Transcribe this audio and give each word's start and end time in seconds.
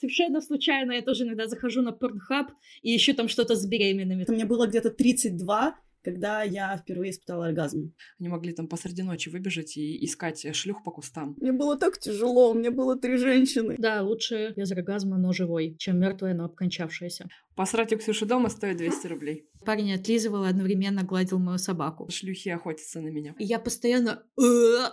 Совершенно 0.00 0.40
случайно 0.40 0.92
я 0.92 1.02
тоже 1.02 1.24
иногда 1.24 1.48
захожу 1.48 1.82
на 1.82 1.90
Pornhub 1.90 2.48
и 2.82 2.96
ищу 2.96 3.14
там 3.14 3.28
что-то 3.28 3.56
с 3.56 3.66
беременными. 3.66 4.24
Мне 4.28 4.44
было 4.44 4.68
где-то 4.68 4.90
32, 4.90 5.76
когда 6.02 6.42
я 6.42 6.76
впервые 6.76 7.10
испытала 7.10 7.46
оргазм. 7.46 7.92
Они 8.18 8.28
могли 8.28 8.52
там 8.52 8.68
посреди 8.68 9.02
ночи 9.02 9.28
выбежать 9.28 9.76
и 9.76 10.04
искать 10.04 10.54
шлюх 10.54 10.82
по 10.82 10.90
кустам. 10.90 11.36
Мне 11.40 11.52
было 11.52 11.76
так 11.78 11.98
тяжело, 11.98 12.50
у 12.50 12.54
меня 12.54 12.70
было 12.70 12.98
три 12.98 13.16
женщины. 13.16 13.76
Да, 13.78 14.02
лучше 14.02 14.52
без 14.56 14.70
оргазма, 14.72 15.18
но 15.18 15.32
живой, 15.32 15.76
чем 15.78 15.98
мертвая, 15.98 16.34
но 16.34 16.44
обкончавшаяся. 16.44 17.28
Посрать 17.58 17.92
у 17.92 17.98
Ксюши 17.98 18.24
дома 18.24 18.50
стоит 18.50 18.76
200 18.76 19.06
рублей. 19.08 19.48
Парень 19.64 19.92
отлизывал 19.92 20.44
и 20.44 20.48
одновременно 20.48 21.02
гладил 21.02 21.40
мою 21.40 21.58
собаку. 21.58 22.08
Шлюхи 22.08 22.50
охотятся 22.50 23.00
на 23.00 23.08
меня. 23.08 23.34
И 23.38 23.44
я 23.44 23.58
постоянно... 23.58 24.22
«Э, 24.38 24.44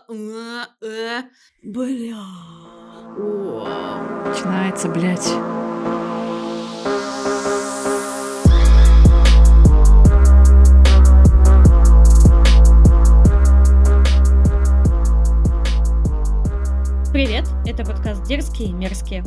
э, 0.09 0.63
э». 0.81 1.21
Бля. 1.61 2.23
Начинается, 4.25 4.89
блядь. 4.89 6.14
Привет, 17.15 17.45
это 17.65 17.85
подкаст 17.85 18.27
«Дерзкие 18.27 18.71
и 18.71 18.73
мерзкие». 18.73 19.23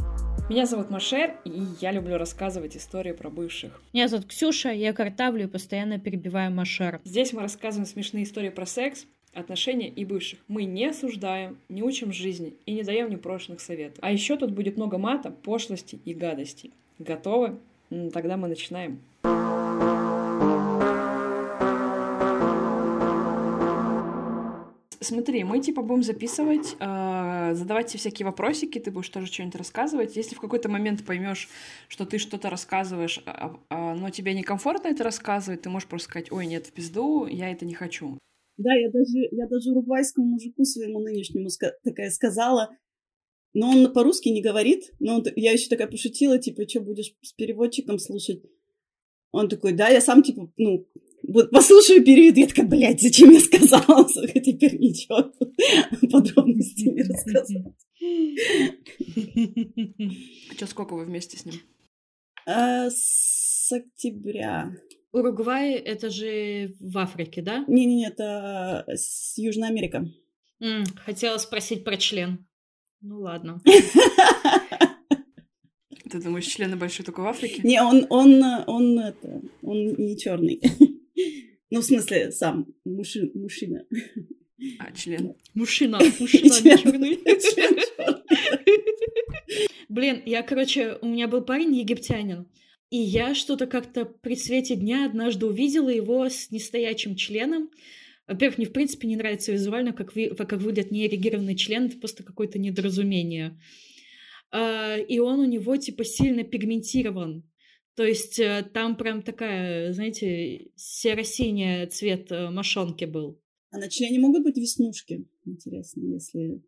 Меня 0.50 0.66
зовут 0.66 0.90
Машер, 0.90 1.36
и 1.46 1.62
я 1.80 1.90
люблю 1.90 2.18
рассказывать 2.18 2.76
истории 2.76 3.12
про 3.12 3.30
бывших. 3.30 3.80
Меня 3.94 4.08
зовут 4.08 4.26
Ксюша, 4.26 4.72
я 4.72 4.92
картавлю 4.92 5.44
и 5.44 5.46
постоянно 5.46 5.98
перебиваю 5.98 6.52
Машер. 6.52 7.00
Здесь 7.04 7.32
мы 7.32 7.40
рассказываем 7.40 7.86
смешные 7.86 8.24
истории 8.24 8.50
про 8.50 8.66
секс, 8.66 9.06
отношения 9.32 9.88
и 9.88 10.04
бывших. 10.04 10.38
Мы 10.48 10.64
не 10.64 10.84
осуждаем, 10.84 11.56
не 11.70 11.82
учим 11.82 12.12
жизни 12.12 12.52
и 12.66 12.74
не 12.74 12.82
даем 12.82 13.08
непрошенных 13.08 13.62
советов. 13.62 13.96
А 14.02 14.12
еще 14.12 14.36
тут 14.36 14.50
будет 14.50 14.76
много 14.76 14.98
мата, 14.98 15.30
пошлости 15.30 15.98
и 16.04 16.12
гадостей. 16.12 16.74
Готовы? 16.98 17.56
Тогда 18.12 18.36
мы 18.36 18.48
начинаем. 18.48 19.00
Смотри, 25.00 25.44
мы 25.44 25.60
типа 25.60 25.82
будем 25.82 26.02
записывать, 26.02 26.76
э, 26.80 27.54
задавать 27.54 27.86
тебе 27.86 28.00
всякие 28.00 28.26
вопросики, 28.26 28.80
ты 28.80 28.90
будешь 28.90 29.08
тоже 29.08 29.26
что-нибудь 29.26 29.54
рассказывать. 29.54 30.16
Если 30.16 30.34
в 30.34 30.40
какой-то 30.40 30.68
момент 30.68 31.04
поймешь, 31.06 31.48
что 31.86 32.04
ты 32.04 32.18
что-то 32.18 32.50
рассказываешь, 32.50 33.22
а, 33.24 33.56
а, 33.70 33.94
но 33.94 34.10
тебе 34.10 34.34
некомфортно 34.34 34.88
это 34.88 35.04
рассказывать, 35.04 35.62
ты 35.62 35.70
можешь 35.70 35.88
просто 35.88 36.10
сказать, 36.10 36.32
ой, 36.32 36.46
нет, 36.46 36.66
в 36.66 36.72
пизду, 36.72 37.26
я 37.26 37.52
это 37.52 37.64
не 37.64 37.74
хочу. 37.74 38.18
Да, 38.56 38.74
я 38.74 38.90
даже, 38.90 39.28
я 39.30 39.46
даже 39.46 39.70
уругвайскому 39.70 40.26
мужику 40.26 40.64
своему 40.64 40.98
нынешнему 40.98 41.46
ска- 41.46 41.74
такая 41.84 42.10
сказала, 42.10 42.70
но 43.54 43.70
он 43.70 43.92
по-русски 43.92 44.30
не 44.30 44.42
говорит, 44.42 44.92
но 44.98 45.16
он, 45.16 45.24
я 45.36 45.52
еще 45.52 45.68
такая 45.68 45.86
пошутила, 45.86 46.38
типа, 46.38 46.68
что 46.68 46.80
будешь 46.80 47.14
с 47.22 47.32
переводчиком 47.32 48.00
слушать? 48.00 48.42
Он 49.30 49.48
такой, 49.48 49.74
да, 49.74 49.88
я 49.88 50.00
сам, 50.00 50.22
типа, 50.22 50.50
ну, 50.56 50.88
вот 51.28 51.50
послушаю 51.50 52.04
период, 52.04 52.36
я 52.36 52.46
такая, 52.46 52.66
блядь, 52.66 53.02
зачем 53.02 53.30
я 53.30 53.40
сказала? 53.40 54.08
Теперь 54.34 54.78
ничего 54.78 55.30
подробностей 56.10 56.90
не 56.90 57.02
рассказать. 57.02 57.74
Что, 60.56 60.66
сколько 60.66 60.94
вы 60.94 61.04
вместе 61.04 61.36
с 61.36 61.44
ним? 61.44 61.54
А, 62.46 62.88
с 62.90 63.70
октября. 63.70 64.72
Уругвай— 65.12 65.72
это 65.74 66.08
же 66.10 66.74
в 66.80 66.96
Африке, 66.96 67.42
да? 67.42 67.64
Не-не-не, 67.68 68.08
это 68.08 68.84
с 68.88 69.36
Южной 69.36 69.68
Америка. 69.68 70.06
М, 70.60 70.84
хотела 71.04 71.36
спросить 71.38 71.84
про 71.84 71.96
член. 71.98 72.46
Ну 73.00 73.20
ладно. 73.20 73.60
Ты 76.10 76.22
думаешь, 76.22 76.46
члены 76.46 76.76
большие 76.76 77.04
только 77.04 77.20
в 77.20 77.26
Африке? 77.26 77.60
Не, 77.64 77.82
он, 77.82 78.06
он, 78.08 78.42
он, 78.66 78.98
это, 78.98 79.42
он 79.62 79.94
не 79.94 80.16
черный. 80.16 80.60
Ну, 81.70 81.80
в 81.80 81.84
смысле, 81.84 82.32
сам 82.32 82.66
мужи, 82.84 83.30
мужчина. 83.34 83.84
А, 84.78 84.90
член. 84.92 85.34
Мужчина, 85.54 85.98
мужчина, 86.20 86.54
черный. 86.60 87.18
Блин, 89.88 90.22
я, 90.26 90.42
короче, 90.42 90.98
у 91.00 91.06
меня 91.08 91.28
был 91.28 91.42
парень 91.42 91.74
египтянин, 91.76 92.46
и 92.90 92.96
я 92.96 93.34
что-то 93.34 93.66
как-то 93.66 94.04
при 94.04 94.34
свете 94.36 94.76
дня 94.76 95.06
однажды 95.06 95.46
увидела 95.46 95.88
его 95.88 96.28
с 96.28 96.50
нестоячим 96.50 97.16
членом. 97.16 97.70
Во-первых, 98.26 98.58
мне 98.58 98.66
в 98.66 98.72
принципе 98.72 99.08
не 99.08 99.16
нравится 99.16 99.52
визуально, 99.52 99.92
как, 99.92 100.14
вы, 100.14 100.28
как 100.34 100.52
выглядит 100.52 100.90
неэрегированный 100.90 101.56
член, 101.56 101.86
это 101.86 101.98
просто 101.98 102.22
какое-то 102.22 102.58
недоразумение. 102.58 103.58
А, 104.50 104.96
И 104.96 105.18
он 105.18 105.40
у 105.40 105.46
него 105.46 105.76
типа 105.76 106.04
сильно 106.04 106.44
пигментирован. 106.44 107.47
То 107.98 108.04
есть 108.04 108.38
э, 108.38 108.64
там 108.72 108.96
прям 108.96 109.22
такая, 109.22 109.92
знаете, 109.92 110.70
серо-синий 110.76 111.84
цвет 111.86 112.30
э, 112.30 112.48
мошонки 112.48 113.06
был. 113.06 113.42
А 113.72 113.78
на 113.78 113.88
члене 113.88 114.20
могут 114.20 114.44
быть 114.44 114.56
веснушки? 114.56 115.26
Интересно, 115.44 116.02
если... 116.04 116.62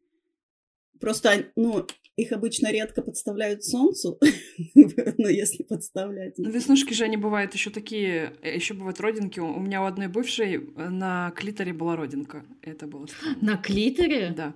Просто, 0.99 1.53
ну, 1.55 1.87
их 2.17 2.33
обычно 2.33 2.73
редко 2.73 3.01
подставляют 3.03 3.63
солнцу, 3.63 4.19
но 5.19 5.29
если 5.29 5.63
подставлять... 5.63 6.37
Ну, 6.37 6.51
Веснушки 6.51 6.95
же 6.95 7.05
они 7.05 7.17
бывают 7.17 7.55
еще 7.55 7.71
такие, 7.71 8.37
еще 8.43 8.75
бывают 8.75 8.99
родинки. 8.99 9.39
У 9.39 9.61
меня 9.61 9.83
у 9.83 9.85
одной 9.85 10.09
бывшей 10.09 10.57
э, 10.57 10.89
на 10.89 11.31
клиторе 11.37 11.73
была 11.73 11.95
родинка. 11.95 12.45
Это 12.61 12.89
было 12.89 13.07
странно. 13.07 13.39
На 13.41 13.57
клиторе? 13.57 14.35
Да. 14.37 14.53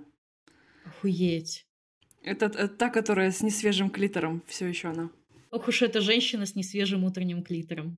Охуеть. 0.85 1.69
Это 2.25 2.47
э, 2.47 2.67
та, 2.67 2.91
которая 2.91 3.31
с 3.31 3.45
несвежим 3.45 3.91
клитором, 3.91 4.43
все 4.49 4.67
еще 4.67 4.89
она. 4.89 5.13
Ох 5.55 5.69
уж 5.69 5.83
эта 5.83 6.01
женщина 6.01 6.47
с 6.47 6.57
несвежим 6.57 7.05
утренним 7.05 7.45
клитором. 7.45 7.97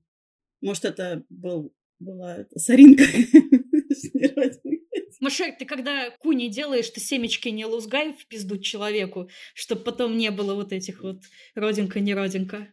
Может, 0.61 0.85
это 0.85 1.23
был, 1.29 1.73
была 1.97 2.37
это, 2.37 2.59
соринка? 2.59 3.03
Машер, 5.19 5.55
ты 5.57 5.65
когда 5.65 6.11
куни 6.19 6.49
делаешь, 6.49 6.87
ты 6.91 6.99
семечки 6.99 7.49
не 7.49 7.65
лузгай 7.65 8.13
в 8.13 8.27
пизду 8.27 8.59
человеку, 8.59 9.27
чтобы 9.55 9.81
потом 9.81 10.19
не 10.19 10.29
было 10.29 10.53
вот 10.53 10.71
этих 10.71 11.01
вот 11.01 11.23
родинка-не 11.55 12.13
родинка. 12.13 12.67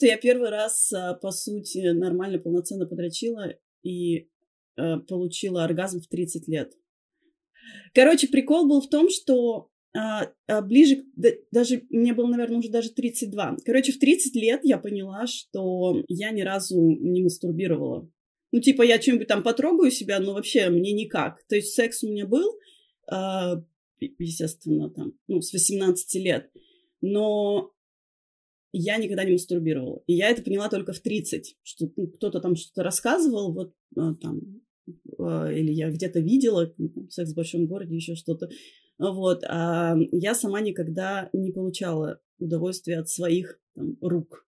Я 0.00 0.16
первый 0.16 0.50
раз, 0.50 0.92
а, 0.92 1.14
по 1.14 1.30
сути, 1.30 1.92
нормально, 1.92 2.40
полноценно 2.40 2.86
подрочила 2.86 3.54
и 3.84 4.28
э, 4.76 4.96
получила 4.98 5.62
оргазм 5.62 6.00
в 6.00 6.08
30 6.08 6.48
лет. 6.48 6.74
Короче, 7.94 8.28
прикол 8.28 8.66
был 8.66 8.80
в 8.80 8.88
том, 8.88 9.08
что 9.10 9.70
а, 9.96 10.28
а, 10.48 10.60
ближе, 10.60 11.04
да- 11.14 11.30
даже 11.52 11.84
мне 11.90 12.14
было, 12.14 12.26
наверное, 12.26 12.58
уже 12.58 12.68
даже 12.68 12.90
32. 12.90 13.58
Короче, 13.64 13.92
в 13.92 13.98
30 13.98 14.34
лет 14.34 14.60
я 14.64 14.78
поняла, 14.78 15.26
что 15.26 16.02
я 16.08 16.30
ни 16.30 16.42
разу 16.42 16.80
не 16.80 17.22
мастурбировала. 17.22 18.10
Ну, 18.50 18.60
типа, 18.60 18.82
я 18.82 18.98
чем-нибудь 18.98 19.28
там 19.28 19.42
потрогаю 19.42 19.90
себя, 19.90 20.18
но 20.18 20.34
вообще 20.34 20.68
мне 20.68 20.92
никак. 20.92 21.44
То 21.48 21.56
есть 21.56 21.74
секс 21.74 22.02
у 22.02 22.08
меня 22.08 22.26
был, 22.26 22.58
а, 23.08 23.62
естественно, 24.00 24.90
там, 24.90 25.12
ну, 25.28 25.40
с 25.40 25.52
18 25.52 26.18
лет. 26.18 26.50
Но 27.00 27.72
я 28.72 28.96
никогда 28.96 29.24
не 29.24 29.32
мастурбировала. 29.32 30.02
И 30.08 30.14
я 30.14 30.30
это 30.30 30.42
поняла 30.42 30.68
только 30.68 30.92
в 30.92 30.98
30, 30.98 31.56
что 31.62 31.88
ну, 31.96 32.08
кто-то 32.08 32.40
там 32.40 32.56
что-то 32.56 32.82
рассказывал, 32.82 33.52
вот 33.52 33.72
а, 33.96 34.14
там, 34.14 34.40
или 34.86 35.72
я 35.72 35.90
где-то 35.90 36.20
видела, 36.20 36.72
ну, 36.78 37.08
секс 37.10 37.32
в 37.32 37.34
большом 37.34 37.66
городе, 37.66 37.94
еще 37.94 38.14
что-то. 38.14 38.48
Вот. 38.98 39.42
А 39.48 39.96
я 40.12 40.34
сама 40.34 40.60
никогда 40.60 41.30
не 41.32 41.52
получала 41.52 42.20
удовольствия 42.38 42.98
от 42.98 43.08
своих 43.08 43.58
там, 43.74 43.96
рук. 44.00 44.46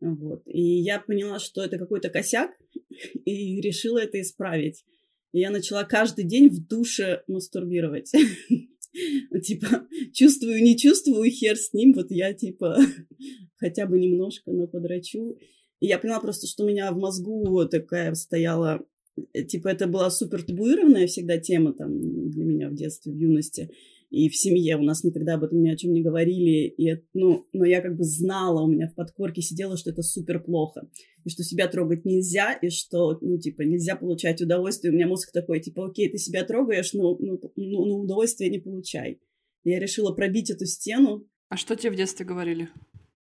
Вот. 0.00 0.42
И 0.46 0.60
я 0.60 1.00
поняла, 1.00 1.38
что 1.38 1.62
это 1.62 1.78
какой-то 1.78 2.10
косяк, 2.10 2.50
и 3.24 3.60
решила 3.60 3.98
это 3.98 4.20
исправить. 4.20 4.84
И 5.32 5.40
я 5.40 5.50
начала 5.50 5.84
каждый 5.84 6.24
день 6.24 6.48
в 6.48 6.66
душе 6.66 7.22
мастурбировать. 7.26 8.10
Типа, 9.42 9.86
чувствую, 10.12 10.62
не 10.62 10.76
чувствую, 10.76 11.30
хер 11.30 11.56
с 11.56 11.72
ним. 11.72 11.92
Вот 11.92 12.10
я, 12.10 12.32
типа, 12.32 12.78
хотя 13.56 13.86
бы 13.86 13.98
немножко, 13.98 14.50
но 14.50 14.66
подрачу. 14.66 15.36
И 15.80 15.86
я 15.86 15.98
поняла 15.98 16.20
просто, 16.20 16.46
что 16.46 16.64
у 16.64 16.68
меня 16.68 16.90
в 16.92 16.98
мозгу 16.98 17.66
такая 17.68 18.14
стояла... 18.14 18.84
э, 19.32 19.44
Типа, 19.44 19.68
это 19.68 19.86
была 19.86 20.10
супер 20.10 20.42
табуированная 20.42 21.06
всегда 21.06 21.38
тема 21.38 21.72
там 21.72 22.30
для 22.30 22.44
меня 22.44 22.68
в 22.68 22.74
детстве, 22.74 23.12
в 23.12 23.16
юности. 23.16 23.70
И 24.10 24.30
в 24.30 24.36
семье 24.36 24.76
у 24.76 24.82
нас 24.82 25.04
никогда 25.04 25.34
об 25.34 25.44
этом 25.44 25.62
ни 25.62 25.68
о 25.68 25.76
чем 25.76 25.92
не 25.92 26.02
говорили. 26.02 26.66
И, 26.68 27.02
ну, 27.12 27.46
но 27.52 27.66
я 27.66 27.82
как 27.82 27.96
бы 27.96 28.04
знала, 28.04 28.62
у 28.62 28.68
меня 28.68 28.88
в 28.88 28.94
подкорке 28.94 29.42
сидела, 29.42 29.76
что 29.76 29.90
это 29.90 30.02
супер 30.02 30.42
плохо. 30.42 30.88
И 31.24 31.30
что 31.30 31.42
себя 31.42 31.68
трогать 31.68 32.06
нельзя, 32.06 32.54
и 32.54 32.70
что, 32.70 33.18
ну, 33.20 33.38
типа, 33.38 33.62
нельзя 33.62 33.96
получать 33.96 34.40
удовольствие. 34.40 34.92
У 34.92 34.94
меня 34.94 35.06
мозг 35.06 35.30
такой, 35.32 35.60
типа, 35.60 35.88
окей, 35.88 36.08
ты 36.10 36.16
себя 36.16 36.44
трогаешь, 36.44 36.94
но, 36.94 37.18
ну, 37.18 37.38
ну, 37.56 37.84
ну, 37.84 37.94
удовольствие 37.98 38.50
не 38.50 38.58
получай. 38.58 39.20
Я 39.64 39.78
решила 39.78 40.14
пробить 40.14 40.50
эту 40.50 40.64
стену. 40.64 41.28
А 41.50 41.56
что 41.56 41.76
тебе 41.76 41.92
в 41.92 41.96
детстве 41.96 42.24
говорили? 42.24 42.70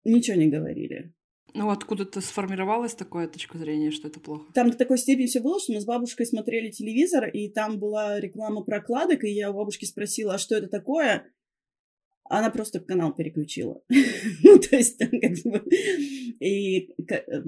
Ничего 0.03 0.35
не 0.37 0.47
говорили. 0.47 1.13
Ну, 1.55 1.69
откуда-то 1.69 2.19
сформировалась 2.19 2.95
такая 2.95 3.29
точка 3.29 3.57
зрения, 3.57 3.89
что 3.89 4.09
это 4.09 4.19
плохо? 4.19 4.51
Там 4.53 4.71
до 4.71 4.77
такой 4.77 4.97
степени 4.97 5.27
все 5.27 5.39
было, 5.39 5.57
что 5.57 5.71
мы 5.71 5.79
с 5.79 5.85
бабушкой 5.85 6.25
смотрели 6.25 6.69
телевизор, 6.69 7.29
и 7.29 7.47
там 7.47 7.79
была 7.79 8.19
реклама 8.19 8.61
прокладок, 8.61 9.23
и 9.23 9.29
я 9.29 9.51
у 9.51 9.53
бабушки 9.53 9.85
спросила, 9.85 10.33
а 10.33 10.37
что 10.37 10.55
это 10.55 10.67
такое? 10.67 11.31
Она 12.25 12.49
просто 12.49 12.81
канал 12.81 13.13
переключила. 13.13 13.81
ну, 14.43 14.59
то 14.59 14.75
есть, 14.75 14.97
там 14.97 15.09
как 15.11 15.31
бы... 15.45 15.63
И 16.41 16.93
э, 17.09 17.43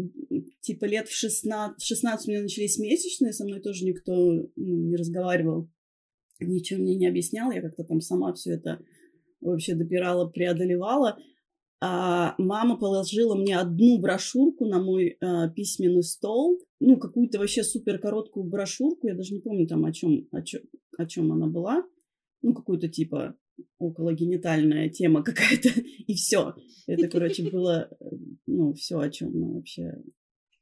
типа 0.61 0.85
лет 0.85 1.09
в 1.09 1.13
16, 1.13 1.81
в 1.81 1.85
16 1.85 2.27
у 2.27 2.31
меня 2.31 2.41
начались 2.43 2.79
месячные, 2.79 3.33
со 3.33 3.43
мной 3.43 3.59
тоже 3.59 3.83
никто 3.83 4.13
ну, 4.15 4.47
не 4.55 4.95
разговаривал, 4.95 5.69
ничего 6.39 6.79
мне 6.79 6.95
не 6.95 7.07
объяснял, 7.07 7.51
я 7.51 7.61
как-то 7.61 7.83
там 7.83 7.99
сама 7.99 8.33
все 8.33 8.53
это 8.53 8.79
вообще 9.41 9.75
допирала, 9.75 10.29
преодолевала 10.29 11.17
а, 11.79 12.33
мама 12.37 12.77
положила 12.77 13.35
мне 13.35 13.57
одну 13.57 13.99
брошюрку 13.99 14.65
на 14.65 14.81
мой 14.81 15.17
а, 15.21 15.49
письменный 15.49 16.03
стол, 16.03 16.59
ну, 16.79 16.97
какую-то 16.97 17.39
вообще 17.39 17.63
супер 17.63 17.99
короткую 17.99 18.45
брошюрку, 18.45 19.07
я 19.07 19.15
даже 19.15 19.33
не 19.33 19.41
помню 19.41 19.67
там 19.67 19.85
о 19.85 19.91
чем, 19.91 20.27
о 20.31 20.41
чем, 20.41 20.61
о 20.97 21.05
чем 21.05 21.31
она 21.31 21.47
была, 21.47 21.83
ну, 22.41 22.53
какую-то 22.53 22.87
типа 22.87 23.35
окологенитальная 23.79 24.89
тема 24.89 25.23
какая-то, 25.23 25.69
и 25.79 26.13
все. 26.13 26.55
Это, 26.87 27.07
короче, 27.07 27.43
было, 27.51 27.89
ну, 28.47 28.73
все, 28.73 28.99
о 28.99 29.09
чем 29.09 29.39
мы 29.39 29.55
вообще 29.55 29.93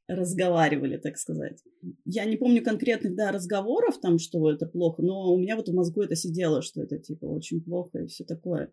разговаривали, 0.08 0.98
так 0.98 1.18
сказать. 1.18 1.62
Я 2.04 2.26
не 2.26 2.36
помню 2.36 2.62
конкретных, 2.62 3.16
да, 3.16 3.32
разговоров 3.32 4.00
там, 4.00 4.18
что 4.18 4.50
это 4.50 4.66
плохо, 4.66 5.02
но 5.02 5.32
у 5.32 5.38
меня 5.38 5.56
вот 5.56 5.68
в 5.68 5.74
мозгу 5.74 6.02
это 6.02 6.14
сидело, 6.14 6.62
что 6.62 6.82
это, 6.82 6.98
типа, 6.98 7.24
очень 7.24 7.60
плохо 7.60 7.98
и 7.98 8.06
все 8.06 8.24
такое. 8.24 8.70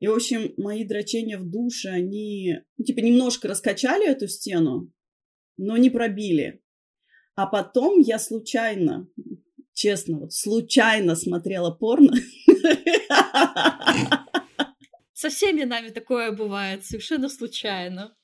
И, 0.00 0.06
в 0.06 0.14
общем, 0.14 0.54
мои 0.56 0.84
дрочения 0.84 1.38
в 1.38 1.44
душе, 1.50 1.88
они, 1.88 2.58
ну, 2.76 2.84
типа, 2.84 3.00
немножко 3.00 3.48
раскачали 3.48 4.08
эту 4.08 4.28
стену, 4.28 4.92
но 5.56 5.76
не 5.76 5.90
пробили. 5.90 6.62
А 7.34 7.46
потом 7.46 7.98
я 8.00 8.18
случайно, 8.18 9.08
честно, 9.72 10.18
вот 10.20 10.32
случайно 10.32 11.16
смотрела 11.16 11.70
порно. 11.70 12.14
Со 15.12 15.30
всеми 15.30 15.64
нами 15.64 15.88
такое 15.88 16.30
бывает, 16.30 16.84
совершенно 16.84 17.28
случайно 17.28 18.14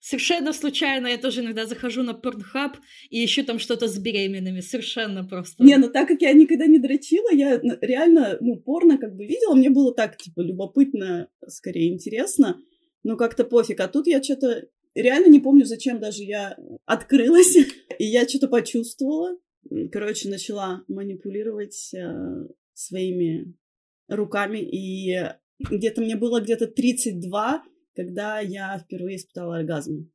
совершенно 0.00 0.52
случайно 0.52 1.06
я 1.06 1.18
тоже 1.18 1.40
иногда 1.40 1.66
захожу 1.66 2.02
на 2.02 2.12
Pornhub 2.12 2.76
и 3.10 3.24
ищу 3.24 3.44
там 3.44 3.58
что-то 3.58 3.86
с 3.88 3.98
беременными, 3.98 4.60
совершенно 4.60 5.24
просто. 5.24 5.62
Не, 5.62 5.76
ну 5.76 5.90
так 5.90 6.08
как 6.08 6.22
я 6.22 6.32
никогда 6.32 6.66
не 6.66 6.78
дрочила, 6.78 7.32
я 7.32 7.60
реально, 7.80 8.38
ну, 8.40 8.56
порно 8.56 8.98
как 8.98 9.14
бы 9.14 9.26
видела, 9.26 9.54
мне 9.54 9.70
было 9.70 9.94
так, 9.94 10.16
типа, 10.16 10.40
любопытно, 10.40 11.28
скорее 11.46 11.92
интересно, 11.92 12.60
но 13.04 13.16
как-то 13.16 13.44
пофиг. 13.44 13.80
А 13.80 13.88
тут 13.88 14.06
я 14.06 14.22
что-то 14.22 14.66
реально 14.94 15.30
не 15.30 15.40
помню, 15.40 15.64
зачем 15.64 16.00
даже 16.00 16.22
я 16.22 16.56
открылась, 16.86 17.56
и 17.98 18.04
я 18.04 18.28
что-то 18.28 18.48
почувствовала. 18.48 19.36
Короче, 19.92 20.28
начала 20.28 20.82
манипулировать 20.88 21.92
э, 21.94 22.46
своими 22.72 23.54
руками, 24.08 24.58
и 24.58 25.14
где-то 25.58 26.00
мне 26.00 26.16
было 26.16 26.40
где-то 26.40 26.66
32, 26.66 27.62
когда 27.94 28.40
я 28.40 28.78
впервые 28.78 29.16
испытала 29.16 29.58
оргазм. 29.58 30.10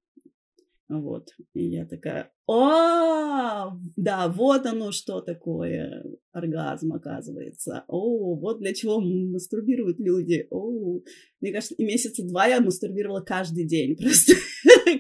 Вот. 0.88 1.30
И 1.54 1.66
я 1.66 1.86
такая, 1.86 2.32
о, 2.46 3.72
да, 3.96 4.28
вот 4.28 4.66
оно 4.68 4.92
что 4.92 5.20
такое 5.22 6.04
оргазм, 6.32 6.94
оказывается. 6.94 7.86
О, 7.88 8.36
вот 8.36 8.60
для 8.60 8.74
чего 8.74 9.02
мастурбируют 9.02 10.00
люди. 10.00 10.48
О, 10.52 11.02
мне 11.42 11.52
кажется, 11.52 11.74
и 11.76 11.86
месяца 11.86 12.24
два 12.24 12.46
я 12.46 12.62
мастурбировала 12.62 13.22
каждый 13.22 13.66
день 13.66 13.96
просто. 13.98 14.34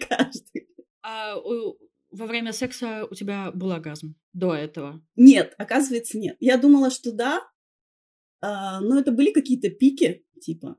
каждый. 0.09 0.67
А 1.03 1.35
во 1.37 2.25
время 2.25 2.51
секса 2.51 3.05
у 3.09 3.13
тебя 3.13 3.51
был 3.51 3.71
оргазм 3.71 4.15
до 4.33 4.55
этого? 4.55 5.05
Нет, 5.15 5.53
оказывается, 5.57 6.17
нет. 6.17 6.35
Я 6.39 6.57
думала, 6.57 6.89
что 6.89 7.11
да, 7.11 7.41
а, 8.41 8.79
но 8.81 8.97
это 8.97 9.11
были 9.11 9.31
какие-то 9.31 9.69
пики, 9.69 10.25
типа 10.41 10.77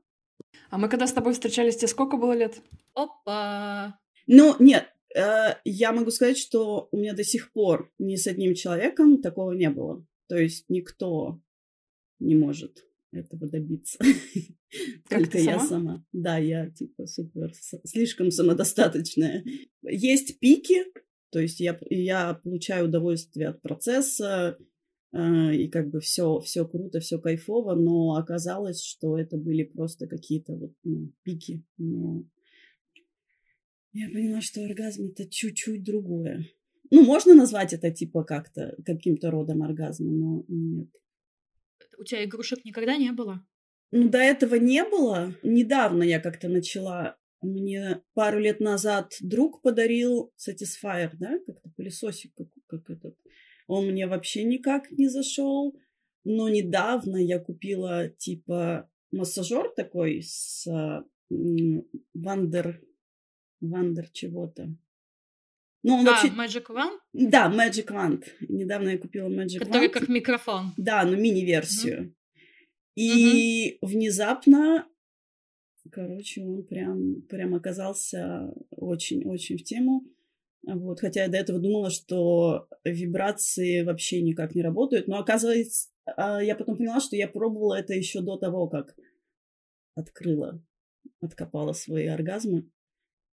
а 0.69 0.77
мы 0.77 0.89
когда 0.89 1.07
с 1.07 1.13
тобой 1.13 1.33
встречались, 1.33 1.77
тебе 1.77 1.87
сколько 1.87 2.17
было 2.17 2.33
лет? 2.33 2.61
Опа! 2.93 3.99
Ну, 4.27 4.55
нет, 4.59 4.87
э, 5.15 5.55
я 5.63 5.91
могу 5.91 6.11
сказать, 6.11 6.37
что 6.37 6.89
у 6.91 6.97
меня 6.97 7.13
до 7.13 7.23
сих 7.23 7.51
пор 7.51 7.91
ни 7.99 8.15
с 8.15 8.27
одним 8.27 8.53
человеком 8.55 9.21
такого 9.21 9.53
не 9.53 9.69
было. 9.69 10.05
То 10.27 10.37
есть 10.37 10.65
никто 10.69 11.39
не 12.19 12.35
может 12.35 12.85
этого 13.11 13.47
добиться. 13.47 13.97
Только 15.09 15.37
я 15.37 15.59
сама. 15.59 16.05
Да, 16.11 16.37
я 16.37 16.69
типа 16.69 17.05
супер, 17.05 17.53
слишком 17.85 18.31
самодостаточная. 18.31 19.43
Есть 19.81 20.39
пики, 20.39 20.83
то 21.31 21.39
есть 21.39 21.59
я, 21.59 21.79
я 21.89 22.33
получаю 22.33 22.85
удовольствие 22.85 23.49
от 23.49 23.61
процесса, 23.61 24.57
и 25.13 25.69
как 25.69 25.89
бы 25.89 25.99
все, 25.99 26.39
все 26.39 26.67
круто, 26.67 26.99
все 26.99 27.19
кайфово, 27.19 27.75
но 27.75 28.15
оказалось, 28.15 28.83
что 28.83 29.17
это 29.17 29.37
были 29.37 29.63
просто 29.63 30.07
какие-то 30.07 30.53
вот 30.53 30.73
ну, 30.83 31.11
пики. 31.23 31.63
Но 31.77 32.23
я 33.93 34.09
поняла, 34.09 34.41
что 34.41 34.63
оргазм 34.63 35.07
это 35.07 35.27
чуть-чуть 35.29 35.83
другое. 35.83 36.45
Ну, 36.91 37.03
можно 37.03 37.33
назвать 37.33 37.73
это 37.73 37.89
типа 37.91 38.23
как-то 38.23 38.75
каким-то 38.85 39.31
родом 39.31 39.63
оргазма, 39.63 40.11
но 40.11 40.45
нет. 40.47 40.89
У 41.97 42.03
тебя 42.03 42.23
игрушек 42.23 42.63
никогда 42.63 42.97
не 42.97 43.11
было? 43.11 43.45
Ну, 43.91 44.09
до 44.09 44.19
этого 44.19 44.55
не 44.55 44.83
было. 44.83 45.33
Недавно 45.43 46.03
я 46.03 46.19
как-то 46.19 46.49
начала. 46.49 47.17
Мне 47.41 48.01
пару 48.13 48.39
лет 48.39 48.59
назад 48.59 49.15
друг 49.21 49.61
подарил 49.61 50.33
Satisfyer, 50.37 51.11
да, 51.13 51.39
как-то 51.45 51.69
пылесосик, 51.75 52.33
как, 52.35 52.47
как 52.67 52.89
этот 52.89 53.15
он 53.67 53.87
мне 53.87 54.07
вообще 54.07 54.43
никак 54.43 54.91
не 54.91 55.07
зашел. 55.07 55.77
Но 56.23 56.49
недавно 56.49 57.17
я 57.17 57.39
купила 57.39 58.09
типа 58.09 58.89
массажер 59.11 59.69
такой 59.75 60.21
с 60.23 60.67
Wonder... 61.29 62.81
Wonder 63.59 64.09
чего-то. 64.09 64.75
Ну, 65.83 65.95
он 65.95 66.07
а, 66.07 66.11
вообще... 66.11 66.27
Magic 66.27 66.65
Wand? 66.69 66.97
Да, 67.13 67.51
Magic 67.51 67.87
Wand. 67.87 68.23
Недавно 68.41 68.89
я 68.89 68.97
купила 68.97 69.29
Magic 69.29 69.59
Который 69.59 69.87
Wand. 69.87 69.91
как 69.91 70.09
микрофон. 70.09 70.73
Да, 70.77 71.03
но 71.05 71.15
мини-версию. 71.15 72.01
Угу. 72.01 72.13
И 72.95 73.77
угу. 73.79 73.91
внезапно, 73.91 74.87
короче, 75.91 76.43
он 76.43 76.63
прям, 76.63 77.21
прям 77.29 77.55
оказался 77.55 78.53
очень-очень 78.71 79.57
в 79.57 79.63
тему. 79.63 80.03
Вот, 80.69 80.99
хотя 80.99 81.23
я 81.23 81.27
до 81.29 81.37
этого 81.37 81.59
думала, 81.59 81.89
что 81.89 82.67
вибрации 82.83 83.83
вообще 83.83 84.21
никак 84.21 84.53
не 84.53 84.61
работают. 84.61 85.07
Но 85.07 85.17
оказывается, 85.17 85.87
а, 86.05 86.43
я 86.43 86.55
потом 86.55 86.75
поняла, 86.75 86.99
что 86.99 87.15
я 87.15 87.29
пробовала 87.29 87.75
это 87.75 87.93
еще 87.93 88.19
до 88.19 88.35
того, 88.35 88.67
как 88.67 88.93
открыла, 89.95 90.61
откопала 91.21 91.71
свои 91.71 92.07
оргазмы. 92.07 92.69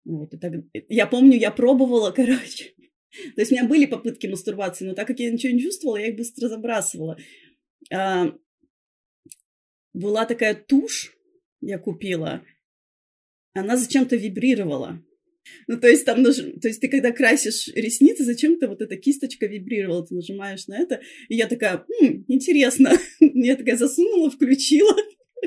Вот, 0.04 0.32
и 0.32 0.38
так... 0.38 0.52
Я 0.88 1.08
помню, 1.08 1.36
я 1.36 1.50
пробовала, 1.50 2.10
короче. 2.16 2.74
То 3.34 3.40
есть 3.40 3.50
у 3.50 3.56
меня 3.56 3.66
были 3.66 3.86
попытки 3.86 4.28
мастурбации, 4.28 4.86
но 4.86 4.94
так 4.94 5.08
как 5.08 5.18
я 5.18 5.32
ничего 5.32 5.52
не 5.52 5.60
чувствовала, 5.60 5.96
я 5.96 6.08
их 6.08 6.16
быстро 6.16 6.48
забрасывала. 6.48 7.16
А, 7.92 8.32
была 9.92 10.24
такая 10.24 10.54
тушь, 10.54 11.16
я 11.60 11.78
купила, 11.78 12.44
она 13.54 13.76
зачем-то 13.76 14.14
вибрировала. 14.14 15.02
Ну, 15.66 15.78
то 15.78 15.88
есть 15.88 16.04
там, 16.04 16.22
наж... 16.22 16.36
то 16.36 16.68
есть 16.68 16.80
ты 16.80 16.88
когда 16.88 17.12
красишь 17.12 17.68
ресницы, 17.68 18.24
зачем-то 18.24 18.68
вот 18.68 18.82
эта 18.82 18.96
кисточка 18.96 19.46
вибрировала, 19.46 20.06
ты 20.06 20.14
нажимаешь 20.14 20.66
на 20.66 20.78
это, 20.78 21.00
и 21.28 21.36
я 21.36 21.46
такая, 21.46 21.84
М, 22.00 22.24
интересно, 22.28 22.92
я 23.20 23.56
такая 23.56 23.76
засунула, 23.76 24.30
включила, 24.30 24.96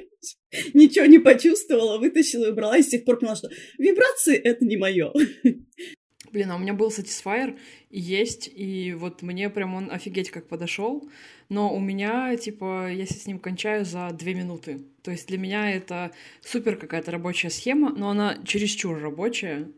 ничего 0.74 1.06
не 1.06 1.20
почувствовала, 1.20 1.98
вытащила 1.98 2.46
и 2.46 2.52
убрала, 2.52 2.78
и 2.78 2.84
с 2.84 2.88
тех 2.88 3.06
пор 3.06 3.20
поняла, 3.20 3.36
что 3.36 3.50
вибрации— 3.78 4.36
это 4.44 4.66
не 4.66 4.78
мое. 4.78 5.12
Блин, 6.32 6.52
а 6.52 6.56
у 6.56 6.60
меня 6.60 6.74
был 6.74 6.90
Satisfyer, 6.90 7.58
есть, 7.90 8.50
и 8.54 8.94
вот 8.94 9.22
мне 9.22 9.50
прям 9.50 9.76
он 9.76 9.92
офигеть 9.92 10.30
как 10.30 10.48
подошел, 10.48 11.10
но 11.50 11.74
у 11.74 11.80
меня, 11.80 12.36
типа, 12.36 12.92
я 12.92 13.06
с 13.06 13.26
ним 13.26 13.40
кончаю 13.40 13.86
за 13.86 14.10
две 14.12 14.34
минуты. 14.34 14.86
То 15.04 15.12
есть 15.12 15.28
для 15.28 15.38
меня 15.38 15.72
это 15.72 16.12
супер 16.42 16.76
какая-то 16.76 17.12
рабочая 17.12 17.50
схема, 17.50 17.94
но 17.96 18.10
она 18.10 18.38
чересчур 18.44 19.00
рабочая. 19.00 19.72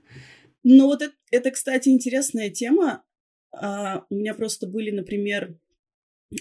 Ну 0.64 0.88
вот 0.88 1.02
это, 1.02 1.14
это 1.32 1.52
кстати, 1.52 1.90
интересная 1.90 2.50
тема. 2.50 3.04
А, 3.52 4.06
у 4.10 4.16
меня 4.16 4.34
просто 4.34 4.68
были, 4.68 4.92
например, 4.92 5.56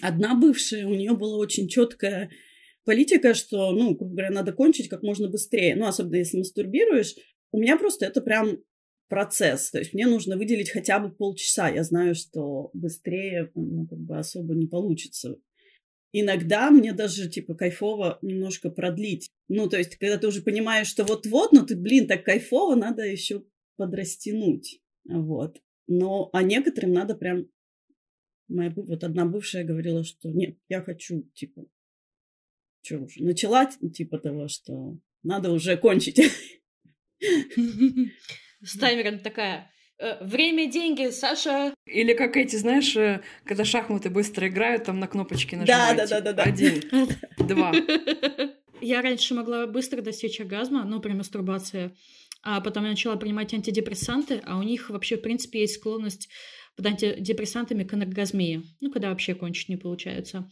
одна 0.01 0.35
бывшая, 0.35 0.85
у 0.87 0.93
нее 0.93 1.13
была 1.13 1.37
очень 1.37 1.67
четкая 1.67 2.31
политика, 2.83 3.33
что, 3.33 3.71
ну, 3.71 3.95
грубо 3.95 4.13
говоря, 4.13 4.31
надо 4.31 4.53
кончить 4.53 4.89
как 4.89 5.03
можно 5.03 5.29
быстрее. 5.29 5.75
Ну, 5.75 5.85
особенно 5.85 6.15
если 6.15 6.37
мастурбируешь. 6.37 7.15
У 7.51 7.59
меня 7.59 7.77
просто 7.77 8.05
это 8.05 8.21
прям 8.21 8.57
процесс. 9.09 9.71
То 9.71 9.79
есть 9.79 9.93
мне 9.93 10.07
нужно 10.07 10.37
выделить 10.37 10.69
хотя 10.69 10.99
бы 10.99 11.11
полчаса. 11.11 11.67
Я 11.69 11.83
знаю, 11.83 12.15
что 12.15 12.69
быстрее 12.73 13.51
ну, 13.55 13.85
как 13.87 13.99
бы 13.99 14.17
особо 14.17 14.53
не 14.55 14.67
получится. 14.67 15.37
Иногда 16.11 16.71
мне 16.71 16.93
даже, 16.93 17.29
типа, 17.29 17.53
кайфово 17.53 18.17
немножко 18.21 18.71
продлить. 18.71 19.29
Ну, 19.47 19.67
то 19.69 19.77
есть, 19.77 19.97
когда 19.97 20.17
ты 20.17 20.27
уже 20.27 20.41
понимаешь, 20.41 20.87
что 20.87 21.03
вот-вот, 21.03 21.51
ну 21.51 21.65
ты, 21.65 21.75
блин, 21.75 22.07
так 22.07 22.23
кайфово, 22.23 22.75
надо 22.75 23.03
еще 23.03 23.43
подрастянуть. 23.77 24.81
Вот. 25.05 25.61
Но, 25.87 26.29
а 26.33 26.43
некоторым 26.43 26.93
надо 26.93 27.15
прям... 27.15 27.47
Моя 28.47 28.73
вот 28.75 29.03
одна 29.03 29.25
бывшая 29.25 29.63
говорила, 29.63 30.03
что 30.03 30.31
нет, 30.31 30.57
я 30.69 30.81
хочу, 30.81 31.21
типа, 31.35 31.67
что 32.81 32.97
уже, 32.97 33.23
начала, 33.23 33.67
типа 33.67 34.17
того, 34.17 34.47
что 34.47 34.97
надо 35.21 35.51
уже 35.51 35.77
кончить. 35.77 36.19
С 38.61 38.77
таймером 38.77 39.19
такая, 39.19 39.71
«Э, 39.99 40.23
время, 40.23 40.67
деньги, 40.71 41.09
Саша. 41.11 41.73
Или 41.85 42.13
как 42.13 42.37
эти, 42.37 42.55
знаешь, 42.55 42.95
э, 42.95 43.21
когда 43.45 43.65
шахматы 43.65 44.09
быстро 44.09 44.47
играют, 44.47 44.85
там 44.85 44.99
на 44.99 45.07
кнопочки 45.07 45.55
нажимаете. 45.55 46.07
Да, 46.07 46.07
да, 46.07 46.21
да, 46.21 46.33
да. 46.33 46.43
Один, 46.43 46.83
два. 47.37 47.73
Я 48.81 49.01
раньше 49.01 49.33
могла 49.33 49.67
быстро 49.67 50.01
достичь 50.01 50.39
оргазма, 50.39 50.85
ну, 50.85 51.01
при 51.01 51.11
мастурбации, 51.11 51.91
а 52.41 52.61
потом 52.61 52.83
я 52.85 52.91
начала 52.91 53.17
принимать 53.17 53.53
антидепрессанты, 53.53 54.41
а 54.45 54.57
у 54.57 54.63
них 54.63 54.89
вообще, 54.89 55.17
в 55.17 55.21
принципе, 55.21 55.61
есть 55.61 55.75
склонность 55.75 56.29
под 56.77 56.85
антидепрессантами 56.85 57.83
к 57.83 57.93
анаргазмии, 57.93 58.63
ну, 58.79 58.91
когда 58.91 59.09
вообще 59.09 59.35
кончить 59.35 59.67
не 59.67 59.75
получается. 59.75 60.49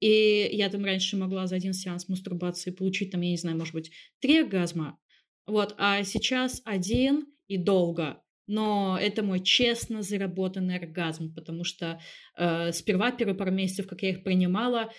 И 0.00 0.50
я 0.52 0.68
там 0.68 0.84
раньше 0.84 1.16
могла 1.16 1.46
за 1.46 1.56
один 1.56 1.72
сеанс 1.72 2.08
мастурбации 2.08 2.72
получить, 2.72 3.10
там, 3.10 3.22
я 3.22 3.30
не 3.30 3.38
знаю, 3.38 3.56
может 3.56 3.72
быть, 3.72 3.90
три 4.20 4.40
оргазма, 4.40 4.98
вот, 5.46 5.74
а 5.78 6.02
сейчас 6.04 6.60
один 6.66 7.26
и 7.52 7.58
долго. 7.58 8.22
Но 8.46 8.98
это 9.00 9.22
мой 9.22 9.40
честно 9.40 10.02
заработанный 10.02 10.76
оргазм, 10.76 11.34
потому 11.34 11.64
что 11.64 12.00
э, 12.36 12.72
сперва 12.72 13.12
первые 13.12 13.36
пару 13.36 13.52
месяцев, 13.52 13.86
как 13.86 14.02
я 14.02 14.10
их 14.10 14.24
принимала, 14.24 14.90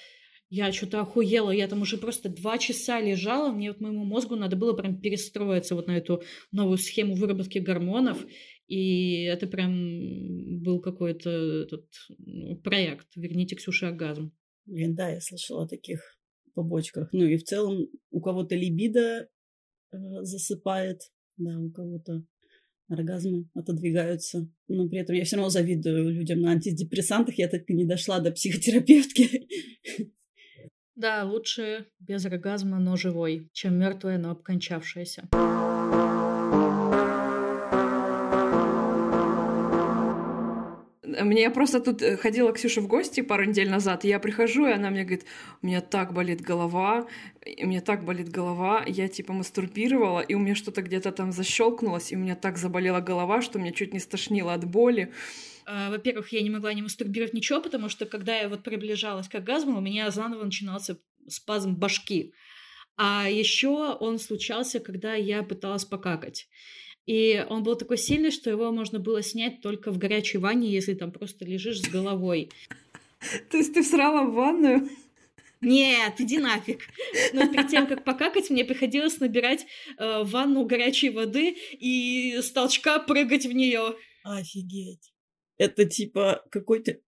я 0.50 0.72
что-то 0.72 1.02
охуела, 1.02 1.52
я 1.52 1.68
там 1.68 1.82
уже 1.82 1.98
просто 1.98 2.30
два 2.30 2.58
часа 2.58 3.02
лежала, 3.02 3.52
мне 3.52 3.72
вот 3.72 3.82
моему 3.82 4.06
мозгу 4.06 4.36
надо 4.36 4.56
было 4.56 4.74
прям 4.74 5.02
перестроиться 5.02 5.76
вот 5.76 5.88
на 5.88 5.98
эту 5.98 6.22
новую 6.52 6.78
схему 6.78 7.16
выработки 7.16 7.58
гормонов, 7.58 8.24
и 8.68 9.24
это 9.24 9.48
прям 9.48 10.62
был 10.62 10.80
какой-то 10.80 11.30
этот 11.64 11.86
ну, 12.20 12.56
проект 12.58 13.08
«Верните 13.16 13.56
Ксюше 13.56 13.88
оргазм». 13.88 14.32
Блин, 14.66 14.96
да, 14.96 15.10
я 15.10 15.20
слышала 15.22 15.64
о 15.64 15.68
таких 15.68 16.00
побочках. 16.54 17.10
Ну 17.12 17.26
и 17.26 17.38
в 17.38 17.44
целом 17.44 17.88
у 18.12 18.22
кого-то 18.22 18.56
либидо 18.56 19.28
э, 19.92 19.98
засыпает, 20.22 21.02
да, 21.38 21.60
у 21.60 21.72
кого-то 21.72 22.24
оргазмы 22.94 23.50
отодвигаются. 23.54 24.50
Но 24.68 24.88
при 24.88 25.00
этом 25.00 25.16
я 25.16 25.26
все 25.26 25.36
равно 25.36 25.50
завидую 25.50 26.12
людям 26.12 26.42
на 26.42 26.52
антидепрессантах. 26.52 27.38
Я 27.38 27.48
так 27.48 27.70
и 27.70 27.74
не 27.74 27.86
дошла 27.86 28.20
до 28.20 28.32
психотерапевтки. 28.32 29.48
Да, 30.96 31.24
лучше 31.24 31.88
без 32.00 32.26
оргазма, 32.26 32.80
но 32.80 32.96
живой, 32.96 33.50
чем 33.52 33.80
мертвая, 33.80 34.20
но 34.20 34.30
обкончавшаяся. 34.30 35.28
Мне 41.22 41.50
просто 41.50 41.80
тут 41.80 42.02
э, 42.02 42.18
ходила 42.18 42.52
Ксюша 42.52 42.82
в 42.82 42.88
гости 42.88 43.22
пару 43.22 43.46
недель 43.46 43.70
назад, 43.70 44.06
и 44.06 44.08
я 44.08 44.20
прихожу, 44.20 44.68
и 44.68 44.72
она 44.72 44.90
мне 44.90 45.04
говорит, 45.04 45.26
у 45.62 45.68
меня 45.68 45.82
так 45.82 46.14
болит 46.14 46.42
голова, 46.42 47.08
у 47.46 47.66
меня 47.68 47.82
так 47.82 48.04
болит 48.04 48.30
голова, 48.30 48.84
я 48.88 49.08
типа 49.08 49.34
мастурбировала, 49.34 50.22
и 50.22 50.34
у 50.34 50.40
меня 50.40 50.56
что-то 50.56 50.82
где-то 50.82 51.12
там 51.12 51.32
защелкнулось, 51.32 52.12
и 52.12 52.16
у 52.16 52.20
меня 52.20 52.36
так 52.36 52.58
заболела 52.58 53.00
голова, 53.00 53.42
что 53.42 53.60
меня 53.60 53.72
чуть 53.72 53.94
не 53.94 54.00
стошнило 54.00 54.54
от 54.54 54.66
боли. 54.66 55.12
А, 55.66 55.90
во-первых, 55.90 56.32
я 56.34 56.42
не 56.42 56.50
могла 56.50 56.74
не 56.74 56.82
мастурбировать 56.82 57.34
ничего, 57.34 57.62
потому 57.62 57.90
что 57.90 58.06
когда 58.06 58.36
я 58.36 58.50
вот 58.50 58.64
приближалась 58.64 59.28
к 59.28 59.36
оргазму, 59.36 59.78
у 59.78 59.82
меня 59.82 60.10
заново 60.12 60.44
начинался 60.44 60.98
спазм 61.28 61.76
башки. 61.76 62.34
А 62.96 63.28
еще 63.30 63.96
он 64.00 64.20
случался, 64.20 64.80
когда 64.80 65.16
я 65.16 65.42
пыталась 65.44 65.86
покакать. 65.86 66.48
И 67.06 67.46
он 67.50 67.64
был 67.64 67.76
такой 67.76 67.98
сильный, 67.98 68.32
что 68.32 68.50
его 68.50 68.72
можно 68.72 69.00
было 69.00 69.22
снять 69.22 69.62
только 69.62 69.92
в 69.92 69.98
горячей 69.98 70.38
ванне, 70.38 70.72
если 70.72 70.94
там 70.94 71.12
просто 71.12 71.46
лежишь 71.46 71.82
с 71.82 71.90
головой. 71.90 72.50
То 73.52 73.58
есть 73.58 73.74
ты 73.74 73.84
всрала 73.84 74.24
в 74.24 74.34
ванную? 74.34 74.90
Нет, 75.62 76.20
иди 76.20 76.40
нафиг. 76.40 76.82
Но 77.34 77.48
перед 77.48 77.70
тем, 77.70 77.88
как 77.88 78.04
покакать, 78.04 78.50
мне 78.50 78.66
приходилось 78.66 79.20
набирать 79.20 79.66
э, 79.98 80.24
ванну 80.24 80.66
горячей 80.66 81.10
воды 81.10 81.56
и 81.72 82.38
с 82.42 82.52
толчка 82.52 83.00
прыгать 83.00 83.46
в 83.46 83.52
нее. 83.54 83.96
Офигеть. 84.24 85.14
Это 85.58 85.86
типа 85.86 86.44
какой-то 86.52 87.00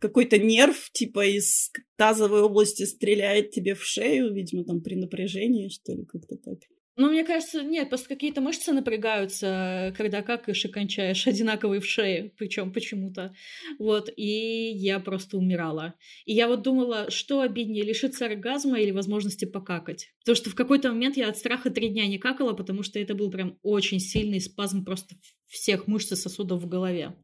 какой-то 0.00 0.38
нерв, 0.38 0.90
типа 0.92 1.26
из 1.26 1.70
тазовой 1.96 2.40
области 2.40 2.84
стреляет 2.84 3.50
тебе 3.50 3.74
в 3.74 3.84
шею, 3.84 4.32
видимо, 4.32 4.64
там 4.64 4.80
при 4.80 4.96
напряжении, 4.96 5.68
что 5.68 5.92
ли, 5.92 6.04
как-то 6.06 6.36
так. 6.36 6.58
Ну, 7.00 7.08
мне 7.08 7.24
кажется, 7.24 7.62
нет, 7.62 7.88
просто 7.88 8.10
какие-то 8.10 8.42
мышцы 8.42 8.72
напрягаются, 8.72 9.94
когда 9.96 10.20
какаешь 10.20 10.62
и 10.66 10.68
кончаешь 10.68 11.26
одинаковые 11.26 11.80
в 11.80 11.86
шее, 11.86 12.30
причем 12.36 12.74
почему-то. 12.74 13.34
Вот, 13.78 14.10
и 14.14 14.70
я 14.74 15.00
просто 15.00 15.38
умирала. 15.38 15.94
И 16.26 16.34
я 16.34 16.46
вот 16.46 16.60
думала, 16.60 17.10
что 17.10 17.40
обиднее, 17.40 17.84
лишиться 17.84 18.26
оргазма 18.26 18.78
или 18.80 18.90
возможности 18.90 19.46
покакать. 19.46 20.10
Потому 20.18 20.36
что 20.36 20.50
в 20.50 20.54
какой-то 20.54 20.90
момент 20.90 21.16
я 21.16 21.30
от 21.30 21.38
страха 21.38 21.70
три 21.70 21.88
дня 21.88 22.06
не 22.06 22.18
какала, 22.18 22.52
потому 22.52 22.82
что 22.82 22.98
это 22.98 23.14
был 23.14 23.30
прям 23.30 23.58
очень 23.62 23.98
сильный 23.98 24.38
спазм 24.38 24.84
просто 24.84 25.14
всех 25.46 25.86
мышц 25.86 26.12
и 26.12 26.16
сосудов 26.16 26.62
в 26.62 26.68
голове. 26.68 27.16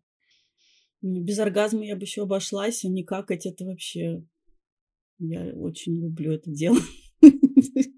Без 1.03 1.39
оргазма 1.39 1.85
я 1.85 1.97
бы 1.97 2.05
еще 2.05 2.23
обошлась, 2.23 2.83
а 2.83 2.89
не 2.89 3.05
какать 3.05 3.45
это 3.45 3.67
вообще... 3.67 4.25
Я 5.19 5.53
очень 5.55 6.01
люблю 6.01 6.33
это 6.33 6.51
дело. 6.51 6.79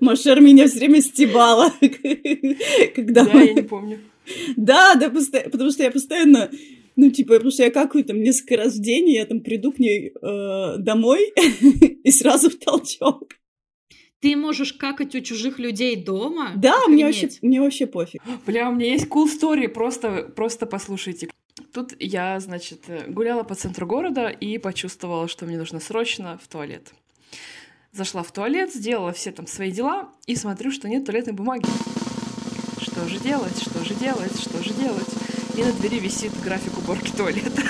Машер 0.00 0.40
меня 0.40 0.66
все 0.66 0.78
время 0.78 1.00
стебала. 1.00 1.72
Когда 2.94 3.24
да, 3.24 3.40
я 3.40 3.52
не 3.52 3.62
помню. 3.62 4.00
Да, 4.56 4.94
да, 4.94 5.10
потому 5.10 5.70
что 5.70 5.82
я 5.82 5.90
постоянно 5.90 6.50
ну, 6.96 7.10
типа, 7.10 7.34
потому 7.34 7.50
что 7.50 7.62
я 7.62 7.70
какаю 7.70 8.04
там 8.04 8.20
несколько 8.20 8.56
раз 8.56 8.74
в 8.74 8.82
день, 8.82 9.08
и 9.08 9.14
я 9.14 9.24
там 9.24 9.40
приду 9.40 9.72
к 9.72 9.78
ней 9.78 10.10
э, 10.10 10.76
домой 10.78 11.32
и 12.04 12.10
сразу 12.10 12.50
в 12.50 12.56
толчок. 12.56 13.24
Ты 14.20 14.36
можешь 14.36 14.74
какать 14.74 15.14
у 15.14 15.20
чужих 15.20 15.58
людей 15.58 15.96
дома? 15.96 16.52
Да, 16.56 16.86
мне 16.88 17.06
вообще, 17.06 17.30
мне 17.40 17.60
вообще 17.60 17.86
пофиг. 17.86 18.22
Бля, 18.46 18.68
у 18.68 18.74
меня 18.74 18.92
есть 18.92 19.06
cool 19.06 19.26
story, 19.26 19.68
просто, 19.68 20.30
просто 20.36 20.66
послушайте. 20.66 21.30
Тут 21.72 21.94
я, 21.98 22.38
значит, 22.38 22.80
гуляла 23.08 23.44
по 23.44 23.54
центру 23.54 23.86
города 23.86 24.28
и 24.28 24.58
почувствовала, 24.58 25.26
что 25.26 25.46
мне 25.46 25.56
нужно 25.56 25.80
срочно 25.80 26.38
в 26.42 26.48
туалет. 26.48 26.92
Зашла 27.92 28.22
в 28.22 28.32
туалет, 28.32 28.72
сделала 28.72 29.12
все 29.12 29.32
там 29.32 29.46
свои 29.46 29.72
дела 29.72 30.10
и 30.26 30.36
смотрю, 30.36 30.70
что 30.70 30.88
нет 30.88 31.04
туалетной 31.04 31.32
бумаги. 31.32 31.66
Что 32.80 33.08
же 33.08 33.18
делать, 33.18 33.60
что 33.60 33.84
же 33.84 33.94
делать, 33.94 34.40
что 34.40 34.62
же 34.62 34.72
делать? 34.74 35.08
И 35.56 35.62
на 35.64 35.72
двери 35.72 35.98
висит 35.98 36.32
график 36.40 36.78
уборки 36.78 37.10
туалета. 37.10 37.62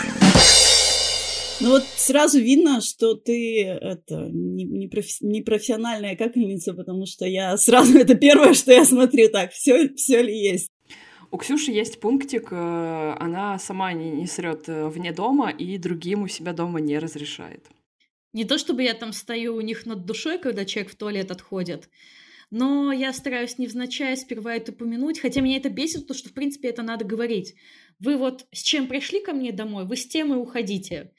Ну 1.60 1.70
вот 1.70 1.84
сразу 1.96 2.38
видно, 2.38 2.80
что 2.80 3.14
ты 3.14 3.64
это 3.64 4.28
не, 4.32 4.64
не, 4.64 4.88
профи, 4.88 5.22
не 5.22 5.42
профессиональная 5.42 6.16
какательница, 6.16 6.72
потому 6.72 7.04
что 7.04 7.26
я 7.26 7.56
сразу 7.58 7.98
это 7.98 8.14
первое, 8.14 8.54
что 8.54 8.72
я 8.72 8.84
смотрю, 8.84 9.28
так, 9.30 9.52
все, 9.52 9.94
все 9.94 10.22
ли 10.22 10.34
есть. 10.34 10.70
У 11.30 11.36
Ксюши 11.36 11.70
есть 11.70 12.00
пунктик, 12.00 12.48
э, 12.50 13.14
она 13.18 13.58
сама 13.58 13.92
не, 13.92 14.10
не 14.10 14.26
срет 14.26 14.68
э, 14.68 14.88
вне 14.88 15.12
дома 15.12 15.50
и 15.50 15.78
другим 15.78 16.22
у 16.22 16.28
себя 16.28 16.52
дома 16.52 16.80
не 16.80 16.98
разрешает. 16.98 17.64
Не 18.32 18.44
то 18.44 18.58
чтобы 18.58 18.82
я 18.82 18.94
там 18.94 19.12
стою 19.12 19.56
у 19.56 19.60
них 19.60 19.86
над 19.86 20.04
душой, 20.04 20.38
когда 20.38 20.64
человек 20.64 20.92
в 20.92 20.96
туалет 20.96 21.30
отходит, 21.30 21.88
но 22.50 22.92
я 22.92 23.12
стараюсь 23.12 23.58
невзначай 23.58 24.16
сперва 24.16 24.54
это 24.56 24.72
упомянуть, 24.72 25.20
хотя 25.20 25.40
меня 25.40 25.56
это 25.56 25.68
бесит, 25.68 26.02
потому 26.02 26.18
что, 26.18 26.28
в 26.28 26.32
принципе, 26.32 26.68
это 26.68 26.82
надо 26.82 27.04
говорить. 27.04 27.54
Вы 28.00 28.16
вот 28.16 28.46
с 28.52 28.62
чем 28.62 28.88
пришли 28.88 29.20
ко 29.20 29.32
мне 29.32 29.52
домой, 29.52 29.84
вы 29.84 29.96
с 29.96 30.06
тем 30.06 30.32
и 30.32 30.36
уходите. 30.36 31.12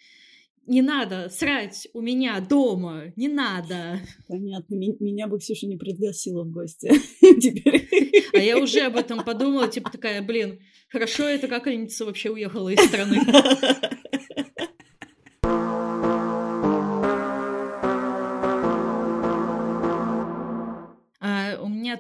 Не 0.68 0.82
надо 0.82 1.30
срать 1.30 1.88
у 1.94 2.02
меня 2.02 2.40
дома, 2.40 3.14
не 3.16 3.28
надо. 3.28 4.00
Понятно, 4.28 4.76
меня 4.76 5.28
бы 5.28 5.40
Ксюша 5.40 5.66
не 5.68 5.76
пригласила 5.76 6.44
в 6.44 6.52
гости 6.52 6.92
теперь. 7.42 7.90
А 8.34 8.38
я 8.38 8.58
уже 8.58 8.82
об 8.82 8.96
этом 8.96 9.24
подумала, 9.24 9.68
типа 9.68 9.90
такая, 9.90 10.22
блин, 10.22 10.60
хорошо 10.90 11.24
это 11.24 11.48
какальница 11.48 12.06
вообще 12.06 12.30
уехала 12.30 12.70
из 12.70 12.80
страны. 12.86 13.20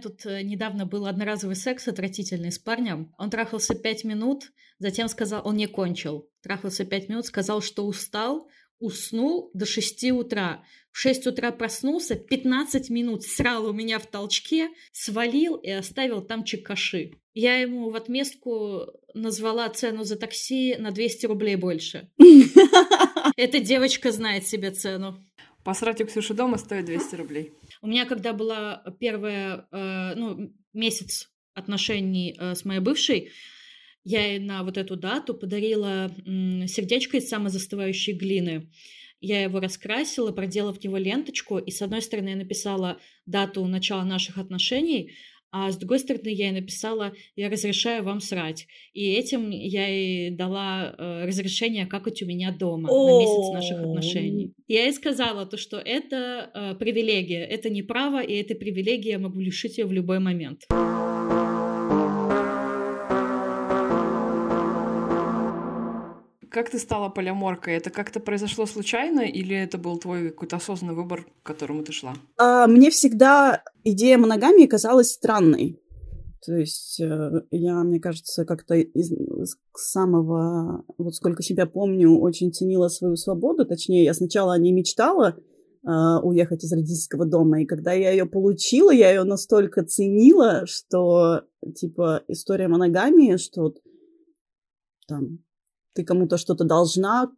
тут 0.01 0.25
э, 0.25 0.41
недавно 0.41 0.86
был 0.86 1.05
одноразовый 1.05 1.55
секс 1.55 1.88
отвратительный 1.88 2.51
с 2.51 2.60
парнем. 2.60 3.13
Он 3.17 3.29
трахался 3.29 3.75
пять 3.75 4.03
минут, 4.03 4.51
затем 4.79 5.08
сказал, 5.08 5.41
он 5.46 5.55
не 5.55 5.67
кончил. 5.67 6.29
Трахался 6.41 6.86
пять 6.86 7.08
минут, 7.08 7.25
сказал, 7.25 7.62
что 7.62 7.86
устал, 7.86 8.50
уснул 8.79 9.51
до 9.53 9.65
шести 9.65 10.12
утра. 10.12 10.63
В 10.91 10.98
шесть 10.98 11.25
утра 11.25 11.51
проснулся, 11.51 12.15
15 12.15 12.89
минут 12.89 13.24
срал 13.24 13.67
у 13.67 13.74
меня 13.74 14.00
в 14.00 14.08
толчке, 14.08 14.70
свалил 14.91 15.55
и 15.55 15.70
оставил 15.70 16.22
там 16.22 16.43
чекаши. 16.43 17.12
Я 17.34 17.60
ему 17.60 17.89
в 17.91 17.96
отместку 17.96 18.88
назвала 19.13 19.70
цену 19.70 20.03
за 20.03 20.17
такси 20.17 20.75
на 20.77 20.91
200 20.91 21.27
рублей 21.27 21.55
больше. 21.55 22.10
Эта 23.38 23.60
девочка 23.60 24.12
знает 24.12 24.46
себе 24.46 24.72
цену. 24.72 25.24
Посрать 25.63 26.01
у 26.01 26.06
Ксюши 26.06 26.34
дома 26.34 26.58
стоит 26.58 26.86
200 26.86 27.15
рублей. 27.15 27.53
У 27.82 27.88
меня, 27.88 28.06
когда 28.06 28.34
была 28.34 28.84
первая, 29.00 29.68
э, 29.72 30.13
ну, 30.15 30.53
месяц 30.74 31.30
отношений 31.53 32.36
э, 32.38 32.56
с 32.56 32.65
моей 32.65 32.80
бывшей, 32.80 33.30
я 34.03 34.25
ей 34.25 34.39
на 34.39 34.63
вот 34.63 34.77
эту 34.77 34.96
дату 34.96 35.36
подарила 35.36 36.12
сердечко 36.25 37.18
из 37.18 37.30
самозастывающей 37.30 38.13
глины. 38.13 38.72
Я 39.20 39.44
его 39.44 39.60
раскрасила, 39.60 40.32
проделав 40.32 40.80
в 40.80 40.84
него 40.84 40.98
ленточку, 40.98 41.60
и 41.60 41.70
с 41.70 41.84
одной 41.84 42.01
стороны 42.01 42.30
я 42.30 42.36
написала 42.36 43.00
дату 43.27 43.63
начала 43.68 44.03
наших 44.03 44.39
отношений, 44.39 45.12
а 45.51 45.72
с 45.72 45.77
другой 45.77 46.00
стороны 46.00 46.29
я 46.29 46.48
ей 46.48 46.53
написала 46.53 47.13
«Я 47.36 47.50
разрешаю 47.50 48.03
вам 48.03 48.22
срать». 48.22 48.67
И 48.93 49.12
этим 49.13 49.50
я 49.50 49.88
ей 49.88 50.31
дала 50.31 50.96
э, 50.98 51.25
разрешение 51.25 51.86
какать 51.86 52.22
у 52.24 52.25
меня 52.25 52.51
дома 52.51 52.89
на 52.89 53.20
месяц 53.20 53.53
наших 53.53 53.81
отношений. 53.81 54.53
Я 54.67 54.84
ей 54.86 54.93
сказала 54.93 55.46
то, 55.46 55.58
что 55.58 55.77
это 55.77 56.50
э, 56.53 56.75
привилегия, 56.75 57.43
это 57.43 57.70
не 57.70 57.84
право, 57.84 58.22
и 58.22 58.34
этой 58.34 58.55
привилегии 58.55 59.10
я 59.10 59.20
могу 59.20 59.39
лишить 59.39 59.77
ее 59.77 59.86
в 59.86 59.91
любой 59.91 60.20
момент. 60.20 60.65
Как 66.51 66.70
ты 66.70 66.79
стала 66.79 67.10
полиаморкой? 67.10 67.75
Это 67.75 67.89
как-то 67.89 68.20
произошло 68.20 68.65
случайно 68.65 69.22
или 69.22 69.55
это 69.55 69.77
был 69.77 69.98
твой 69.98 70.29
какой-то 70.29 70.58
осознанный 70.58 70.93
выбор, 70.93 71.25
к 71.41 71.48
которому 71.48 71.84
ты 71.84 71.93
шла? 71.93 72.13
А, 72.38 72.67
мне 72.67 72.89
всегда 72.89 73.63
идея 73.84 74.17
моногамии 74.17 74.67
казалась 74.67 75.12
странной. 75.12 75.79
То 76.46 76.55
есть 76.55 77.00
э, 77.00 77.31
я, 77.51 77.84
мне 77.84 78.00
кажется, 78.00 78.46
как-то 78.46 78.75
из 78.75 79.13
самого, 79.75 80.84
вот 80.98 81.15
сколько 81.15 81.43
себя 81.43 81.67
помню, 81.67 82.20
очень 82.20 82.51
ценила 82.51 82.88
свою 82.89 83.15
свободу. 83.15 83.65
Точнее, 83.65 84.03
я 84.03 84.13
сначала 84.13 84.58
не 84.58 84.72
мечтала 84.72 85.36
э, 85.38 85.89
уехать 86.24 86.63
из 86.63 86.74
родительского 86.74 87.25
дома. 87.25 87.62
И 87.62 87.65
когда 87.65 87.93
я 87.93 88.12
ее 88.12 88.25
получила, 88.25 88.91
я 88.91 89.12
ее 89.12 89.24
настолько 89.24 89.84
ценила, 89.86 90.65
что, 90.65 91.43
типа, 91.75 92.24
история 92.27 92.67
моногамии, 92.67 93.38
что 93.38 93.75
там 95.08 95.39
ты 95.93 96.03
кому-то 96.03 96.38
что-то 96.38 96.63
должна, 96.63 97.31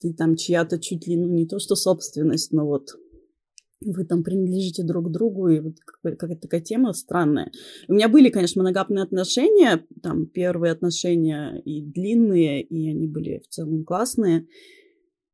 ты 0.00 0.12
там 0.12 0.36
чья-то 0.36 0.78
чуть 0.78 1.06
ли, 1.06 1.16
ну, 1.16 1.28
не 1.28 1.46
то 1.46 1.58
что 1.58 1.74
собственность, 1.74 2.52
но 2.52 2.66
вот 2.66 2.90
вы 3.80 4.04
там 4.04 4.22
принадлежите 4.22 4.82
друг 4.82 5.10
другу, 5.10 5.48
и 5.48 5.60
вот 5.60 5.74
какая-то 6.02 6.42
такая 6.42 6.60
тема 6.60 6.92
странная. 6.92 7.52
У 7.88 7.94
меня 7.94 8.08
были, 8.08 8.30
конечно, 8.30 8.62
моногамные 8.62 9.04
отношения, 9.04 9.84
там 10.02 10.26
первые 10.26 10.72
отношения 10.72 11.60
и 11.64 11.82
длинные, 11.82 12.62
и 12.62 12.88
они 12.88 13.06
были 13.06 13.42
в 13.44 13.48
целом 13.48 13.84
классные. 13.84 14.46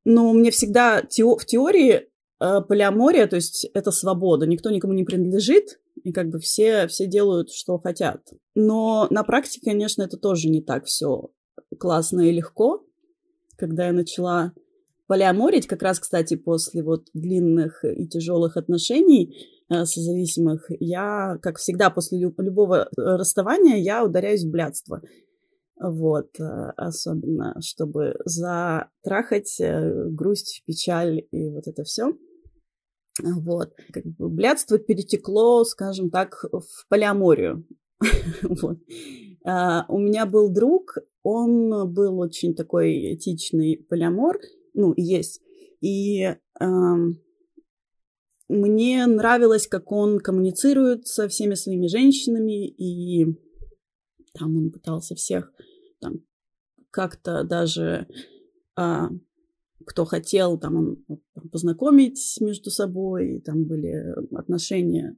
Но 0.05 0.33
мне 0.33 0.51
всегда 0.51 1.03
тео- 1.03 1.39
в 1.39 1.47
теории 1.47 2.09
э, 2.41 2.61
полиамория, 2.69 3.29
то 3.29 3.37
есть 3.37 3.67
это 3.75 3.93
свобода, 3.93 4.47
никто 4.47 4.71
никому 4.71 4.93
не 4.93 5.05
принадлежит, 5.05 5.81
и 6.03 6.13
как 6.13 6.29
бы 6.29 6.41
все, 6.41 6.89
все 6.89 7.07
делают, 7.07 7.53
что 7.53 7.79
хотят. 7.79 8.29
Но 8.57 9.07
на 9.11 9.23
практике, 9.23 9.71
конечно, 9.71 10.03
это 10.03 10.17
тоже 10.17 10.49
не 10.49 10.61
так 10.61 10.87
все 10.87 11.31
классно 11.79 12.21
и 12.21 12.33
легко, 12.33 12.85
когда 13.57 13.87
я 13.87 13.93
начала 13.93 14.53
полиаморить, 15.13 15.67
как 15.67 15.83
раз, 15.83 16.01
кстати, 16.01 16.37
после 16.37 16.83
вот 16.83 17.09
длинных 17.13 17.85
и 17.85 18.09
тяжелых 18.09 18.57
отношений 18.57 19.37
э, 19.69 19.85
созависимых, 19.85 20.67
я, 20.81 21.39
как 21.43 21.59
всегда, 21.59 21.91
после 21.91 22.19
любого 22.19 22.85
э, 22.85 22.87
расставания, 22.97 23.77
я 23.77 24.05
ударяюсь 24.05 24.45
в 24.45 24.51
блядство. 24.51 25.03
Вот, 25.79 26.41
э, 26.41 26.45
особенно, 26.77 27.55
чтобы 27.61 28.15
затрахать 28.25 29.61
э, 29.61 30.07
грусть, 30.09 30.63
печаль 30.67 31.27
и 31.31 31.51
вот 31.51 31.67
это 31.67 31.85
все. 31.85 32.17
Вот. 33.23 33.75
Как 33.93 34.07
бы 34.07 34.31
блядство 34.31 34.79
перетекло, 34.79 35.65
скажем 35.65 36.11
так, 36.11 36.43
в 36.51 36.89
полиаморию. 36.89 37.67
вот. 38.43 38.79
У 39.45 39.99
меня 39.99 40.25
был 40.25 40.49
друг, 40.51 40.97
он 41.23 41.93
был 41.93 42.19
очень 42.19 42.55
такой 42.55 43.15
этичный 43.15 43.77
полиамор, 43.89 44.39
ну, 44.75 44.93
есть. 44.97 45.41
И 45.81 46.25
uh, 46.61 47.13
мне 48.49 49.07
нравилось, 49.07 49.67
как 49.67 49.93
он 49.93 50.19
коммуницирует 50.19 51.07
со 51.07 51.29
всеми 51.29 51.55
своими 51.55 51.87
женщинами, 51.87 52.69
и 52.69 53.27
там 54.35 54.57
он 54.57 54.71
пытался 54.71 55.15
всех 55.15 55.53
там, 56.01 56.25
как-то 56.91 57.45
даже, 57.45 58.07
uh, 58.79 59.09
кто 59.87 60.05
хотел, 60.05 60.59
там 60.59 60.77
он 60.77 61.21
познакомить 61.51 62.37
между 62.41 62.71
собой, 62.71 63.37
и 63.37 63.41
там 63.41 63.65
были 63.65 64.15
отношения 64.37 65.17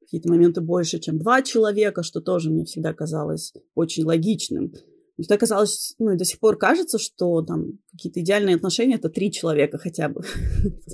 какие-то 0.00 0.28
моменты 0.28 0.60
больше, 0.60 0.98
чем 0.98 1.18
два 1.18 1.42
человека, 1.42 2.02
что 2.02 2.20
тоже 2.20 2.50
мне 2.50 2.64
всегда 2.64 2.92
казалось 2.92 3.54
очень 3.74 4.04
логичным. 4.04 4.72
Всегда 5.18 5.36
казалось, 5.36 5.94
ну 5.98 6.12
и 6.12 6.16
до 6.16 6.24
сих 6.24 6.40
пор 6.40 6.56
кажется, 6.56 6.98
что 6.98 7.42
там 7.42 7.78
какие-то 7.92 8.20
идеальные 8.20 8.56
отношения 8.56 8.96
это 8.96 9.08
три 9.08 9.30
человека 9.30 9.78
хотя 9.78 10.08
бы. 10.08 10.22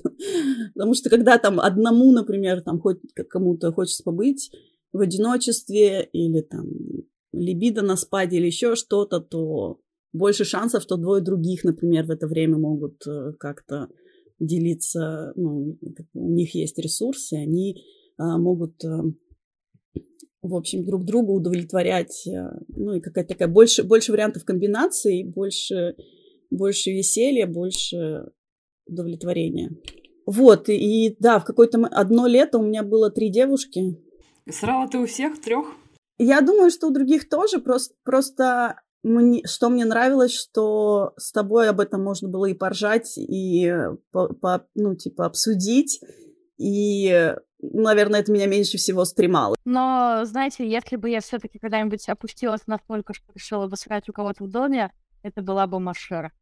Потому 0.74 0.94
что 0.94 1.08
когда 1.08 1.38
там 1.38 1.60
одному, 1.60 2.12
например, 2.12 2.62
там 2.62 2.80
хоть 2.80 2.98
кому-то 3.28 3.72
хочется 3.72 4.02
побыть 4.02 4.50
в 4.92 5.00
одиночестве 5.00 6.08
или 6.12 6.40
там 6.40 6.66
либидо 7.32 7.82
на 7.82 7.96
спаде 7.96 8.38
или 8.38 8.46
еще 8.46 8.74
что-то, 8.74 9.20
то 9.20 9.80
больше 10.12 10.44
шансов, 10.44 10.82
что 10.82 10.96
двое 10.96 11.22
других, 11.22 11.64
например, 11.64 12.06
в 12.06 12.10
это 12.10 12.26
время 12.26 12.58
могут 12.58 13.06
э, 13.06 13.32
как-то 13.38 13.88
делиться, 14.40 15.32
ну, 15.36 15.78
у 16.14 16.30
них 16.30 16.54
есть 16.54 16.78
ресурсы, 16.78 17.34
они 17.34 17.82
а, 18.16 18.38
могут 18.38 18.82
э, 18.84 19.02
в 20.42 20.54
общем, 20.54 20.84
друг 20.84 21.04
друга 21.04 21.30
удовлетворять. 21.32 22.26
Э, 22.26 22.50
ну, 22.68 22.94
и 22.94 23.00
какая-то 23.00 23.34
такая 23.34 23.48
больше, 23.48 23.82
больше 23.82 24.12
вариантов 24.12 24.44
комбинаций, 24.44 25.24
больше, 25.24 25.96
больше 26.50 26.90
веселья, 26.90 27.46
больше 27.46 28.30
удовлетворения. 28.86 29.70
Вот, 30.26 30.68
и, 30.68 31.06
и 31.06 31.16
да, 31.18 31.38
в 31.38 31.44
какое-то 31.44 31.86
одно 31.90 32.26
лето 32.26 32.58
у 32.58 32.62
меня 32.62 32.82
было 32.82 33.10
три 33.10 33.30
девушки. 33.30 33.98
И 34.44 34.52
срала 34.52 34.86
ты 34.86 34.98
у 34.98 35.06
всех 35.06 35.40
трех? 35.40 35.66
Я 36.18 36.40
думаю, 36.40 36.70
что 36.70 36.88
у 36.88 36.90
других 36.90 37.28
тоже, 37.28 37.60
просто, 37.60 37.94
просто 38.04 38.80
мне, 39.02 39.42
что 39.46 39.68
мне 39.68 39.84
нравилось, 39.84 40.34
что 40.34 41.12
с 41.16 41.32
тобой 41.32 41.68
об 41.68 41.80
этом 41.80 42.02
можно 42.02 42.28
было 42.28 42.46
и 42.46 42.54
поржать, 42.54 43.16
и, 43.16 43.72
по, 44.10 44.28
по, 44.34 44.66
ну, 44.74 44.96
типа, 44.96 45.26
обсудить, 45.26 46.00
и 46.58 47.34
наверное, 47.60 48.20
это 48.20 48.32
меня 48.32 48.46
меньше 48.46 48.76
всего 48.76 49.04
стремало. 49.04 49.56
Но, 49.64 50.20
знаете, 50.24 50.68
если 50.68 50.96
бы 50.96 51.10
я 51.10 51.20
все 51.20 51.38
таки 51.38 51.58
когда-нибудь 51.58 52.08
опустилась 52.08 52.66
настолько, 52.66 53.14
что 53.14 53.32
решила 53.34 53.66
бы 53.66 53.76
срать 53.76 54.08
у 54.08 54.12
кого-то 54.12 54.44
в 54.44 54.48
доме, 54.48 54.92
это 55.22 55.42
была 55.42 55.66
бы 55.66 55.80
Машера. 55.80 56.32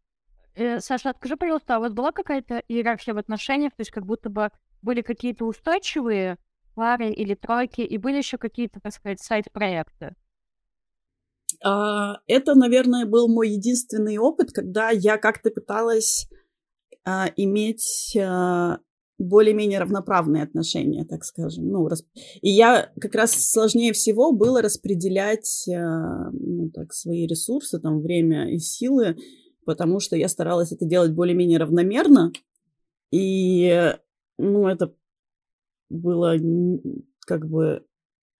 Э, 0.55 0.81
Саша, 0.81 1.15
скажи, 1.17 1.37
пожалуйста, 1.37 1.77
а 1.77 1.79
вот 1.79 1.93
была 1.93 2.13
какая-то 2.13 2.63
иерархия 2.69 3.15
в 3.15 3.19
отношениях, 3.19 3.73
то 3.73 3.81
есть 3.81 3.91
как 3.91 4.05
будто 4.07 4.31
бы 4.31 4.51
были 4.83 5.03
какие-то 5.03 5.45
устойчивые 5.47 6.39
пары 6.75 7.11
или 7.11 7.35
тройки, 7.35 7.81
и 7.81 7.99
были 7.99 8.19
еще 8.19 8.39
какие-то, 8.39 8.81
так 8.81 8.93
сказать, 8.93 9.21
сайт-проекты? 9.21 10.15
А, 11.65 12.19
это, 12.27 12.55
наверное, 12.55 13.07
был 13.07 13.29
мой 13.29 13.51
единственный 13.51 14.19
опыт, 14.19 14.53
когда 14.53 14.91
я 14.91 15.17
как-то 15.17 15.51
пыталась 15.51 16.29
а, 17.05 17.29
иметь 17.37 18.17
а, 18.19 18.79
более-менее 19.19 19.79
равноправные 19.79 20.43
отношения, 20.43 21.05
так 21.05 21.25
скажем. 21.25 21.69
Ну, 21.69 21.89
рас... 21.89 22.05
И 22.43 22.51
я 22.51 22.93
как 23.01 23.15
раз 23.15 23.33
сложнее 23.33 23.93
всего 23.93 24.33
было 24.33 24.61
распределять 24.61 25.67
э, 25.69 26.31
ну, 26.33 26.71
так, 26.71 26.93
свои 26.93 27.27
ресурсы, 27.27 27.79
там, 27.79 28.01
время 28.01 28.53
и 28.53 28.59
силы, 28.59 29.17
потому 29.65 30.01
что 30.01 30.17
я 30.17 30.29
старалась 30.29 30.73
это 30.73 30.85
делать 30.85 31.13
более-менее 31.13 31.59
равномерно. 31.59 32.33
И, 33.11 33.95
ну, 34.39 34.69
это 34.69 34.95
было 35.89 36.37
как 37.27 37.49
бы 37.49 37.85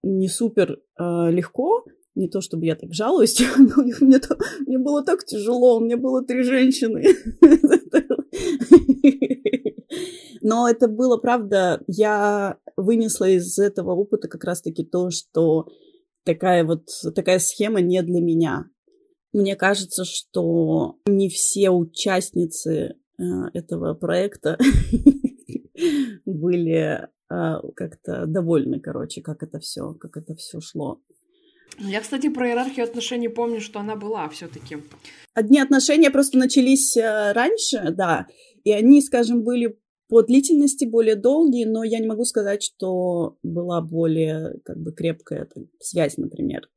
не 0.03 0.29
супер 0.29 0.81
э, 0.99 1.31
легко, 1.31 1.85
не 2.15 2.29
то 2.29 2.41
чтобы 2.41 2.67
я 2.67 2.77
так 2.77 2.93
жалуюсь, 2.93 3.41
но 3.59 3.83
мне, 4.01 4.19
то, 4.19 4.37
мне 4.67 4.79
было 4.79 5.05
так 5.05 5.25
тяжело, 5.25 5.79
у 5.79 5.81
меня 5.81 5.97
было 5.97 6.25
три 6.25 6.43
женщины. 6.43 7.03
Но 10.41 10.69
это 10.69 10.89
было, 10.89 11.17
правда, 11.17 11.83
я 11.87 12.59
вынесла 12.77 13.29
из 13.29 13.59
этого 13.59 13.93
опыта 13.93 14.29
как 14.29 14.45
раз-таки 14.45 14.85
то, 14.85 15.11
что 15.11 15.69
такая 16.25 16.65
вот 16.65 16.89
такая 17.15 17.39
схема 17.39 17.81
не 17.81 18.03
для 18.03 18.21
меня. 18.21 18.67
Мне 19.33 19.57
кажется, 19.57 20.05
что 20.05 20.99
не 21.07 21.29
все 21.29 21.71
участницы 21.71 22.97
э, 23.19 23.23
этого 23.55 23.95
проекта 23.95 24.59
были 26.25 27.09
э, 27.31 27.55
как-то 27.75 28.27
довольны, 28.27 28.81
короче, 28.81 29.23
как 29.23 29.43
это 29.43 29.59
все, 29.59 29.95
как 29.95 30.17
это 30.17 30.35
все 30.35 30.61
шло. 30.61 31.01
Я, 31.79 32.01
кстати, 32.01 32.31
про 32.31 32.49
иерархию 32.49 32.85
отношений 32.85 33.29
помню, 33.29 33.61
что 33.61 33.81
она 33.81 33.97
была 33.97 34.29
все-таки. 34.31 34.79
Одни 35.35 35.61
отношения 35.61 36.11
просто 36.11 36.39
начались 36.39 36.97
э, 36.97 37.33
раньше, 37.33 37.91
да, 37.91 38.27
и 38.65 38.73
они, 38.73 39.03
скажем, 39.03 39.45
были 39.45 39.79
по 40.09 40.23
длительности 40.23 40.85
более 40.85 41.17
долгие, 41.17 41.65
но 41.65 41.83
я 41.85 41.99
не 41.99 42.07
могу 42.07 42.25
сказать, 42.25 42.63
что 42.63 43.39
была 43.43 43.81
более 43.81 44.61
как 44.65 44.79
бы 44.79 44.93
крепкая 44.93 45.49
там, 45.53 45.69
связь, 45.81 46.17
например. 46.17 46.69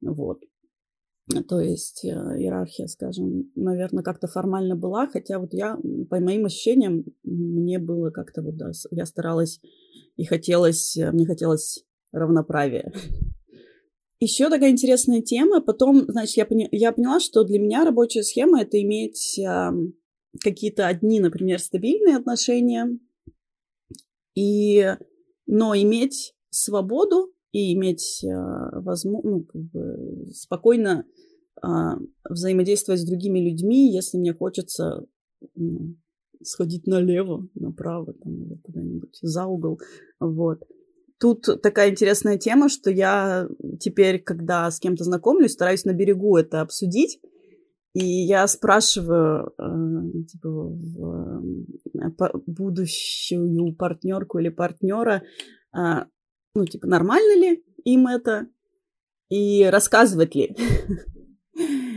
Вот. 0.00 0.40
То 1.48 1.60
есть 1.60 2.04
э, 2.04 2.08
иерархия, 2.08 2.86
скажем, 2.86 3.52
наверное, 3.54 4.02
как-то 4.02 4.26
формально 4.26 4.74
была, 4.74 5.06
хотя 5.06 5.38
вот 5.38 5.52
я, 5.52 5.78
по 6.08 6.18
моим 6.18 6.46
ощущениям, 6.46 7.04
мне 7.22 7.78
было 7.78 8.10
как-то 8.10 8.42
вот, 8.42 8.56
да, 8.56 8.72
я 8.90 9.06
старалась 9.06 9.60
и 10.16 10.24
хотелось, 10.24 10.96
э, 10.96 11.12
мне 11.12 11.26
хотелось 11.26 11.84
равноправия. 12.12 12.92
Еще 14.18 14.50
такая 14.50 14.70
интересная 14.70 15.22
тема. 15.22 15.62
Потом, 15.62 16.04
значит, 16.08 16.36
я, 16.36 16.44
поня- 16.44 16.68
я 16.72 16.92
поняла, 16.92 17.20
что 17.20 17.42
для 17.44 17.58
меня 17.58 17.84
рабочая 17.84 18.22
схема 18.22 18.60
это 18.60 18.80
иметь 18.82 19.38
э, 19.38 19.70
какие-то 20.42 20.86
одни, 20.86 21.20
например, 21.20 21.58
стабильные 21.58 22.16
отношения, 22.16 22.98
и, 24.34 24.96
но 25.46 25.74
иметь 25.74 26.34
свободу 26.50 27.32
и 27.52 27.74
иметь 27.74 28.22
э, 28.24 28.28
возможность, 28.80 29.24
ну, 29.24 29.44
как 29.44 29.62
бы 29.62 30.26
спокойно 30.32 31.04
э, 31.62 31.68
взаимодействовать 32.28 33.00
с 33.00 33.04
другими 33.04 33.40
людьми, 33.40 33.92
если 33.92 34.18
мне 34.18 34.32
хочется 34.32 35.06
ну, 35.56 35.96
сходить 36.42 36.86
налево, 36.86 37.48
направо, 37.54 38.14
там, 38.14 38.44
или 38.44 38.54
куда-нибудь 38.62 39.18
за 39.20 39.46
угол, 39.46 39.80
вот. 40.20 40.62
Тут 41.18 41.46
такая 41.62 41.90
интересная 41.90 42.38
тема, 42.38 42.70
что 42.70 42.90
я 42.90 43.46
теперь, 43.78 44.22
когда 44.22 44.70
с 44.70 44.80
кем-то 44.80 45.04
знакомлюсь, 45.04 45.52
стараюсь 45.52 45.84
на 45.84 45.92
берегу 45.92 46.36
это 46.38 46.62
обсудить, 46.62 47.20
и 47.92 48.04
я 48.04 48.46
спрашиваю 48.46 49.52
э, 49.58 50.24
типа, 50.28 50.72
э, 51.98 52.30
будущую 52.46 53.74
партнерку 53.74 54.38
или 54.38 54.48
партнера, 54.48 55.22
э, 55.76 56.04
ну, 56.54 56.64
типа, 56.66 56.86
нормально 56.86 57.40
ли 57.40 57.64
им 57.84 58.06
это, 58.06 58.46
и 59.28 59.64
рассказывать 59.64 60.34
ли. 60.34 60.56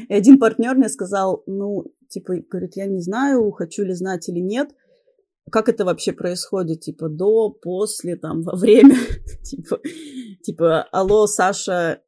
И 0.09 0.13
один 0.13 0.37
партнер 0.37 0.75
мне 0.75 0.89
сказал, 0.89 1.43
ну, 1.47 1.85
типа, 2.09 2.33
говорит, 2.49 2.75
я 2.75 2.85
не 2.85 2.99
знаю, 2.99 3.49
хочу 3.51 3.83
ли 3.83 3.93
знать 3.93 4.27
или 4.27 4.39
нет, 4.39 4.75
как 5.49 5.69
это 5.69 5.85
вообще 5.85 6.11
происходит, 6.11 6.81
типа, 6.81 7.07
до, 7.07 7.49
после, 7.49 8.17
там, 8.17 8.41
во 8.43 8.55
время, 8.57 8.97
типа, 9.43 9.79
типа, 10.43 10.83
алло, 10.91 11.27
Саша, 11.27 12.01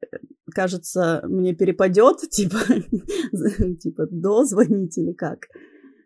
кажется, 0.53 1.21
мне 1.27 1.53
перепадет, 1.53 2.19
типа, 2.29 2.57
типа, 3.79 4.07
до 4.09 4.43
звонить 4.45 4.97
или 4.97 5.13
как. 5.13 5.47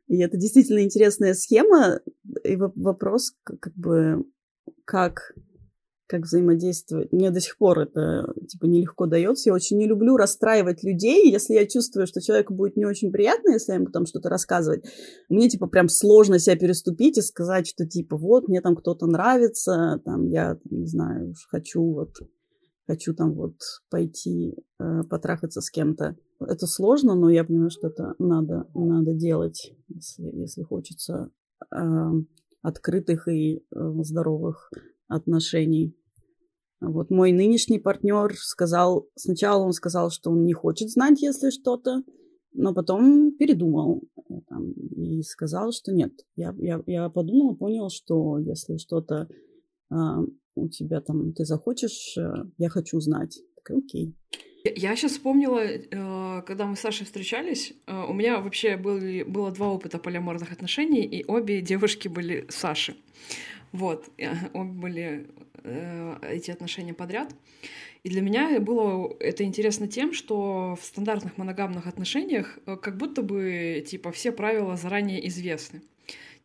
И 0.08 0.20
это 0.22 0.38
действительно 0.38 0.84
интересная 0.84 1.34
схема, 1.36 2.00
и 2.44 2.56
вопрос, 2.56 3.34
как 3.44 3.74
бы, 3.76 4.26
как 4.86 5.34
как 6.10 6.24
взаимодействовать. 6.24 7.12
Мне 7.12 7.30
до 7.30 7.40
сих 7.40 7.56
пор 7.60 7.82
это 7.82 8.34
типа 8.48 8.66
нелегко 8.66 9.06
дается. 9.06 9.50
Я 9.50 9.54
очень 9.54 9.78
не 9.78 9.86
люблю 9.86 10.18
расстраивать 10.18 10.84
людей. 10.84 11.32
Если 11.32 11.54
я 11.54 11.68
чувствую, 11.68 12.08
что 12.08 12.20
человеку 12.20 12.56
будет 12.56 12.76
не 12.76 12.86
очень 12.86 13.12
приятно, 13.12 13.52
если 13.52 13.74
я 13.74 13.76
ему 13.76 13.92
там 13.92 14.08
что-то 14.08 14.28
рассказывать, 14.28 14.84
мне 15.30 15.50
типа 15.50 15.68
прям 15.68 15.88
сложно 15.88 16.40
себя 16.40 16.56
переступить 16.56 17.20
и 17.20 17.22
сказать, 17.22 17.68
что 17.68 17.86
типа 17.86 18.18
вот 18.18 18.48
мне 18.48 18.60
там 18.60 18.76
кто-то 18.76 19.06
нравится, 19.06 20.02
там 20.04 20.26
я 20.26 20.58
не 20.72 20.88
знаю, 20.88 21.36
хочу 21.48 21.84
вот 21.84 22.16
хочу 22.90 23.14
там 23.14 23.36
вот 23.36 23.54
пойти 23.92 24.56
э, 24.80 25.04
потрахаться 25.04 25.62
с 25.62 25.70
кем-то. 25.70 26.18
Это 26.40 26.66
сложно, 26.66 27.14
но 27.14 27.30
я 27.30 27.44
понимаю, 27.44 27.70
что 27.70 27.88
это 27.88 28.16
надо, 28.18 28.68
надо 28.74 29.14
делать, 29.14 29.76
если, 29.90 30.24
если 30.36 30.64
хочется 30.64 31.30
э, 31.72 31.78
открытых 32.64 33.28
и 33.28 33.58
э, 33.58 33.62
здоровых 34.02 34.72
отношений. 35.08 35.96
Вот 36.82 37.12
мой 37.12 37.32
нынешний 37.32 37.78
партнер 37.78 38.34
сказал, 38.36 39.08
сначала 39.16 39.66
он 39.66 39.74
сказал, 39.74 40.10
что 40.10 40.32
он 40.32 40.44
не 40.44 40.54
хочет 40.54 40.90
знать, 40.90 41.22
если 41.22 41.52
что-то, 41.52 42.02
но 42.54 42.74
потом 42.74 43.36
передумал 43.38 44.02
э, 44.18 44.34
там, 44.48 44.72
и 44.72 45.22
сказал, 45.22 45.72
что 45.74 45.94
нет. 45.94 46.14
Я, 46.36 46.56
я, 46.58 46.82
я 46.88 47.10
подумал, 47.10 47.56
понял, 47.56 47.90
что 47.92 48.40
если 48.40 48.78
что-то 48.78 49.28
у 50.60 50.70
тебя 50.70 51.02
там, 51.02 51.34
ты 51.34 51.46
захочешь, 51.46 52.18
э, 52.18 52.46
я 52.58 52.70
хочу 52.70 53.00
знать. 53.00 53.40
Так, 53.56 53.78
окей. 53.78 54.16
Я 54.64 54.96
сейчас 54.96 55.14
вспомнила, 55.14 55.60
э, 55.60 56.42
когда 56.46 56.66
мы 56.66 56.76
с 56.76 56.82
Сашей 56.82 57.06
встречались, 57.06 57.74
э, 57.88 58.06
у 58.08 58.14
меня 58.14 58.40
вообще 58.40 58.76
были, 58.76 59.24
было 59.24 59.52
два 59.52 59.70
опыта 59.70 60.00
полиаморных 60.00 60.52
отношений, 60.52 61.06
и 61.06 61.24
обе 61.26 61.62
девушки 61.62 62.08
были 62.08 62.46
Саши. 62.50 62.96
Вот, 63.72 64.10
обе 64.54 64.72
были 64.72 65.28
эти 66.22 66.52
отношения 66.52 66.94
подряд. 66.94 67.36
И 68.04 68.10
для 68.10 68.22
меня 68.22 68.60
было 68.62 69.14
это 69.20 69.44
интересно 69.44 69.88
тем, 69.88 70.14
что 70.14 70.78
в 70.82 70.86
стандартных 70.86 71.38
моногамных 71.38 71.86
отношениях 71.86 72.58
как 72.66 72.98
будто 72.98 73.22
бы, 73.22 73.84
типа, 73.86 74.12
все 74.12 74.32
правила 74.32 74.78
заранее 74.78 75.28
известны. 75.28 75.82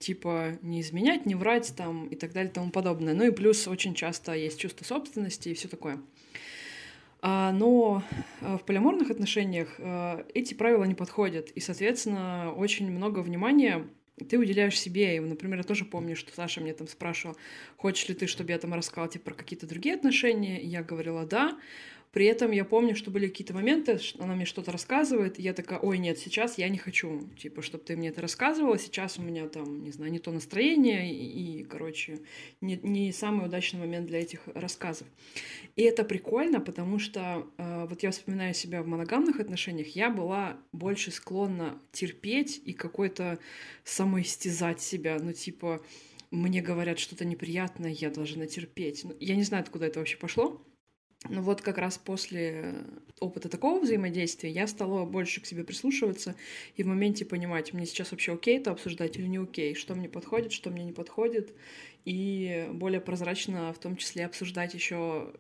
Типа, 0.05 0.59
не 0.61 0.83
изменять, 0.83 1.25
не 1.25 1.35
врать 1.35 1.73
там 1.75 2.09
и 2.09 2.15
так 2.15 2.35
далее 2.35 2.51
и 2.51 2.55
тому 2.55 2.71
подобное. 2.71 3.15
Ну 3.15 3.25
и 3.25 3.31
плюс 3.31 3.67
очень 3.67 3.95
часто 3.95 4.35
есть 4.35 4.61
чувство 4.61 4.85
собственности 4.85 5.49
и 5.49 5.55
все 5.55 5.67
такое. 5.67 5.99
А, 7.23 7.53
но 7.53 8.03
э, 8.43 8.59
в 8.59 8.67
полиаморных 8.67 9.11
отношениях 9.11 9.81
эти 10.35 10.53
правила 10.53 10.85
не 10.85 10.95
подходят. 10.95 11.51
И, 11.53 11.61
соответственно, 11.61 12.53
очень 12.53 12.91
много 12.91 13.21
внимания 13.21 13.87
ты 14.29 14.39
уделяешь 14.39 14.79
себе. 14.79 15.17
И, 15.17 15.21
например, 15.21 15.59
я 15.59 15.65
тоже 15.65 15.85
помню, 15.85 16.17
что 16.17 16.33
Саша 16.35 16.61
мне 16.61 16.75
там 16.75 16.87
спрашивала, 16.87 17.37
хочешь 17.77 18.09
ли 18.09 18.15
ты, 18.15 18.27
чтобы 18.27 18.51
я 18.53 18.59
там 18.59 18.75
рассказала 18.75 19.09
тебе 19.09 19.25
про 19.25 19.35
какие-то 19.35 19.67
другие 19.67 19.95
отношения. 19.95 20.61
И 20.61 20.67
я 20.67 20.83
говорила 20.83 21.25
«да». 21.25 21.59
При 22.15 22.27
этом 22.27 22.53
я 22.53 22.65
помню, 22.65 22.95
что 22.95 23.11
были 23.11 23.27
какие-то 23.27 23.55
моменты, 23.55 23.99
она 24.21 24.37
мне 24.37 24.45
что-то 24.45 24.71
рассказывает, 24.71 25.41
и 25.41 25.43
я 25.43 25.53
такая, 25.53 25.81
ой, 25.81 25.99
нет, 25.99 26.17
сейчас 26.17 26.59
я 26.59 26.69
не 26.69 26.79
хочу, 26.79 27.29
типа, 27.37 27.61
чтобы 27.61 27.83
ты 27.83 27.97
мне 27.97 28.11
это 28.11 28.23
рассказывала, 28.23 28.79
сейчас 28.79 29.19
у 29.19 29.23
меня 29.23 29.49
там, 29.49 29.83
не 29.83 29.91
знаю, 29.91 30.13
не 30.13 30.21
то 30.21 30.31
настроение, 30.31 31.13
и, 31.13 31.59
и 31.59 31.65
короче, 31.65 32.21
не, 32.61 32.79
не 32.85 33.13
самый 33.13 33.47
удачный 33.47 33.81
момент 33.81 34.07
для 34.07 34.21
этих 34.21 34.47
рассказов. 34.55 35.09
И 35.75 35.83
это 35.83 36.05
прикольно, 36.05 36.61
потому 36.61 37.01
что 37.01 37.49
э, 37.59 37.87
вот 37.89 38.05
я 38.05 38.13
вспоминаю 38.13 38.55
себя 38.55 38.85
в 38.85 38.87
моногамных 38.87 39.41
отношениях, 39.41 39.89
я 39.97 40.09
была 40.09 40.57
больше 40.71 41.11
склонна 41.11 41.81
терпеть 41.91 42.63
и 42.65 42.75
какой-то 42.75 43.41
самоистязать 43.83 44.81
себя, 44.81 45.19
ну, 45.21 45.33
типа, 45.33 45.85
мне 46.31 46.63
говорят 46.63 47.01
что-то 47.01 47.25
неприятное, 47.25 47.91
я 47.91 48.11
должна 48.11 48.47
терпеть. 48.47 49.03
Ну, 49.03 49.17
я 49.19 49.35
не 49.35 49.43
знаю, 49.43 49.63
откуда 49.63 49.87
это 49.87 49.99
вообще 49.99 50.17
пошло, 50.17 50.65
но 51.29 51.41
вот 51.43 51.63
как 51.63 51.79
раз 51.79 51.99
после 51.99 52.75
опыта 53.21 53.49
такого 53.49 53.81
взаимодействия 53.81 54.51
я 54.51 54.67
стала 54.67 55.05
больше 55.05 55.41
к 55.41 55.47
себе 55.47 55.65
прислушиваться 55.65 56.35
и 56.77 56.83
в 56.83 56.87
моменте 56.87 57.25
понимать, 57.25 57.73
мне 57.73 57.87
сейчас 57.87 58.13
вообще 58.13 58.35
окей 58.35 58.59
это 58.59 58.71
обсуждать 58.71 59.17
или 59.17 59.27
не 59.27 59.39
окей, 59.39 59.75
что 59.75 59.95
мне 59.95 60.09
подходит, 60.09 60.53
что 60.53 60.71
мне 60.71 60.85
не 60.85 60.93
подходит, 60.93 61.55
и 62.05 62.69
более 62.73 63.01
прозрачно 63.01 63.73
в 63.73 63.79
том 63.79 63.97
числе 63.97 64.27
обсуждать 64.27 64.75
еще 64.75 65.33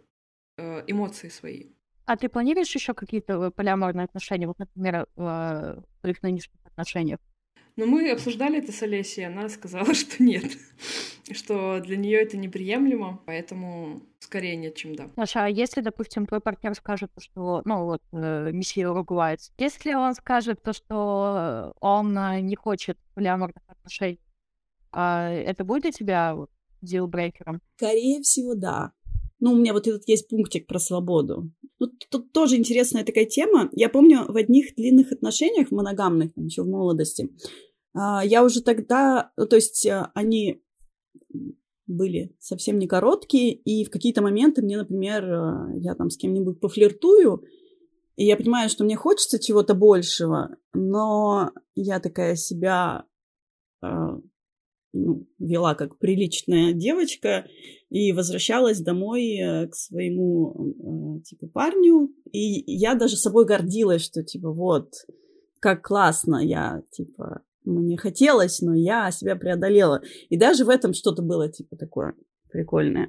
э, 0.56 0.84
эмоции 0.86 1.28
свои. 1.28 1.66
А 2.06 2.16
ты 2.16 2.28
планируешь 2.28 2.74
еще 2.74 2.94
какие-то 2.94 3.44
э, 3.44 3.50
полиаморные 3.50 4.04
отношения, 4.04 4.46
вот, 4.46 4.58
например, 4.58 5.06
в 5.16 5.84
твоих 6.00 6.22
нынешних 6.22 6.58
отношениях? 6.64 7.18
Но 7.76 7.86
мы 7.86 8.10
обсуждали 8.10 8.58
это 8.58 8.70
с 8.70 8.82
Олесей, 8.82 9.26
она 9.26 9.48
сказала, 9.48 9.94
что 9.94 10.22
нет, 10.22 10.44
что 11.32 11.80
для 11.80 11.96
нее 11.96 12.22
это 12.22 12.36
неприемлемо, 12.36 13.22
поэтому 13.26 14.02
скорее 14.20 14.56
нет, 14.56 14.76
чем 14.76 14.94
да. 14.94 15.08
Саша, 15.16 15.44
а 15.44 15.48
если, 15.48 15.80
допустим, 15.80 16.26
твой 16.26 16.40
партнер 16.40 16.74
скажет, 16.74 17.10
что, 17.18 17.62
ну 17.64 17.84
вот, 17.84 18.02
э, 18.12 18.50
месье 18.52 18.88
уругваец, 18.88 19.52
если 19.58 19.94
он 19.94 20.14
скажет 20.14 20.62
то, 20.62 20.72
что 20.72 21.74
он 21.80 22.16
э, 22.16 22.40
не 22.40 22.54
хочет 22.54 22.96
полиаморных 23.14 23.62
отношений, 23.66 24.20
а 24.92 25.30
это 25.30 25.64
будет 25.64 25.82
для 25.82 25.92
тебя 25.92 26.36
дилбрейкером? 26.80 27.60
Скорее 27.76 28.20
всего, 28.22 28.54
да. 28.54 28.92
Ну, 29.40 29.52
у 29.52 29.56
меня 29.56 29.72
вот 29.72 29.86
этот 29.86 30.08
есть 30.08 30.28
пунктик 30.28 30.66
про 30.66 30.78
свободу. 30.78 31.50
Ну, 31.78 31.88
тут 32.10 32.32
тоже 32.32 32.56
интересная 32.56 33.04
такая 33.04 33.26
тема. 33.26 33.68
Я 33.72 33.88
помню, 33.88 34.24
в 34.26 34.36
одних 34.36 34.74
длинных 34.76 35.12
отношениях, 35.12 35.70
моногамных, 35.70 36.30
еще 36.36 36.62
в 36.62 36.68
молодости, 36.68 37.30
а, 37.94 38.24
я 38.24 38.44
уже 38.44 38.62
тогда, 38.62 39.32
ну, 39.36 39.46
то 39.46 39.56
есть 39.56 39.86
а, 39.86 40.10
они 40.14 40.62
были 41.86 42.34
совсем 42.40 42.78
не 42.78 42.86
короткие, 42.86 43.52
и 43.52 43.84
в 43.84 43.90
какие-то 43.90 44.22
моменты 44.22 44.62
мне, 44.62 44.76
например, 44.76 45.24
а, 45.24 45.68
я 45.76 45.94
там 45.94 46.10
с 46.10 46.16
кем-нибудь 46.16 46.60
пофлиртую, 46.60 47.44
и 48.16 48.24
я 48.24 48.36
понимаю, 48.36 48.68
что 48.68 48.84
мне 48.84 48.96
хочется 48.96 49.38
чего-то 49.38 49.74
большего, 49.74 50.56
но 50.72 51.52
я 51.74 52.00
такая 52.00 52.36
себя 52.36 53.04
ну, 54.94 55.26
вела 55.38 55.74
как 55.74 55.98
приличная 55.98 56.72
девочка 56.72 57.46
и 57.90 58.12
возвращалась 58.12 58.80
домой 58.80 59.36
э, 59.36 59.66
к 59.66 59.74
своему, 59.74 61.18
э, 61.18 61.22
типа, 61.22 61.48
парню. 61.48 62.14
И 62.32 62.72
я 62.72 62.94
даже 62.94 63.16
собой 63.16 63.44
гордилась, 63.44 64.04
что, 64.04 64.22
типа, 64.22 64.52
вот, 64.52 64.92
как 65.60 65.82
классно 65.82 66.36
я, 66.36 66.82
типа, 66.92 67.42
мне 67.64 67.96
хотелось, 67.96 68.60
но 68.60 68.74
я 68.74 69.10
себя 69.10 69.36
преодолела. 69.36 70.00
И 70.28 70.36
даже 70.36 70.64
в 70.64 70.68
этом 70.68 70.94
что-то 70.94 71.22
было, 71.22 71.48
типа, 71.48 71.76
такое 71.76 72.14
прикольное. 72.50 73.08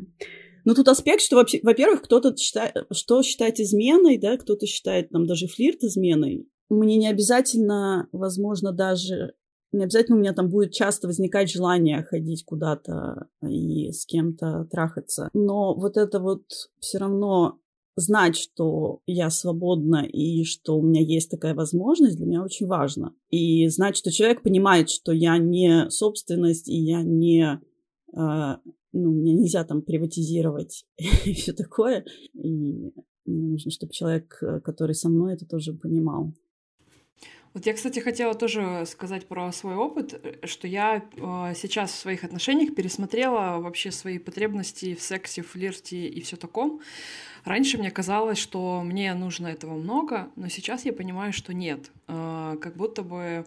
Ну, 0.66 0.74
тут 0.74 0.88
аспект, 0.88 1.22
что, 1.22 1.36
вообще, 1.36 1.60
во-первых, 1.62 2.02
кто-то 2.02 2.36
считает, 2.36 2.74
что 2.92 3.22
считает 3.22 3.60
изменой, 3.60 4.18
да, 4.18 4.38
кто-то 4.38 4.66
считает 4.66 5.10
там 5.10 5.28
даже 5.28 5.48
флирт 5.48 5.84
изменой. 5.84 6.50
Мне 6.70 6.98
не 6.98 7.08
обязательно, 7.08 8.10
возможно, 8.12 8.72
даже 8.72 9.36
не 9.72 9.84
обязательно 9.84 10.18
у 10.18 10.20
меня 10.20 10.34
там 10.34 10.50
будет 10.50 10.72
часто 10.72 11.08
возникать 11.08 11.52
желание 11.52 12.04
ходить 12.04 12.46
куда-то 12.46 13.28
и 13.42 13.92
с 13.92 14.06
кем-то 14.06 14.68
трахаться. 14.72 15.30
Но 15.34 15.76
вот 15.76 15.98
это 15.98 16.20
вот 16.20 16.44
все 16.80 16.98
равно 16.98 17.60
знать, 17.98 18.36
что 18.36 19.00
я 19.06 19.30
свободна 19.30 20.06
и 20.06 20.44
что 20.44 20.78
у 20.78 20.84
меня 20.84 21.02
есть 21.02 21.32
такая 21.32 21.56
возможность, 21.56 22.18
для 22.18 22.26
меня 22.26 22.44
очень 22.44 22.68
важно. 22.68 23.14
И 23.30 23.68
знать, 23.68 23.96
что 23.96 24.12
человек 24.12 24.44
понимает, 24.44 24.90
что 24.90 25.12
я 25.12 25.38
не 25.38 25.90
собственность 25.90 26.68
и 26.68 26.76
я 26.76 27.04
не 27.04 27.60
а, 28.14 28.60
ну, 28.96 29.12
мне 29.12 29.34
нельзя 29.34 29.64
там 29.66 29.82
приватизировать 29.82 30.86
и 31.26 31.34
все 31.34 31.54
такое. 31.54 32.06
И 32.34 32.94
мне 33.26 33.48
нужно, 33.48 33.72
чтобы 33.72 33.92
человек, 33.92 34.42
который 34.64 34.96
со 34.96 35.10
мной, 35.10 35.34
это 35.34 35.46
тоже 35.46 35.74
понимал. 35.74 36.34
Вот 37.56 37.66
я, 37.66 37.74
кстати, 37.74 38.00
хотела 38.00 38.34
тоже 38.34 38.84
сказать 38.86 39.30
про 39.30 39.50
свой 39.54 39.76
опыт, 39.76 40.22
что 40.44 40.68
я 40.68 40.98
э, 40.98 41.54
сейчас 41.56 41.92
в 41.92 41.96
своих 41.96 42.26
отношениях 42.26 42.76
пересмотрела 42.76 43.62
вообще 43.62 43.92
свои 43.92 44.20
потребности 44.20 44.94
в 44.94 45.02
сексе, 45.02 45.42
в 45.42 45.48
флирте 45.48 46.06
и 46.06 46.20
все 46.20 46.36
таком. 46.36 46.82
Раньше 47.46 47.78
мне 47.78 47.92
казалось, 47.92 48.40
что 48.40 48.82
мне 48.84 49.14
нужно 49.14 49.48
этого 49.48 49.76
много, 49.76 50.30
но 50.36 50.50
сейчас 50.50 50.84
я 50.84 50.92
понимаю, 50.92 51.32
что 51.32 51.54
нет. 51.54 51.92
Э, 52.10 52.58
как 52.60 52.76
будто 52.76 53.04
бы 53.04 53.46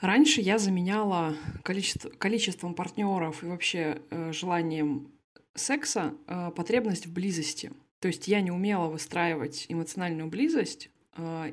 раньше 0.00 0.40
я 0.40 0.56
заменяла 0.56 1.36
количество, 1.62 2.08
количеством 2.08 2.72
партнеров 2.72 3.42
и 3.42 3.46
вообще 3.48 4.00
э, 4.08 4.32
желанием 4.32 5.12
секса 5.54 6.14
э, 6.26 6.52
потребность 6.56 7.04
в 7.04 7.12
близости. 7.12 7.70
То 8.00 8.08
есть 8.08 8.28
я 8.28 8.40
не 8.40 8.50
умела 8.50 8.88
выстраивать 8.88 9.66
эмоциональную 9.68 10.30
близость, 10.30 10.88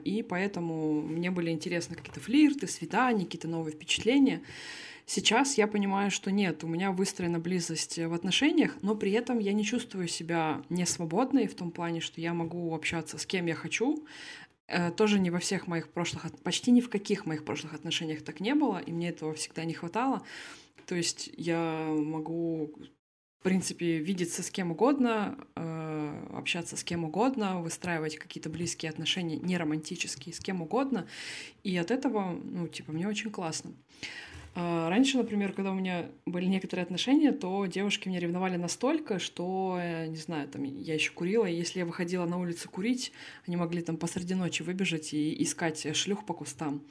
и 0.03 0.25
поэтому 0.27 1.01
мне 1.01 1.31
были 1.31 1.51
интересны 1.51 1.95
какие-то 1.95 2.21
флирты, 2.21 2.67
свидания, 2.67 3.25
какие-то 3.25 3.47
новые 3.47 3.73
впечатления. 3.73 4.41
Сейчас 5.05 5.57
я 5.57 5.67
понимаю, 5.67 6.11
что 6.11 6.31
нет, 6.31 6.63
у 6.63 6.67
меня 6.67 6.91
выстроена 6.91 7.39
близость 7.39 7.97
в 7.97 8.13
отношениях, 8.13 8.77
но 8.83 8.95
при 8.95 9.11
этом 9.11 9.39
я 9.39 9.53
не 9.53 9.65
чувствую 9.65 10.07
себя 10.07 10.61
несвободной 10.69 11.47
в 11.47 11.55
том 11.55 11.71
плане, 11.71 11.99
что 11.99 12.21
я 12.21 12.33
могу 12.35 12.75
общаться 12.75 13.17
с 13.17 13.25
кем 13.25 13.47
я 13.47 13.55
хочу. 13.55 14.05
Э, 14.67 14.91
тоже 14.91 15.19
не 15.19 15.31
во 15.31 15.39
всех 15.39 15.65
моих 15.65 15.89
прошлых, 15.89 16.31
почти 16.43 16.69
ни 16.69 16.79
в 16.79 16.89
каких 16.89 17.25
моих 17.25 17.43
прошлых 17.43 17.73
отношениях 17.73 18.21
так 18.21 18.39
не 18.39 18.53
было, 18.53 18.77
и 18.77 18.91
мне 18.91 19.09
этого 19.09 19.33
всегда 19.33 19.65
не 19.65 19.73
хватало. 19.73 20.21
То 20.85 20.93
есть 20.93 21.31
я 21.35 21.87
могу 21.89 22.71
в 23.39 23.43
принципе, 23.43 23.99
видеться 23.99 24.43
с 24.43 24.51
кем 24.51 24.71
угодно, 24.71 25.37
э, 25.55 26.27
общаться 26.33 26.75
с 26.75 26.83
кем 26.83 27.05
угодно, 27.05 27.61
выстраивать 27.61 28.17
какие-то 28.17 28.49
близкие 28.49 28.89
отношения, 28.89 29.37
не 29.37 29.57
романтические, 29.57 30.35
с 30.35 30.39
кем 30.39 30.61
угодно. 30.61 31.07
И 31.63 31.75
от 31.77 31.89
этого, 31.89 32.37
ну, 32.43 32.67
типа, 32.67 32.91
мне 32.91 33.07
очень 33.07 33.31
классно. 33.31 33.71
Э, 34.55 34.89
раньше, 34.89 35.17
например, 35.17 35.53
когда 35.53 35.71
у 35.71 35.73
меня 35.73 36.09
были 36.25 36.47
некоторые 36.47 36.83
отношения, 36.83 37.31
то 37.31 37.65
девушки 37.65 38.09
меня 38.09 38.19
ревновали 38.19 38.57
настолько, 38.57 39.19
что, 39.19 39.79
не 40.07 40.17
знаю, 40.17 40.49
там, 40.49 40.63
я 40.63 40.93
еще 40.93 41.11
курила, 41.11 41.45
и 41.45 41.55
если 41.55 41.79
я 41.79 41.85
выходила 41.85 42.25
на 42.25 42.37
улицу 42.37 42.69
курить, 42.69 43.13
они 43.47 43.55
могли 43.55 43.81
там 43.81 43.95
посреди 43.95 44.35
ночи 44.35 44.63
выбежать 44.63 45.13
и 45.13 45.41
искать 45.41 45.95
шлюх 45.95 46.25
по 46.25 46.33
кустам. 46.33 46.83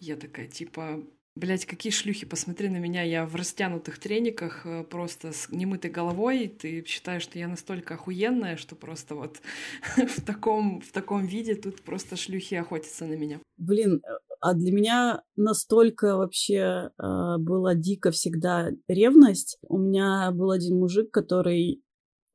Я 0.00 0.16
такая, 0.16 0.48
типа, 0.48 1.04
Блять, 1.38 1.66
какие 1.66 1.92
шлюхи, 1.92 2.26
посмотри 2.26 2.68
на 2.68 2.78
меня, 2.78 3.04
я 3.04 3.24
в 3.24 3.36
растянутых 3.36 4.00
трениках, 4.00 4.66
э, 4.66 4.82
просто 4.82 5.30
с 5.30 5.48
немытой 5.50 5.88
головой, 5.88 6.48
ты 6.48 6.84
считаешь, 6.84 7.22
что 7.22 7.38
я 7.38 7.46
настолько 7.46 7.94
охуенная, 7.94 8.56
что 8.56 8.74
просто 8.74 9.14
вот 9.14 9.36
в 9.96 10.20
таком, 10.22 10.80
в 10.80 10.90
таком 10.90 11.26
виде 11.26 11.54
тут 11.54 11.82
просто 11.82 12.16
шлюхи 12.16 12.56
охотятся 12.56 13.06
на 13.06 13.12
меня. 13.12 13.38
Блин, 13.56 14.02
э, 14.04 14.08
а 14.40 14.54
для 14.54 14.72
меня 14.72 15.22
настолько 15.36 16.16
вообще 16.16 16.90
э, 16.98 17.36
была 17.38 17.76
дико 17.76 18.10
всегда 18.10 18.70
ревность. 18.88 19.58
У 19.62 19.78
меня 19.78 20.32
был 20.32 20.50
один 20.50 20.80
мужик, 20.80 21.12
который 21.12 21.84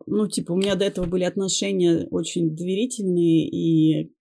ну, 0.06 0.28
типа, 0.28 0.54
у 0.54 0.58
меня 0.58 0.76
до 0.76 0.86
этого 0.86 1.06
были 1.08 1.26
отношения 1.26 2.08
очень 2.10 2.56
доверительные, 2.56 3.50
и 3.50 4.14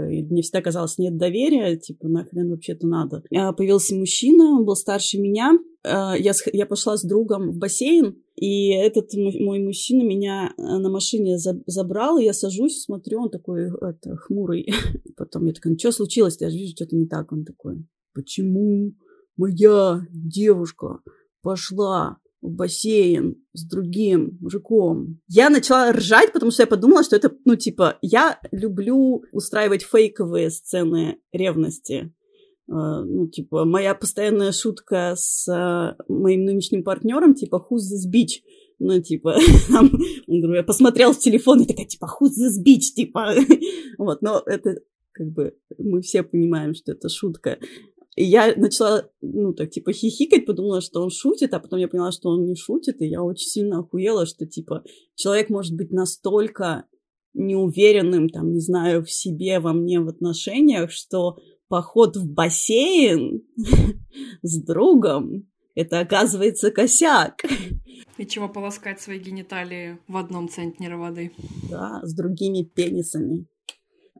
и 0.00 0.22
мне 0.22 0.42
всегда 0.42 0.60
казалось, 0.60 0.98
нет 0.98 1.16
доверия, 1.16 1.76
типа, 1.76 2.08
нахрен 2.08 2.50
вообще-то 2.50 2.86
надо. 2.86 3.22
А 3.34 3.52
появился 3.52 3.94
мужчина, 3.94 4.56
он 4.56 4.64
был 4.64 4.76
старше 4.76 5.18
меня, 5.18 5.58
а, 5.84 6.14
я, 6.16 6.32
я 6.52 6.66
пошла 6.66 6.96
с 6.96 7.02
другом 7.02 7.50
в 7.50 7.58
бассейн, 7.58 8.16
и 8.36 8.70
этот 8.70 9.12
мой 9.14 9.58
мужчина 9.58 10.02
меня 10.02 10.52
э, 10.56 10.62
на 10.62 10.88
машине 10.88 11.38
забрал, 11.38 12.18
я 12.18 12.32
сажусь, 12.32 12.82
смотрю, 12.82 13.22
он 13.22 13.30
такой 13.30 13.68
это, 13.68 14.16
хмурый. 14.16 14.72
Потом 15.16 15.46
я 15.46 15.52
такая, 15.52 15.72
ну 15.72 15.78
что 15.78 15.92
случилось? 15.92 16.40
Я 16.40 16.50
же 16.50 16.56
вижу, 16.56 16.74
что-то 16.76 16.96
не 16.96 17.06
так. 17.06 17.32
Он 17.32 17.44
такой, 17.44 17.84
почему 18.14 18.94
моя 19.36 20.06
девушка 20.10 21.00
пошла 21.42 22.18
в 22.42 22.50
бассейн 22.50 23.36
с 23.54 23.64
другим 23.64 24.36
мужиком. 24.40 25.20
Я 25.28 25.48
начала 25.48 25.92
ржать, 25.92 26.32
потому 26.32 26.50
что 26.50 26.64
я 26.64 26.66
подумала, 26.66 27.04
что 27.04 27.16
это, 27.16 27.32
ну, 27.44 27.54
типа, 27.56 27.98
я 28.02 28.38
люблю 28.50 29.22
устраивать 29.32 29.84
фейковые 29.84 30.50
сцены 30.50 31.18
ревности. 31.32 32.12
Uh, 32.70 33.02
ну, 33.04 33.28
типа, 33.28 33.64
моя 33.64 33.94
постоянная 33.94 34.52
шутка 34.52 35.14
с 35.16 35.48
uh, 35.48 35.94
моим 36.08 36.44
нынешним 36.44 36.84
партнером, 36.84 37.34
типа, 37.34 37.64
who's 37.68 37.80
this 37.92 38.10
bitch? 38.10 38.40
Ну, 38.78 39.00
типа, 39.00 39.36
там, 39.70 39.90
говорю, 40.26 40.54
я 40.54 40.62
посмотрел 40.62 41.12
в 41.12 41.18
телефон 41.18 41.62
и 41.62 41.66
такая, 41.66 41.86
типа, 41.86 42.06
who's 42.06 42.30
this 42.30 42.64
bitch? 42.64 42.94
Типа, 42.94 43.34
вот, 43.98 44.22
но 44.22 44.42
это, 44.46 44.80
как 45.12 45.28
бы, 45.32 45.54
мы 45.78 46.00
все 46.02 46.22
понимаем, 46.22 46.74
что 46.74 46.92
это 46.92 47.08
шутка. 47.08 47.58
И 48.14 48.24
я 48.24 48.54
начала, 48.56 49.08
ну, 49.22 49.54
так, 49.54 49.70
типа, 49.70 49.92
хихикать, 49.92 50.44
подумала, 50.44 50.80
что 50.80 51.02
он 51.02 51.10
шутит, 51.10 51.54
а 51.54 51.60
потом 51.60 51.78
я 51.78 51.88
поняла, 51.88 52.12
что 52.12 52.28
он 52.28 52.44
не 52.44 52.56
шутит, 52.56 53.00
и 53.00 53.06
я 53.06 53.22
очень 53.22 53.48
сильно 53.48 53.78
охуела, 53.78 54.26
что, 54.26 54.46
типа, 54.46 54.84
человек 55.14 55.48
может 55.48 55.74
быть 55.74 55.90
настолько 55.92 56.84
неуверенным, 57.32 58.28
там, 58.28 58.52
не 58.52 58.60
знаю, 58.60 59.04
в 59.04 59.10
себе, 59.10 59.60
во 59.60 59.72
мне, 59.72 60.00
в 60.00 60.08
отношениях, 60.08 60.90
что 60.90 61.38
поход 61.68 62.16
в 62.16 62.30
бассейн 62.30 63.42
с 64.42 64.62
другом 64.62 65.48
это 65.74 66.00
оказывается 66.00 66.70
косяк. 66.70 67.42
И 68.18 68.26
чего 68.26 68.48
полоскать 68.48 69.00
свои 69.00 69.18
гениталии 69.18 69.98
в 70.06 70.18
одном 70.18 70.50
центнере 70.50 70.96
воды. 70.96 71.32
Да, 71.70 72.00
с 72.02 72.14
другими 72.14 72.62
пенисами. 72.62 73.46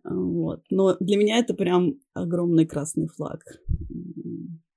Вот. 0.05 0.65
Но 0.71 0.97
для 0.99 1.17
меня 1.17 1.39
это 1.39 1.55
прям 1.55 2.01
огромный 2.15 2.67
красный 2.67 3.09
флаг. 3.09 3.43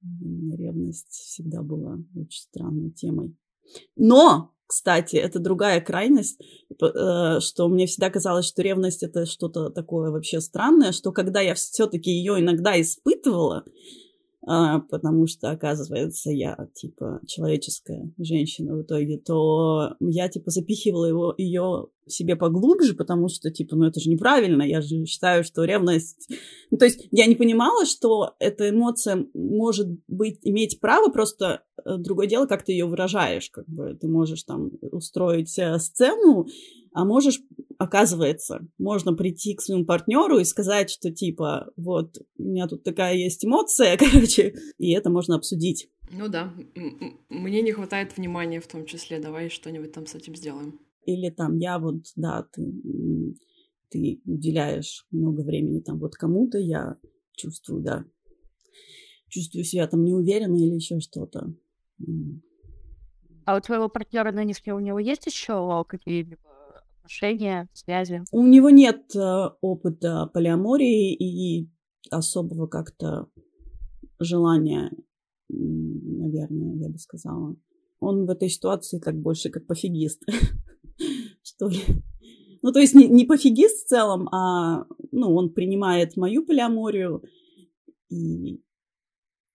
Ревность 0.01 1.11
всегда 1.11 1.61
была 1.61 1.97
очень 2.15 2.41
странной 2.43 2.91
темой. 2.91 3.35
Но, 3.95 4.51
кстати, 4.67 5.15
это 5.15 5.39
другая 5.39 5.81
крайность, 5.81 6.39
э, 6.69 7.39
что 7.39 7.67
мне 7.67 7.87
всегда 7.87 8.09
казалось, 8.09 8.45
что 8.45 8.61
ревность 8.61 9.03
это 9.03 9.25
что-то 9.25 9.69
такое 9.69 10.11
вообще 10.11 10.41
странное, 10.41 10.91
что 10.91 11.11
когда 11.11 11.41
я 11.41 11.55
все-таки 11.55 12.11
ее 12.11 12.39
иногда 12.39 12.79
испытывала, 12.79 13.65
а, 14.47 14.79
потому 14.79 15.27
что, 15.27 15.49
оказывается, 15.49 16.31
я, 16.31 16.67
типа, 16.75 17.21
человеческая 17.25 18.11
женщина 18.17 18.75
в 18.75 18.83
итоге, 18.83 19.17
то 19.17 19.95
я, 19.99 20.29
типа, 20.29 20.51
запихивала 20.51 21.05
его, 21.05 21.33
ее 21.37 21.87
себе 22.07 22.35
поглубже, 22.35 22.93
потому 22.93 23.27
что, 23.29 23.49
типа, 23.49 23.75
ну 23.75 23.85
это 23.85 23.99
же 23.99 24.09
неправильно, 24.09 24.61
я 24.61 24.81
же 24.81 25.05
считаю, 25.05 25.43
что 25.43 25.63
ревность... 25.63 26.29
Ну, 26.69 26.77
то 26.77 26.85
есть 26.85 27.07
я 27.11 27.25
не 27.25 27.35
понимала, 27.35 27.85
что 27.85 28.35
эта 28.39 28.69
эмоция 28.69 29.25
может 29.33 29.87
быть, 30.07 30.39
иметь 30.43 30.79
право, 30.79 31.09
просто 31.09 31.63
э, 31.83 31.97
другое 31.97 32.27
дело, 32.27 32.45
как 32.45 32.63
ты 32.63 32.73
ее 32.73 32.85
выражаешь, 32.85 33.49
как 33.49 33.67
бы 33.67 33.97
ты 33.99 34.07
можешь 34.07 34.43
там 34.43 34.71
устроить 34.91 35.57
э, 35.57 35.77
сцену, 35.79 36.47
а 36.93 37.03
можешь, 37.03 37.41
оказывается, 37.77 38.67
можно 38.77 39.13
прийти 39.13 39.55
к 39.55 39.61
своему 39.61 39.85
партнеру 39.85 40.39
и 40.39 40.43
сказать, 40.43 40.89
что 40.89 41.11
типа, 41.11 41.71
вот, 41.75 42.17
у 42.37 42.43
меня 42.43 42.67
тут 42.67 42.83
такая 42.83 43.15
есть 43.15 43.45
эмоция, 43.45 43.97
короче, 43.99 44.55
и 44.77 44.91
это 44.91 45.09
можно 45.09 45.35
обсудить. 45.35 45.89
Ну 46.11 46.27
да, 46.27 46.53
мне 47.29 47.61
не 47.61 47.71
хватает 47.71 48.15
внимания 48.15 48.59
в 48.59 48.67
том 48.67 48.85
числе, 48.85 49.19
давай 49.19 49.49
что-нибудь 49.49 49.91
там 49.91 50.05
с 50.05 50.15
этим 50.15 50.35
сделаем. 50.35 50.79
Или 51.05 51.29
там 51.29 51.57
я 51.57 51.79
вот, 51.79 52.03
да, 52.15 52.47
ты, 52.51 52.63
ты 53.89 54.21
уделяешь 54.25 55.05
много 55.11 55.41
времени 55.41 55.79
там 55.81 55.99
вот 55.99 56.15
кому-то, 56.15 56.57
я 56.57 56.97
чувствую, 57.35 57.81
да, 57.81 58.05
чувствую 59.29 59.63
себя 59.63 59.87
там 59.87 60.03
неуверенно 60.03 60.55
или 60.55 60.75
еще 60.75 60.99
что-то. 60.99 61.53
А 63.45 63.57
у 63.57 63.61
твоего 63.61 63.89
партнера 63.89 64.31
нынешнего 64.31 64.77
у 64.77 64.79
него 64.79 64.99
есть 64.99 65.25
еще 65.27 65.85
какие-либо 65.87 66.54
отношения, 67.05 67.69
связи? 67.73 68.23
У 68.31 68.45
него 68.45 68.69
нет 68.69 69.15
э, 69.15 69.49
опыта 69.61 70.29
полиамории 70.33 71.13
и 71.13 71.69
особого 72.11 72.67
как-то 72.67 73.27
желания, 74.19 74.91
наверное, 75.49 76.75
я 76.75 76.89
бы 76.89 76.97
сказала. 76.97 77.55
Он 77.99 78.25
в 78.25 78.29
этой 78.29 78.49
ситуации 78.49 78.99
как 78.99 79.15
больше 79.15 79.49
как 79.49 79.65
пофигист. 79.65 80.23
что 81.55 81.67
ли. 81.67 81.77
Ну, 82.61 82.71
то 82.71 82.79
есть 82.79 82.95
не, 82.95 83.07
не 83.07 83.25
пофигист 83.25 83.85
в 83.85 83.87
целом, 83.87 84.27
а, 84.29 84.85
ну, 85.11 85.35
он 85.35 85.53
принимает 85.53 86.17
мою 86.17 86.45
полиаморию 86.45 87.23
и, 88.09 88.61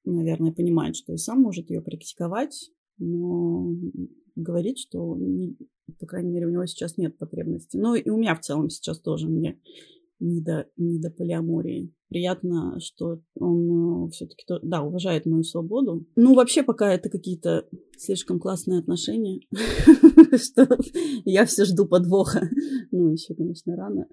наверное, 0.05 0.53
понимает, 0.53 0.97
что 0.97 1.13
и 1.13 1.17
сам 1.17 1.41
может 1.41 1.71
ее 1.71 1.83
практиковать, 1.83 2.71
но 2.99 3.75
говорит, 4.37 4.79
что, 4.79 5.17
по 5.99 6.07
крайней 6.07 6.31
мере, 6.31 6.47
у 6.47 6.51
него 6.51 6.67
сейчас 6.67 6.97
нет 6.97 7.19
потребности. 7.19 7.77
Ну, 7.77 7.95
и 7.95 8.09
у 8.11 8.17
меня 8.17 8.35
в 8.35 8.41
целом 8.41 8.71
сейчас 8.71 9.01
тоже 9.01 9.29
мне 9.29 9.59
не 10.21 10.43
до, 10.43 10.67
не 10.77 10.99
до 10.99 11.11
полиамории. 11.11 11.93
Приятно, 12.09 12.79
что 12.81 13.21
он 13.35 14.07
э, 14.07 14.11
все-таки, 14.11 14.45
да, 14.63 14.83
уважает 14.83 15.27
мою 15.27 15.43
свободу. 15.43 16.07
Ну, 16.17 16.35
вообще, 16.35 16.63
пока 16.63 16.93
это 16.93 17.09
какие-то 17.09 17.67
слишком 17.97 18.39
классные 18.39 18.81
отношения, 18.81 19.41
что 20.37 20.69
я 21.25 21.47
все 21.47 21.65
жду 21.65 21.87
подвоха. 21.87 22.51
Ну, 22.91 23.13
еще, 23.13 23.35
конечно, 23.35 23.77
рано. 23.77 24.09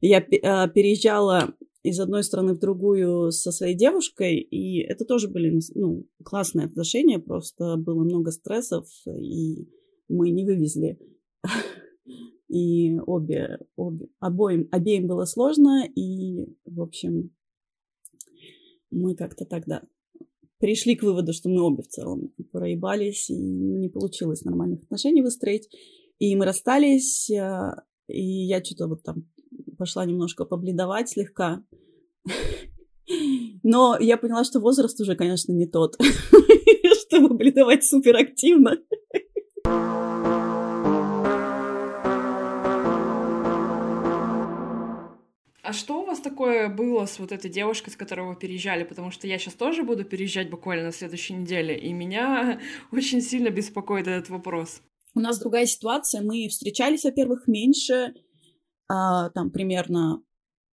Я 0.00 0.24
а, 0.42 0.68
переезжала 0.68 1.54
из 1.82 1.98
одной 1.98 2.22
страны 2.22 2.54
в 2.54 2.58
другую 2.58 3.32
со 3.32 3.52
своей 3.52 3.74
девушкой, 3.74 4.38
и 4.38 4.80
это 4.80 5.04
тоже 5.04 5.28
были 5.28 5.60
ну, 5.74 6.06
классные 6.22 6.66
отношения, 6.66 7.18
просто 7.18 7.76
было 7.76 8.04
много 8.04 8.30
стрессов, 8.30 8.86
и 9.06 9.66
мы 10.10 10.30
не 10.30 10.44
вывезли 10.44 10.98
и 12.50 12.98
обе, 13.06 13.60
обе, 13.76 14.08
обоим, 14.18 14.68
обеим 14.72 15.06
было 15.06 15.24
сложно, 15.24 15.86
и, 15.86 16.46
в 16.64 16.82
общем, 16.82 17.30
мы 18.90 19.14
как-то 19.14 19.44
тогда 19.44 19.82
пришли 20.58 20.96
к 20.96 21.04
выводу, 21.04 21.32
что 21.32 21.48
мы 21.48 21.62
обе 21.62 21.84
в 21.84 21.88
целом 21.88 22.32
проебались, 22.50 23.30
и 23.30 23.38
не 23.38 23.88
получилось 23.88 24.42
нормальных 24.42 24.82
отношений 24.82 25.22
выстроить. 25.22 25.68
И 26.18 26.34
мы 26.34 26.44
расстались, 26.44 27.30
э, 27.30 27.70
и 28.08 28.46
я 28.46 28.62
что-то 28.62 28.88
вот 28.88 29.04
там 29.04 29.30
пошла 29.78 30.04
немножко 30.04 30.44
побледовать 30.44 31.08
слегка. 31.08 31.64
Но 33.62 33.96
я 33.98 34.16
поняла, 34.16 34.44
что 34.44 34.60
возраст 34.60 35.00
уже, 35.00 35.14
конечно, 35.14 35.52
не 35.52 35.66
тот, 35.66 35.96
чтобы 37.06 37.34
бледовать 37.34 37.84
суперактивно. 37.84 38.76
А 45.70 45.72
что 45.72 46.02
у 46.02 46.04
вас 46.04 46.18
такое 46.18 46.68
было 46.68 47.06
с 47.06 47.20
вот 47.20 47.30
этой 47.30 47.48
девушкой, 47.48 47.90
с 47.90 47.96
которой 47.96 48.26
вы 48.26 48.34
переезжали? 48.34 48.82
Потому 48.82 49.12
что 49.12 49.28
я 49.28 49.38
сейчас 49.38 49.54
тоже 49.54 49.84
буду 49.84 50.04
переезжать 50.04 50.50
буквально 50.50 50.86
на 50.86 50.92
следующей 50.92 51.34
неделе, 51.34 51.78
и 51.78 51.92
меня 51.92 52.60
очень 52.92 53.20
сильно 53.20 53.50
беспокоит 53.50 54.08
этот 54.08 54.30
вопрос. 54.30 54.82
У 55.14 55.20
нас 55.20 55.38
другая 55.38 55.66
ситуация. 55.66 56.22
Мы 56.22 56.48
встречались, 56.48 57.04
во-первых, 57.04 57.46
меньше, 57.46 58.14
а, 58.88 59.30
там 59.30 59.52
примерно 59.52 60.20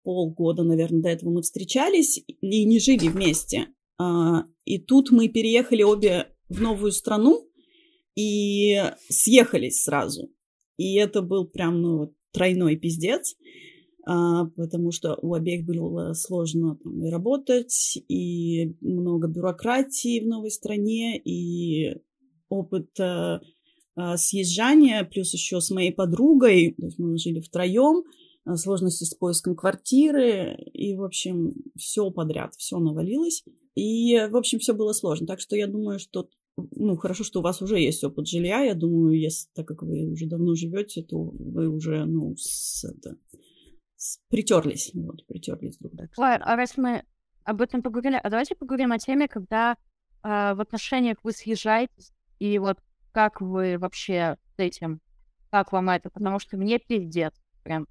полгода, 0.04 0.62
наверное, 0.62 1.02
до 1.02 1.08
этого 1.08 1.30
мы 1.30 1.42
встречались 1.42 2.22
и 2.28 2.64
не 2.64 2.78
жили 2.78 3.08
вместе. 3.08 3.66
А, 3.98 4.44
и 4.64 4.78
тут 4.78 5.10
мы 5.10 5.28
переехали 5.28 5.82
обе 5.82 6.28
в 6.48 6.60
новую 6.60 6.92
страну 6.92 7.48
и 8.14 8.82
съехались 9.08 9.82
сразу. 9.82 10.30
И 10.76 10.96
это 10.96 11.22
был 11.22 11.46
прям 11.46 11.80
ну, 11.80 12.14
тройной 12.32 12.76
пиздец 12.76 13.36
а, 14.06 14.46
потому 14.56 14.92
что 14.92 15.18
у 15.22 15.34
обеих 15.34 15.64
было 15.64 16.12
сложно 16.12 16.76
там, 16.76 17.04
и 17.04 17.10
работать, 17.10 17.98
и 18.08 18.76
много 18.80 19.28
бюрократии 19.28 20.20
в 20.20 20.26
новой 20.26 20.50
стране, 20.50 21.18
и 21.18 21.96
опыт 22.50 22.88
а, 23.00 23.40
а, 23.96 24.16
съезжания, 24.18 25.04
плюс 25.04 25.32
еще 25.32 25.60
с 25.60 25.70
моей 25.70 25.92
подругой, 25.92 26.74
то 26.78 26.84
есть 26.84 26.98
мы 26.98 27.16
жили 27.16 27.40
втроем, 27.40 28.04
а, 28.44 28.56
сложности 28.56 29.04
с 29.04 29.14
поиском 29.14 29.56
квартиры, 29.56 30.54
и, 30.74 30.94
в 30.94 31.02
общем, 31.02 31.54
все 31.76 32.10
подряд, 32.10 32.54
все 32.56 32.78
навалилось. 32.78 33.42
И, 33.74 34.16
в 34.30 34.36
общем, 34.36 34.58
все 34.58 34.74
было 34.74 34.92
сложно. 34.92 35.26
Так 35.26 35.40
что 35.40 35.56
я 35.56 35.66
думаю, 35.66 35.98
что 35.98 36.28
ну, 36.56 36.96
хорошо, 36.96 37.24
что 37.24 37.40
у 37.40 37.42
вас 37.42 37.62
уже 37.62 37.78
есть 37.78 38.04
опыт 38.04 38.28
жилья. 38.28 38.60
Я 38.60 38.74
думаю, 38.74 39.18
если, 39.18 39.48
так 39.54 39.66
как 39.66 39.82
вы 39.82 40.04
уже 40.04 40.26
давно 40.26 40.54
живете, 40.54 41.02
то 41.02 41.18
вы 41.18 41.68
уже, 41.68 42.04
ну, 42.04 42.34
с, 42.36 42.84
это, 42.84 43.16
притерлись, 44.28 44.90
вот, 44.94 45.26
притерлись 45.26 45.78
друг 45.78 45.94
друга. 45.94 46.10
Ладно, 46.16 46.46
а 46.46 46.56
раз 46.56 46.76
мы 46.76 47.04
об 47.44 47.60
этом 47.60 47.82
поговорили, 47.82 48.20
а 48.22 48.30
давайте 48.30 48.54
поговорим 48.54 48.92
о 48.92 48.98
теме, 48.98 49.28
когда 49.28 49.72
э, 49.72 49.76
в 50.22 50.60
отношениях 50.60 51.18
вы 51.22 51.32
съезжаете, 51.32 51.92
и 52.38 52.58
вот 52.58 52.78
как 53.12 53.40
вы 53.40 53.78
вообще 53.78 54.36
с 54.56 54.58
этим, 54.58 55.00
как 55.50 55.72
вам 55.72 55.90
это, 55.90 56.10
потому 56.10 56.38
что 56.38 56.56
мне 56.56 56.78
пиздец, 56.78 57.32
прям. 57.62 57.86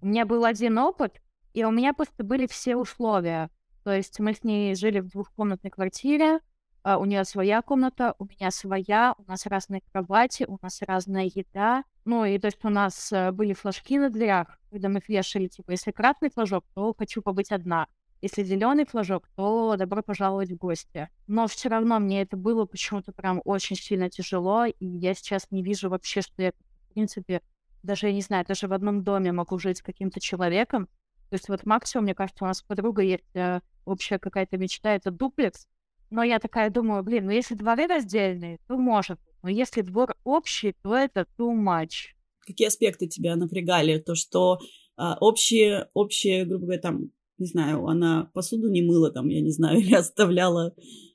У 0.00 0.06
меня 0.06 0.26
был 0.26 0.44
один 0.44 0.78
опыт, 0.78 1.20
и 1.54 1.64
у 1.64 1.70
меня 1.70 1.94
просто 1.94 2.24
были 2.24 2.46
все 2.46 2.76
условия. 2.76 3.50
То 3.84 3.92
есть 3.94 4.18
мы 4.20 4.34
с 4.34 4.42
ней 4.44 4.74
жили 4.74 5.00
в 5.00 5.08
двухкомнатной 5.08 5.70
квартире, 5.70 6.40
Uh, 6.86 6.98
у 6.98 7.06
нее 7.06 7.24
своя 7.24 7.62
комната, 7.62 8.14
у 8.18 8.26
меня 8.26 8.50
своя, 8.50 9.14
у 9.16 9.22
нас 9.30 9.46
разные 9.46 9.80
кровати, 9.90 10.44
у 10.46 10.58
нас 10.60 10.82
разная 10.82 11.30
еда. 11.34 11.84
Ну, 12.04 12.26
и 12.26 12.38
то 12.38 12.48
есть 12.48 12.62
у 12.62 12.68
нас 12.68 13.10
uh, 13.10 13.32
были 13.32 13.54
флажки 13.54 13.98
на 13.98 14.10
дверях, 14.10 14.58
когда 14.70 14.90
мы 14.90 15.00
вешали, 15.08 15.46
типа, 15.46 15.70
если 15.70 15.92
красный 15.92 16.28
флажок, 16.28 16.66
то 16.74 16.94
хочу 16.98 17.22
побыть 17.22 17.52
одна. 17.52 17.86
Если 18.20 18.42
зеленый 18.42 18.84
флажок, 18.84 19.28
то 19.34 19.76
добро 19.76 20.02
пожаловать 20.02 20.50
в 20.50 20.56
гости. 20.56 21.08
Но 21.26 21.46
все 21.46 21.68
равно 21.68 21.98
мне 21.98 22.22
это 22.22 22.36
было 22.36 22.64
почему-то 22.66 23.12
прям 23.12 23.40
очень 23.44 23.76
сильно 23.76 24.10
тяжело, 24.10 24.66
и 24.66 24.86
я 24.86 25.14
сейчас 25.14 25.50
не 25.50 25.62
вижу 25.62 25.88
вообще, 25.88 26.20
что 26.20 26.42
я, 26.42 26.52
в 26.52 26.92
принципе, 26.92 27.40
даже, 27.82 28.08
я 28.08 28.12
не 28.12 28.22
знаю, 28.22 28.44
даже 28.46 28.66
в 28.66 28.72
одном 28.72 29.04
доме 29.04 29.32
могу 29.32 29.58
жить 29.58 29.78
с 29.78 29.82
каким-то 29.82 30.20
человеком. 30.20 30.86
То 31.30 31.34
есть 31.34 31.48
вот 31.48 31.66
максимум, 31.66 32.04
мне 32.04 32.14
кажется, 32.14 32.44
у 32.44 32.46
нас 32.46 32.62
подруга 32.62 33.02
есть 33.02 33.24
э, 33.34 33.60
общая 33.84 34.18
какая-то 34.18 34.56
мечта, 34.56 34.94
это 34.94 35.10
дуплекс, 35.10 35.66
но 36.14 36.22
я 36.22 36.38
такая 36.38 36.70
думаю, 36.70 37.02
блин, 37.02 37.26
ну 37.26 37.32
если 37.32 37.56
дворы 37.56 37.88
раздельные, 37.88 38.60
то 38.68 38.76
может. 38.76 39.18
Но 39.42 39.48
если 39.48 39.80
двор 39.80 40.14
общий, 40.22 40.72
то 40.82 40.94
это 40.94 41.26
too 41.36 41.52
much. 41.52 42.14
Какие 42.46 42.68
аспекты 42.68 43.08
тебя 43.08 43.34
напрягали? 43.34 43.98
То, 43.98 44.14
что 44.14 44.60
а, 44.96 45.18
общие, 45.18 45.88
общие, 45.92 46.44
грубо 46.44 46.66
говоря, 46.66 46.80
там, 46.80 47.10
не 47.38 47.46
знаю, 47.46 47.88
она 47.88 48.30
посуду 48.32 48.70
не 48.70 48.80
мыла, 48.82 49.10
там, 49.10 49.26
я 49.26 49.40
не 49.40 49.50
знаю, 49.50 49.78
или 49.80 49.92
оставляла 49.92 50.72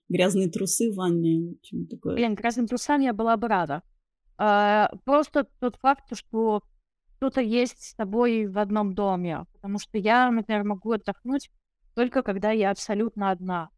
грязные 0.10 0.50
трусы 0.50 0.92
в 0.92 0.96
ванне, 0.96 1.56
что-нибудь 1.64 1.92
такое. 1.92 2.16
Блин, 2.16 2.36
грязным 2.36 2.68
трусам 2.68 3.00
я 3.00 3.14
была 3.14 3.38
бы 3.38 3.48
рада. 3.48 3.84
А, 4.38 4.92
просто 5.06 5.48
тот 5.62 5.78
факт, 5.78 6.14
что 6.14 6.62
кто-то 7.16 7.40
есть 7.40 7.84
с 7.84 7.96
тобой 7.96 8.48
в 8.48 8.58
одном 8.58 8.94
доме. 8.94 9.46
Потому 9.54 9.80
что 9.80 9.98
я, 9.98 10.30
например, 10.30 10.66
могу 10.66 10.92
отдохнуть 10.92 11.50
только 11.96 12.22
когда 12.22 12.52
я 12.52 12.72
абсолютно 12.72 13.32
одна 13.32 13.70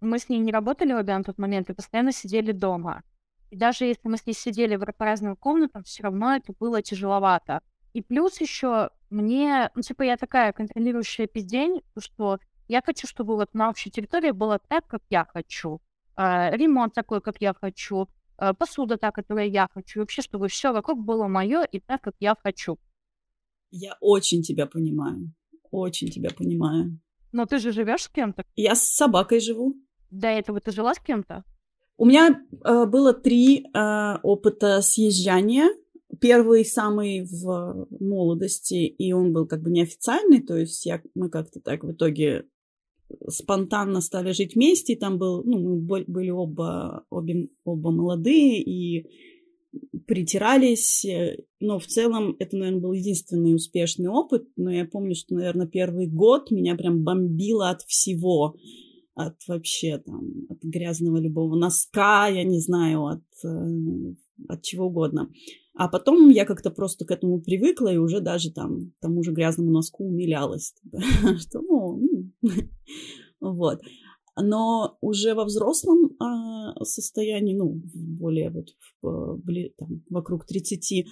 мы 0.00 0.18
с 0.18 0.28
ней 0.28 0.38
не 0.38 0.52
работали 0.52 0.92
обе 0.92 1.16
на 1.16 1.24
тот 1.24 1.38
момент 1.38 1.70
и 1.70 1.74
постоянно 1.74 2.12
сидели 2.12 2.52
дома. 2.52 3.02
И 3.50 3.56
даже 3.56 3.84
если 3.84 4.08
мы 4.08 4.16
с 4.16 4.26
ней 4.26 4.32
сидели 4.32 4.76
в, 4.76 4.84
по 4.92 5.04
разным 5.04 5.36
комнатам, 5.36 5.82
все 5.82 6.04
равно 6.04 6.36
это 6.36 6.52
было 6.58 6.82
тяжеловато. 6.82 7.60
И 7.92 8.02
плюс 8.02 8.40
еще 8.40 8.90
мне, 9.10 9.70
ну, 9.74 9.82
типа, 9.82 10.02
я 10.02 10.16
такая 10.16 10.52
контролирующая 10.52 11.26
пиздень, 11.26 11.82
что 11.98 12.38
я 12.68 12.80
хочу, 12.82 13.08
чтобы 13.08 13.34
вот 13.34 13.52
на 13.52 13.68
общей 13.68 13.90
территории 13.90 14.30
было 14.30 14.60
так, 14.68 14.86
как 14.86 15.02
я 15.10 15.24
хочу. 15.24 15.80
Э, 16.16 16.56
ремонт 16.56 16.94
такой, 16.94 17.20
как 17.20 17.40
я 17.40 17.52
хочу. 17.52 18.08
Э, 18.38 18.54
посуда 18.54 18.96
та, 18.96 19.10
которую 19.10 19.50
я 19.50 19.68
хочу. 19.74 19.98
И 19.98 20.00
вообще, 20.00 20.22
чтобы 20.22 20.46
все 20.46 20.72
вокруг 20.72 21.04
было 21.04 21.26
мое 21.26 21.64
и 21.64 21.80
так, 21.80 22.00
как 22.00 22.14
я 22.20 22.36
хочу. 22.40 22.78
Я 23.72 23.96
очень 24.00 24.42
тебя 24.42 24.66
понимаю. 24.66 25.32
Очень 25.72 26.10
тебя 26.10 26.30
понимаю. 26.30 27.00
Но 27.32 27.46
ты 27.46 27.58
же 27.58 27.72
живешь 27.72 28.02
с 28.02 28.08
кем-то? 28.08 28.44
Я 28.54 28.74
с 28.74 28.88
собакой 28.88 29.40
живу. 29.40 29.74
До 30.10 30.28
этого 30.28 30.60
ты 30.60 30.72
жила 30.72 30.94
с 30.94 30.98
кем-то? 30.98 31.44
У 31.96 32.06
меня 32.06 32.40
э, 32.64 32.86
было 32.86 33.12
три 33.12 33.66
э, 33.66 34.16
опыта 34.22 34.80
съезжания. 34.80 35.68
Первый 36.20 36.64
самый 36.64 37.22
в 37.22 37.86
молодости, 38.00 38.86
и 38.86 39.12
он 39.12 39.32
был 39.32 39.46
как 39.46 39.62
бы 39.62 39.70
неофициальный, 39.70 40.42
то 40.42 40.56
есть 40.56 40.84
я, 40.84 41.00
мы 41.14 41.30
как-то 41.30 41.60
так 41.60 41.84
в 41.84 41.92
итоге 41.92 42.46
спонтанно 43.28 44.00
стали 44.00 44.32
жить 44.32 44.54
вместе, 44.54 44.94
и 44.94 44.96
там 44.96 45.18
был, 45.18 45.44
ну, 45.44 45.58
мы 45.58 46.04
были 46.06 46.30
оба, 46.30 47.04
обе, 47.10 47.48
оба 47.64 47.90
молодые, 47.90 48.60
и 48.62 49.06
притирались, 50.06 51.06
но 51.60 51.78
в 51.78 51.86
целом 51.86 52.34
это, 52.38 52.56
наверное, 52.56 52.80
был 52.80 52.92
единственный 52.92 53.54
успешный 53.54 54.08
опыт, 54.08 54.48
но 54.56 54.70
я 54.70 54.84
помню, 54.84 55.14
что, 55.14 55.34
наверное, 55.34 55.66
первый 55.66 56.06
год 56.06 56.50
меня 56.50 56.74
прям 56.74 57.04
бомбило 57.04 57.70
от 57.70 57.82
всего, 57.82 58.56
от 59.14 59.36
вообще 59.48 59.98
там, 59.98 60.46
от 60.48 60.62
грязного 60.62 61.18
любого 61.18 61.56
носка, 61.56 62.28
я 62.28 62.44
не 62.44 62.60
знаю, 62.60 63.06
от, 63.06 63.22
э, 63.44 64.14
от 64.48 64.62
чего 64.62 64.86
угодно. 64.86 65.30
А 65.74 65.88
потом 65.88 66.28
я 66.30 66.44
как-то 66.44 66.70
просто 66.70 67.04
к 67.04 67.10
этому 67.10 67.40
привыкла 67.40 67.92
и 67.92 67.96
уже 67.96 68.20
даже 68.20 68.52
там 68.52 68.92
тому 69.00 69.22
же 69.22 69.32
грязному 69.32 69.70
носку 69.70 70.04
умилялась. 70.04 70.74
Что, 71.38 71.60
ну, 71.60 72.02
вот. 73.40 73.80
Но 74.36 74.96
уже 75.00 75.34
во 75.34 75.44
взрослом 75.44 76.16
а, 76.18 76.84
состоянии, 76.84 77.54
ну, 77.54 77.80
более 77.94 78.50
вот 78.50 78.68
в, 79.02 79.40
там, 79.76 80.02
вокруг 80.08 80.46
30, 80.46 81.06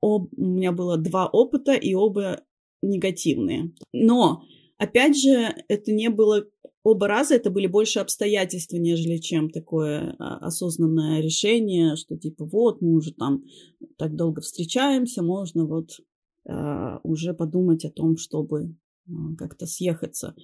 об, 0.00 0.28
у 0.36 0.44
меня 0.44 0.72
было 0.72 0.96
два 0.96 1.26
опыта, 1.26 1.72
и 1.72 1.94
оба 1.94 2.42
негативные. 2.82 3.72
Но, 3.92 4.42
опять 4.78 5.18
же, 5.18 5.54
это 5.68 5.92
не 5.92 6.10
было... 6.10 6.46
Оба 6.84 7.08
раза 7.08 7.34
это 7.34 7.50
были 7.50 7.66
больше 7.66 7.98
обстоятельства, 7.98 8.76
нежели 8.76 9.16
чем 9.16 9.48
такое 9.48 10.14
а, 10.18 10.36
осознанное 10.46 11.22
решение, 11.22 11.96
что 11.96 12.18
типа 12.18 12.44
вот, 12.44 12.82
мы 12.82 12.94
уже 12.94 13.14
там 13.14 13.42
так 13.96 14.14
долго 14.14 14.42
встречаемся, 14.42 15.22
можно 15.22 15.64
вот 15.64 16.00
а, 16.46 17.00
уже 17.02 17.32
подумать 17.32 17.86
о 17.86 17.90
том, 17.90 18.18
чтобы 18.18 18.76
а, 19.08 19.34
как-то 19.38 19.66
съехаться. 19.66 20.36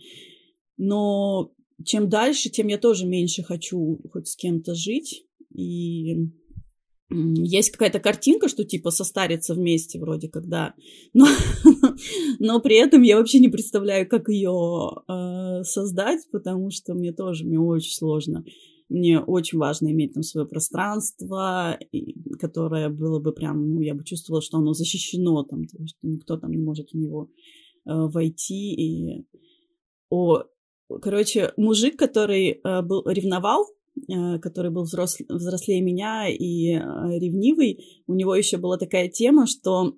Но 0.78 1.52
чем 1.84 2.08
дальше, 2.08 2.48
тем 2.48 2.68
я 2.68 2.78
тоже 2.78 3.06
меньше 3.06 3.42
хочу 3.42 4.00
хоть 4.10 4.28
с 4.28 4.34
кем-то 4.34 4.74
жить. 4.74 5.26
И 5.54 6.30
есть 7.10 7.70
какая-то 7.72 7.98
картинка, 7.98 8.48
что 8.48 8.64
типа 8.64 8.90
состариться 8.90 9.54
вместе 9.54 9.98
вроде 9.98 10.28
когда, 10.28 10.74
но, 11.14 11.26
но 12.38 12.60
при 12.60 12.76
этом 12.76 13.02
я 13.02 13.16
вообще 13.16 13.40
не 13.40 13.48
представляю, 13.48 14.08
как 14.08 14.28
ее 14.28 15.02
э, 15.08 15.62
создать, 15.64 16.20
потому 16.30 16.70
что 16.70 16.94
мне 16.94 17.12
тоже 17.12 17.44
мне 17.44 17.58
очень 17.58 17.92
сложно. 17.92 18.44
Мне 18.88 19.20
очень 19.20 19.58
важно 19.58 19.92
иметь 19.92 20.14
там 20.14 20.24
свое 20.24 20.48
пространство, 20.48 21.78
и, 21.92 22.12
которое 22.40 22.88
было 22.88 23.20
бы 23.20 23.32
прям, 23.32 23.74
ну, 23.74 23.80
я 23.80 23.94
бы 23.94 24.04
чувствовала, 24.04 24.42
что 24.42 24.58
оно 24.58 24.72
защищено 24.72 25.44
там, 25.44 25.64
то 25.66 25.78
есть 25.78 25.96
никто 26.02 26.36
там 26.36 26.50
не 26.50 26.62
может 26.62 26.90
в 26.90 26.94
него 26.94 27.30
э, 27.86 27.92
войти. 27.94 28.74
И... 28.74 29.26
О, 30.10 30.42
короче, 31.00 31.52
мужик, 31.56 31.96
который 31.96 32.60
э, 32.64 32.82
был 32.82 33.04
ревновал, 33.06 33.66
который 34.40 34.70
был 34.70 34.82
взрос... 34.82 35.16
взрослее 35.28 35.80
меня 35.80 36.28
и 36.28 36.74
э, 36.74 36.78
ревнивый, 36.78 38.02
у 38.06 38.14
него 38.14 38.34
еще 38.34 38.56
была 38.56 38.78
такая 38.78 39.08
тема, 39.08 39.46
что 39.46 39.96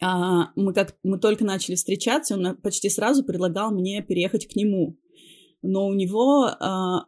а, 0.00 0.52
мы 0.56 0.72
как 0.72 0.96
мы 1.02 1.18
только 1.18 1.44
начали 1.44 1.74
встречаться, 1.74 2.34
он 2.34 2.56
почти 2.56 2.88
сразу 2.88 3.24
предлагал 3.24 3.70
мне 3.72 4.02
переехать 4.02 4.46
к 4.46 4.56
нему, 4.56 4.98
но 5.62 5.86
у 5.86 5.94
него 5.94 6.46
а, 6.46 7.06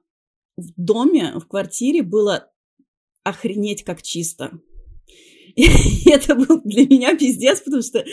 в 0.56 0.72
доме, 0.76 1.32
в 1.38 1.46
квартире 1.46 2.02
было 2.02 2.50
охренеть 3.24 3.84
как 3.84 4.02
чисто. 4.02 4.60
И 5.56 6.10
это 6.10 6.34
был 6.34 6.62
для 6.64 6.86
меня 6.86 7.16
пиздец, 7.16 7.60
потому 7.60 7.82
что 7.82 8.04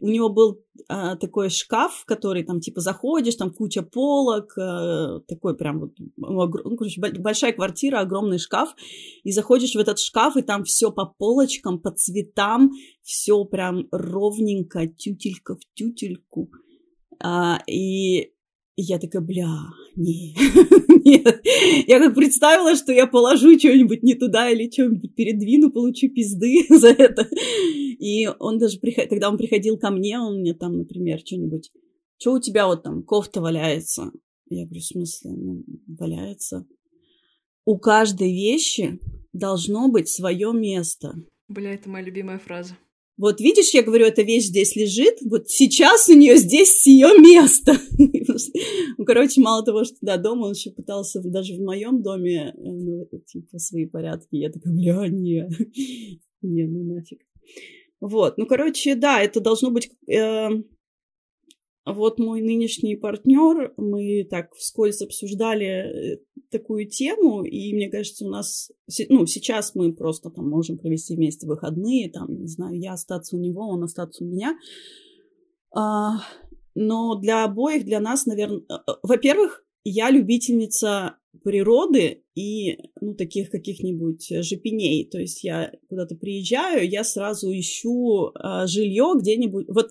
у 0.00 0.06
него 0.06 0.28
был 0.28 0.60
а, 0.88 1.16
такой 1.16 1.50
шкаф, 1.50 1.94
в 1.94 2.04
который 2.04 2.44
там 2.44 2.60
типа 2.60 2.80
заходишь, 2.80 3.36
там 3.36 3.50
куча 3.50 3.82
полок, 3.82 4.56
а, 4.58 5.20
такой 5.26 5.56
прям 5.56 5.80
вот, 5.80 5.92
ну, 6.16 6.76
короче, 6.76 7.00
большая 7.00 7.52
квартира, 7.52 8.00
огромный 8.00 8.38
шкаф, 8.38 8.74
и 9.22 9.32
заходишь 9.32 9.74
в 9.74 9.78
этот 9.78 9.98
шкаф, 9.98 10.36
и 10.36 10.42
там 10.42 10.64
все 10.64 10.90
по 10.90 11.06
полочкам, 11.06 11.80
по 11.80 11.90
цветам, 11.90 12.70
все 13.02 13.44
прям 13.44 13.88
ровненько, 13.90 14.86
тютелька 14.86 15.56
в 15.56 15.60
тютельку. 15.74 16.50
А, 17.22 17.60
и 17.66 18.33
и 18.76 18.82
я 18.82 18.98
такая, 18.98 19.22
бля, 19.22 19.48
не, 19.94 20.34
нет. 21.04 21.40
Я 21.86 22.00
как 22.00 22.14
представила, 22.14 22.74
что 22.74 22.92
я 22.92 23.06
положу 23.06 23.56
что-нибудь 23.58 24.02
не 24.02 24.14
туда 24.14 24.50
или 24.50 24.70
что-нибудь 24.70 25.14
передвину, 25.14 25.70
получу 25.70 26.08
пизды 26.08 26.66
за 26.68 26.88
это. 26.88 27.28
И 27.72 28.28
он 28.40 28.58
даже, 28.58 28.78
когда 28.78 29.28
он 29.28 29.38
приходил 29.38 29.78
ко 29.78 29.90
мне, 29.90 30.18
он 30.18 30.40
мне 30.40 30.54
там, 30.54 30.78
например, 30.78 31.20
что-нибудь, 31.20 31.70
что 32.18 32.32
у 32.32 32.40
тебя 32.40 32.66
вот 32.66 32.82
там, 32.82 33.04
кофта 33.04 33.40
валяется? 33.40 34.10
Я 34.48 34.64
говорю, 34.64 34.80
в 34.80 34.84
смысле, 34.84 35.30
ну, 35.30 35.64
валяется. 35.86 36.66
У 37.64 37.78
каждой 37.78 38.32
вещи 38.32 38.98
должно 39.32 39.88
быть 39.88 40.08
свое 40.08 40.52
место. 40.52 41.14
Бля, 41.48 41.74
это 41.74 41.88
моя 41.88 42.04
любимая 42.04 42.38
фраза. 42.38 42.76
Вот 43.16 43.40
видишь, 43.40 43.72
я 43.74 43.82
говорю, 43.82 44.06
эта 44.06 44.22
вещь 44.22 44.46
здесь 44.46 44.74
лежит, 44.74 45.18
вот 45.22 45.48
сейчас 45.48 46.08
у 46.08 46.14
нее 46.14 46.36
здесь 46.36 46.84
ее 46.84 47.16
место. 47.18 47.74
ну, 48.98 49.04
короче, 49.04 49.40
мало 49.40 49.64
того, 49.64 49.84
что 49.84 49.96
да, 50.00 50.16
дома 50.16 50.46
он 50.46 50.52
еще 50.52 50.72
пытался 50.72 51.20
даже 51.22 51.54
в 51.54 51.60
моем 51.60 52.02
доме, 52.02 52.52
э, 52.56 52.60
ну, 52.60 53.08
типа, 53.24 53.58
свои 53.58 53.86
порядки. 53.86 54.34
Я 54.34 54.50
такая, 54.50 54.72
бля, 54.72 55.06
не, 55.08 55.48
не, 56.42 56.64
ну 56.66 56.94
нафиг. 56.94 57.20
Вот, 58.00 58.36
ну, 58.36 58.46
короче, 58.46 58.96
да, 58.96 59.22
это 59.22 59.40
должно 59.40 59.70
быть 59.70 59.90
э, 60.08 60.48
вот 61.86 62.18
мой 62.18 62.40
нынешний 62.40 62.96
партнер, 62.96 63.74
мы 63.76 64.26
так 64.28 64.54
вскользь 64.54 65.02
обсуждали 65.02 65.66
э, 65.66 66.18
такую 66.50 66.88
тему, 66.88 67.44
и 67.44 67.74
мне 67.74 67.90
кажется, 67.90 68.24
у 68.24 68.30
нас, 68.30 68.72
ну, 69.10 69.26
сейчас 69.26 69.74
мы 69.74 69.92
просто 69.92 70.30
там 70.30 70.48
можем 70.48 70.78
провести 70.78 71.14
вместе 71.14 71.46
выходные, 71.46 72.10
там, 72.10 72.40
не 72.40 72.48
знаю, 72.48 72.78
я 72.78 72.94
остаться 72.94 73.36
у 73.36 73.38
него, 73.38 73.68
он 73.68 73.84
остаться 73.84 74.24
у 74.24 74.26
меня. 74.26 74.56
А, 75.74 76.20
но 76.74 77.16
для 77.16 77.44
обоих, 77.44 77.84
для 77.84 78.00
нас, 78.00 78.24
наверное, 78.24 78.62
э, 78.68 78.74
э, 78.74 78.92
во-первых, 79.02 79.64
я 79.84 80.10
любительница 80.10 81.18
природы 81.42 82.22
и, 82.34 82.78
ну, 83.00 83.14
таких 83.14 83.50
каких-нибудь 83.50 84.26
жепеней. 84.40 85.08
То 85.08 85.18
есть 85.18 85.44
я 85.44 85.72
куда-то 85.88 86.16
приезжаю, 86.16 86.88
я 86.88 87.04
сразу 87.04 87.50
ищу 87.52 88.30
а, 88.34 88.66
жилье 88.66 89.14
где-нибудь. 89.18 89.66
Вот 89.68 89.90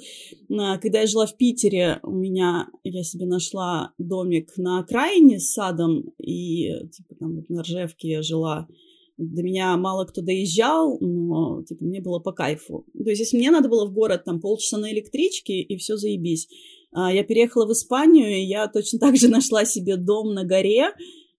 а, 0.52 0.78
когда 0.78 1.02
я 1.02 1.08
жила 1.08 1.26
в 1.26 1.38
Питере, 1.38 2.00
у 2.04 2.12
меня, 2.12 2.68
я 2.84 3.04
себе 3.04 3.26
нашла 3.26 3.94
домик 3.98 4.54
на 4.58 4.80
окраине 4.80 5.40
с 5.40 5.52
садом, 5.54 6.14
и, 6.18 6.70
типа, 6.90 7.16
там 7.16 7.36
вот 7.36 7.50
на 7.50 7.62
Ржевке 7.64 8.10
я 8.10 8.22
жила. 8.22 8.68
До 9.18 9.44
меня 9.44 9.78
мало 9.78 10.06
кто 10.06 10.22
доезжал, 10.22 10.98
но, 11.00 11.64
типа, 11.64 11.84
мне 11.86 12.02
было 12.02 12.20
по 12.20 12.32
кайфу. 12.32 12.86
То 12.94 13.10
есть, 13.10 13.22
если 13.22 13.38
мне 13.38 13.52
надо 13.52 13.70
было 13.70 13.86
в 13.86 13.94
город, 13.94 14.24
там, 14.26 14.42
полчаса 14.42 14.78
на 14.78 14.92
электричке, 14.92 15.62
и 15.62 15.78
все 15.78 15.98
заебись. 15.98 16.48
А, 16.92 17.14
я 17.14 17.24
переехала 17.24 17.66
в 17.66 17.72
Испанию, 17.72 18.30
и 18.30 18.44
я 18.44 18.68
точно 18.68 19.00
так 19.00 19.16
же 19.18 19.28
нашла 19.30 19.66
себе 19.66 19.98
дом 19.98 20.34
на 20.34 20.44
горе, 20.44 20.90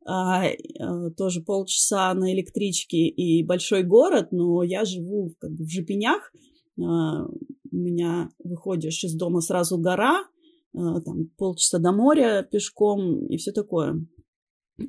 а, 0.07 0.44
а, 0.46 1.11
тоже 1.11 1.42
полчаса 1.42 2.12
на 2.14 2.32
электричке 2.32 3.07
и 3.07 3.44
большой 3.44 3.82
город, 3.82 4.28
но 4.32 4.62
я 4.62 4.84
живу 4.84 5.34
как 5.38 5.52
бы 5.52 5.64
в 5.64 5.70
Жепенях. 5.70 6.32
у 6.76 7.76
меня 7.76 8.28
выходишь 8.42 9.05
из 9.05 9.14
дома 9.14 9.40
сразу 9.40 9.78
гора, 9.78 10.24
там 10.72 11.30
полчаса 11.36 11.78
до 11.78 11.92
моря 11.92 12.46
пешком 12.50 13.26
и 13.26 13.36
все 13.36 13.52
такое. 13.52 14.05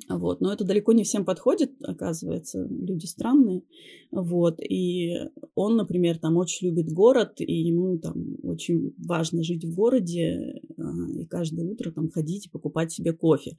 Вот, 0.08 0.40
но 0.40 0.52
это 0.52 0.64
далеко 0.64 0.92
не 0.92 1.04
всем 1.04 1.24
подходит, 1.24 1.70
оказывается, 1.80 2.66
люди 2.68 3.06
странные. 3.06 3.62
Вот, 4.10 4.58
и 4.60 5.12
он, 5.54 5.76
например, 5.76 6.18
там 6.18 6.36
очень 6.36 6.68
любит 6.68 6.92
город, 6.92 7.34
и 7.38 7.52
ему 7.52 7.96
там 7.98 8.36
очень 8.42 8.94
важно 8.98 9.44
жить 9.44 9.64
в 9.64 9.74
городе 9.74 10.60
а, 10.76 11.10
и 11.12 11.24
каждое 11.26 11.64
утро 11.64 11.92
там 11.92 12.10
ходить 12.10 12.46
и 12.46 12.50
покупать 12.50 12.92
себе 12.92 13.12
кофе. 13.12 13.56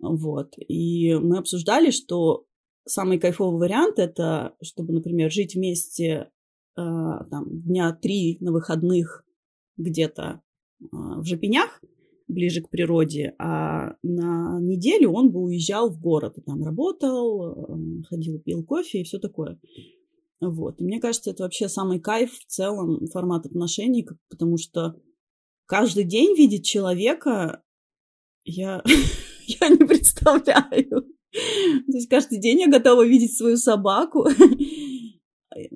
Вот, 0.00 0.54
и 0.56 1.14
мы 1.14 1.38
обсуждали, 1.38 1.90
что 1.90 2.46
самый 2.86 3.18
кайфовый 3.18 3.60
вариант 3.60 3.98
это, 3.98 4.54
чтобы, 4.62 4.92
например, 4.92 5.30
жить 5.30 5.54
вместе 5.54 6.30
а, 6.76 7.24
там 7.24 7.46
дня 7.50 7.92
три 7.92 8.38
на 8.40 8.52
выходных 8.52 9.24
где-то 9.76 10.42
а, 10.92 11.20
в 11.20 11.24
Жапенях, 11.24 11.82
ближе 12.28 12.62
к 12.62 12.70
природе, 12.70 13.34
а 13.38 13.96
на 14.02 14.58
неделю 14.60 15.10
он 15.10 15.30
бы 15.30 15.40
уезжал 15.40 15.90
в 15.90 16.00
город, 16.00 16.38
и 16.38 16.40
там 16.40 16.62
работал, 16.64 17.66
эм, 17.68 18.04
ходил, 18.08 18.38
пил 18.38 18.64
кофе 18.64 19.00
и 19.00 19.04
все 19.04 19.18
такое. 19.18 19.58
Вот. 20.40 20.80
И 20.80 20.84
мне 20.84 21.00
кажется, 21.00 21.30
это 21.30 21.42
вообще 21.42 21.68
самый 21.68 22.00
кайф 22.00 22.32
в 22.32 22.46
целом 22.46 23.06
формат 23.08 23.46
отношений, 23.46 24.08
потому 24.30 24.56
что 24.56 24.96
каждый 25.66 26.04
день 26.04 26.34
видеть 26.36 26.64
человека 26.64 27.62
я, 28.44 28.82
я 29.60 29.68
не 29.68 29.84
представляю. 29.84 31.06
То 31.32 31.92
есть 31.92 32.08
каждый 32.08 32.40
день 32.40 32.60
я 32.60 32.68
готова 32.68 33.06
видеть 33.06 33.36
свою 33.36 33.56
собаку, 33.56 34.26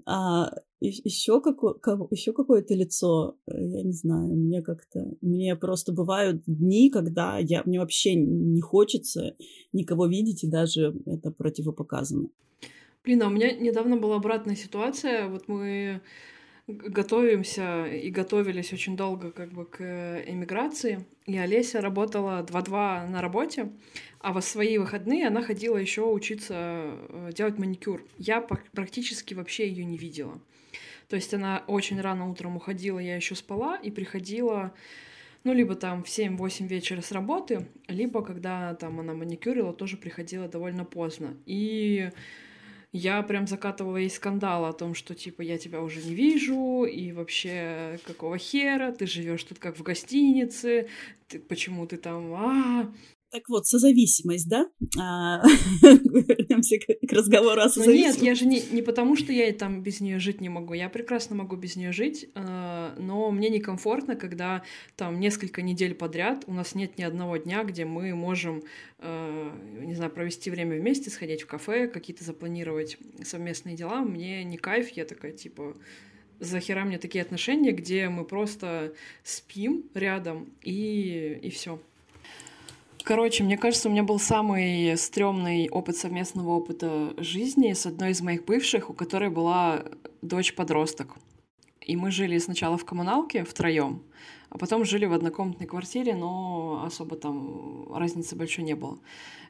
а 0.06 0.50
еще, 0.80 1.40
какое, 1.40 1.74
еще 2.10 2.32
какое-то 2.32 2.74
лицо, 2.74 3.36
я 3.46 3.82
не 3.82 3.92
знаю, 3.92 4.34
мне 4.34 4.62
как-то, 4.62 5.14
мне 5.20 5.56
просто 5.56 5.92
бывают 5.92 6.42
дни, 6.46 6.90
когда 6.90 7.38
я, 7.38 7.62
мне 7.64 7.78
вообще 7.78 8.14
не 8.14 8.60
хочется 8.60 9.36
никого 9.72 10.06
видеть, 10.06 10.44
и 10.44 10.50
даже 10.50 10.94
это 11.06 11.30
противопоказано. 11.30 12.28
Блин, 13.04 13.22
а 13.22 13.28
у 13.28 13.30
меня 13.30 13.52
недавно 13.52 13.96
была 13.96 14.16
обратная 14.16 14.56
ситуация, 14.56 15.28
вот 15.28 15.48
мы 15.48 16.00
готовимся 16.66 17.86
и 17.86 18.10
готовились 18.10 18.72
очень 18.72 18.96
долго 18.96 19.30
как 19.30 19.52
бы 19.52 19.66
к 19.66 19.82
эмиграции, 20.26 21.04
и 21.26 21.36
Олеся 21.36 21.80
работала 21.80 22.42
2-2 22.42 23.08
на 23.08 23.20
работе, 23.20 23.70
а 24.20 24.32
во 24.32 24.40
свои 24.40 24.78
выходные 24.78 25.26
она 25.26 25.42
ходила 25.42 25.76
еще 25.76 26.02
учиться 26.02 26.54
э, 26.54 27.30
делать 27.34 27.58
маникюр. 27.58 28.04
Я 28.18 28.40
практически 28.40 29.34
вообще 29.34 29.68
ее 29.68 29.84
не 29.84 29.98
видела. 29.98 30.40
То 31.08 31.16
есть 31.16 31.34
она 31.34 31.62
очень 31.66 32.00
рано 32.00 32.30
утром 32.30 32.56
уходила, 32.56 32.98
я 32.98 33.16
еще 33.16 33.34
спала, 33.34 33.76
и 33.76 33.90
приходила, 33.90 34.74
ну, 35.44 35.52
либо 35.52 35.74
там 35.74 36.02
в 36.02 36.08
7-8 36.08 36.66
вечера 36.66 37.02
с 37.02 37.12
работы, 37.12 37.68
либо 37.88 38.22
когда 38.22 38.74
там 38.74 39.00
она 39.00 39.12
маникюрила, 39.12 39.74
тоже 39.74 39.98
приходила 39.98 40.48
довольно 40.48 40.86
поздно. 40.86 41.36
И 41.44 42.10
я 42.94 43.20
прям 43.24 43.48
закатывала 43.48 43.96
ей 43.96 44.08
скандал 44.08 44.64
о 44.66 44.72
том, 44.72 44.94
что 44.94 45.16
типа 45.16 45.42
я 45.42 45.58
тебя 45.58 45.82
уже 45.82 46.00
не 46.00 46.14
вижу, 46.14 46.84
и 46.84 47.10
вообще 47.10 47.98
какого 48.04 48.38
хера, 48.38 48.92
ты 48.92 49.08
живешь 49.08 49.42
тут 49.42 49.58
как 49.58 49.76
в 49.76 49.82
гостинице, 49.82 50.88
ты, 51.26 51.40
почему 51.40 51.88
ты 51.88 51.96
там, 51.96 52.32
а, 52.34 52.92
так 53.34 53.48
вот, 53.48 53.66
созависимость, 53.66 54.48
да? 54.48 54.70
А, 54.96 55.42
вернемся 55.82 56.78
к, 56.78 57.12
разговору 57.12 57.62
о 57.62 57.68
созависимости. 57.68 58.20
нет, 58.20 58.28
я 58.28 58.34
же 58.36 58.46
не, 58.46 58.62
не 58.70 58.80
потому, 58.80 59.16
что 59.16 59.32
я 59.32 59.52
там 59.52 59.82
без 59.82 60.00
нее 60.00 60.20
жить 60.20 60.40
не 60.40 60.48
могу. 60.48 60.72
Я 60.72 60.88
прекрасно 60.88 61.34
могу 61.34 61.56
без 61.56 61.74
нее 61.74 61.90
жить, 61.90 62.30
а, 62.36 62.94
но 62.96 63.32
мне 63.32 63.48
некомфортно, 63.48 64.14
когда 64.14 64.62
там 64.94 65.18
несколько 65.18 65.62
недель 65.62 65.96
подряд 65.96 66.44
у 66.46 66.52
нас 66.52 66.76
нет 66.76 66.96
ни 66.96 67.02
одного 67.02 67.36
дня, 67.36 67.64
где 67.64 67.84
мы 67.84 68.14
можем, 68.14 68.62
а, 69.00 69.52
не 69.80 69.96
знаю, 69.96 70.12
провести 70.12 70.48
время 70.48 70.78
вместе, 70.78 71.10
сходить 71.10 71.42
в 71.42 71.46
кафе, 71.46 71.88
какие-то 71.88 72.22
запланировать 72.22 72.98
совместные 73.24 73.74
дела. 73.74 74.02
Мне 74.02 74.44
не 74.44 74.58
кайф, 74.58 74.90
я 74.90 75.04
такая, 75.04 75.32
типа, 75.32 75.76
захера 76.38 76.84
мне 76.84 76.98
такие 76.98 77.22
отношения, 77.22 77.72
где 77.72 78.08
мы 78.08 78.24
просто 78.24 78.94
спим 79.24 79.90
рядом 79.92 80.52
и, 80.62 81.40
и 81.42 81.50
все. 81.50 81.80
Короче, 83.04 83.44
мне 83.44 83.58
кажется, 83.58 83.90
у 83.90 83.92
меня 83.92 84.02
был 84.02 84.18
самый 84.18 84.96
стрёмный 84.96 85.68
опыт 85.68 85.94
совместного 85.94 86.52
опыта 86.52 87.12
жизни 87.18 87.74
с 87.74 87.84
одной 87.84 88.12
из 88.12 88.22
моих 88.22 88.46
бывших, 88.46 88.88
у 88.88 88.94
которой 88.94 89.28
была 89.28 89.84
дочь-подросток. 90.22 91.14
И 91.82 91.96
мы 91.96 92.10
жили 92.10 92.38
сначала 92.38 92.78
в 92.78 92.86
коммуналке 92.86 93.44
втроем, 93.44 94.02
а 94.48 94.56
потом 94.56 94.86
жили 94.86 95.04
в 95.04 95.12
однокомнатной 95.12 95.66
квартире, 95.66 96.14
но 96.14 96.82
особо 96.86 97.16
там 97.16 97.94
разницы 97.94 98.36
большой 98.36 98.64
не 98.64 98.74
было. 98.74 98.98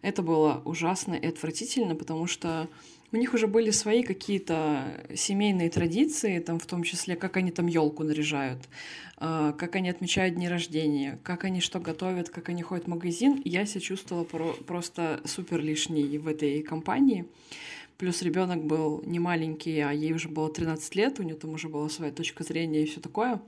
Это 0.02 0.22
было 0.22 0.61
ужасно 0.64 1.14
и 1.14 1.28
отвратительно, 1.28 1.94
потому 1.94 2.26
что 2.26 2.68
у 3.14 3.16
них 3.16 3.32
уже 3.32 3.46
были 3.46 3.70
свои 3.70 4.02
какие-то 4.02 5.06
семейные 5.14 5.70
традиции, 5.70 6.40
там 6.40 6.58
в 6.58 6.66
том 6.66 6.82
числе, 6.82 7.14
как 7.14 7.36
они 7.36 7.52
там 7.52 7.68
елку 7.68 8.02
наряжают, 8.02 8.58
а, 9.18 9.52
как 9.52 9.76
они 9.76 9.88
отмечают 9.88 10.34
дни 10.34 10.48
рождения, 10.48 11.20
как 11.22 11.44
они 11.44 11.60
что 11.60 11.78
готовят, 11.78 12.28
как 12.28 12.48
они 12.48 12.62
ходят 12.62 12.86
в 12.86 12.88
магазин. 12.88 13.40
Я 13.44 13.66
себя 13.66 13.80
чувствовала 13.80 14.24
про- 14.24 14.56
просто 14.66 15.20
супер 15.26 15.60
лишней 15.60 16.18
в 16.18 16.26
этой 16.26 16.60
компании. 16.62 17.24
Плюс 17.98 18.20
ребенок 18.20 18.64
был 18.64 19.00
не 19.06 19.20
маленький, 19.20 19.78
а 19.78 19.92
ей 19.92 20.12
уже 20.12 20.28
было 20.28 20.52
13 20.52 20.96
лет, 20.96 21.20
у 21.20 21.22
нее 21.22 21.36
там 21.36 21.50
уже 21.50 21.68
была 21.68 21.88
своя 21.88 22.10
точка 22.10 22.42
зрения 22.42 22.82
и 22.82 22.86
все 22.86 23.00
такое. 23.00 23.40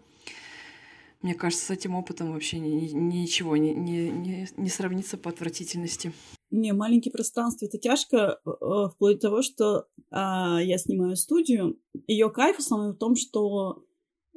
Мне 1.22 1.34
кажется, 1.34 1.66
с 1.66 1.70
этим 1.70 1.96
опытом 1.96 2.32
вообще 2.32 2.60
ни, 2.60 2.68
ни, 2.68 2.92
ничего 2.92 3.56
не, 3.56 3.74
не, 3.74 4.10
не, 4.10 4.48
не 4.56 4.68
сравнится 4.68 5.16
по 5.16 5.30
отвратительности. 5.30 6.12
Не, 6.56 6.72
маленькие 6.72 7.12
пространства 7.12 7.66
это 7.66 7.76
тяжко, 7.76 8.16
э, 8.16 8.48
э, 8.48 8.88
вплоть 8.94 9.16
до 9.16 9.28
того, 9.28 9.42
что 9.42 9.88
а, 10.10 10.58
я 10.62 10.78
снимаю 10.78 11.14
студию. 11.16 11.78
Ее 12.06 12.30
кайф 12.30 12.58
основной 12.58 12.94
в 12.94 12.96
том, 12.96 13.14
что 13.14 13.84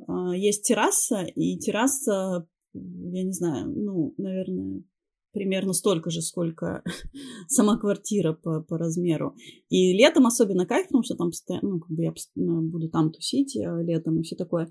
а, 0.06 0.36
есть 0.36 0.64
терраса, 0.64 1.22
и 1.22 1.58
терраса, 1.58 2.46
я 2.74 3.24
не 3.24 3.32
знаю, 3.32 3.70
ну, 3.70 4.14
наверное, 4.18 4.84
примерно 5.32 5.72
столько 5.72 6.10
же, 6.10 6.22
сколько 6.22 6.84
сама 7.48 7.78
квартира 7.78 8.34
по, 8.34 8.62
по 8.64 8.78
размеру. 8.78 9.38
И 9.70 9.94
летом 9.94 10.28
особенно 10.28 10.66
кайф, 10.66 10.88
потому 10.88 11.04
что 11.04 11.16
там 11.16 11.30
постоянно, 11.30 11.70
ну, 11.70 11.80
как 11.80 11.92
бы 11.92 12.04
я 12.04 12.14
буду 12.36 12.90
там 12.90 13.14
тусить 13.14 13.56
э, 13.56 13.62
летом 13.82 14.20
и 14.20 14.24
все 14.24 14.36
такое. 14.36 14.70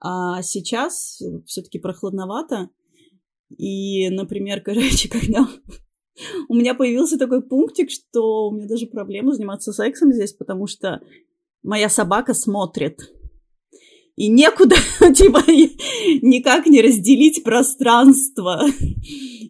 А 0.00 0.40
сейчас 0.40 1.20
все-таки 1.44 1.78
прохладновато. 1.78 2.70
И, 3.50 4.08
например, 4.08 4.60
короче, 4.64 5.10
когда 5.10 5.46
у 6.48 6.54
меня 6.54 6.74
появился 6.74 7.18
такой 7.18 7.42
пунктик, 7.42 7.90
что 7.90 8.48
у 8.48 8.54
меня 8.54 8.66
даже 8.66 8.86
проблема 8.86 9.32
заниматься 9.32 9.72
сексом 9.72 10.12
здесь, 10.12 10.32
потому 10.32 10.66
что 10.66 11.00
моя 11.62 11.88
собака 11.88 12.34
смотрит. 12.34 13.12
И 14.16 14.28
некуда, 14.28 14.76
типа, 15.14 15.42
никак 16.22 16.66
не 16.66 16.80
разделить 16.80 17.44
пространство. 17.44 18.62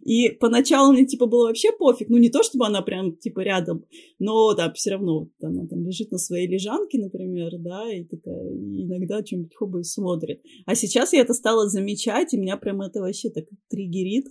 И 0.06 0.30
поначалу 0.30 0.92
мне, 0.92 1.06
типа, 1.06 1.26
было 1.26 1.46
вообще 1.46 1.70
пофиг. 1.72 2.08
Ну, 2.08 2.16
не 2.16 2.30
то, 2.30 2.42
чтобы 2.42 2.66
она 2.66 2.82
прям, 2.82 3.16
типа, 3.16 3.40
рядом, 3.40 3.84
но, 4.18 4.54
да, 4.54 4.72
все 4.72 4.90
равно 4.90 5.28
она 5.40 5.66
там 5.66 5.84
лежит 5.84 6.10
на 6.10 6.18
своей 6.18 6.48
лежанке, 6.48 6.98
например, 6.98 7.52
да, 7.58 7.92
и 7.92 8.04
такая 8.04 8.52
иногда 8.52 9.22
чем-нибудь 9.22 9.54
хоба 9.54 9.80
и 9.80 9.84
смотрит. 9.84 10.42
А 10.64 10.74
сейчас 10.74 11.12
я 11.12 11.20
это 11.20 11.34
стала 11.34 11.68
замечать, 11.68 12.34
и 12.34 12.38
меня 12.38 12.56
прям 12.56 12.82
это 12.82 13.00
вообще 13.00 13.30
так 13.30 13.44
триггерит. 13.68 14.26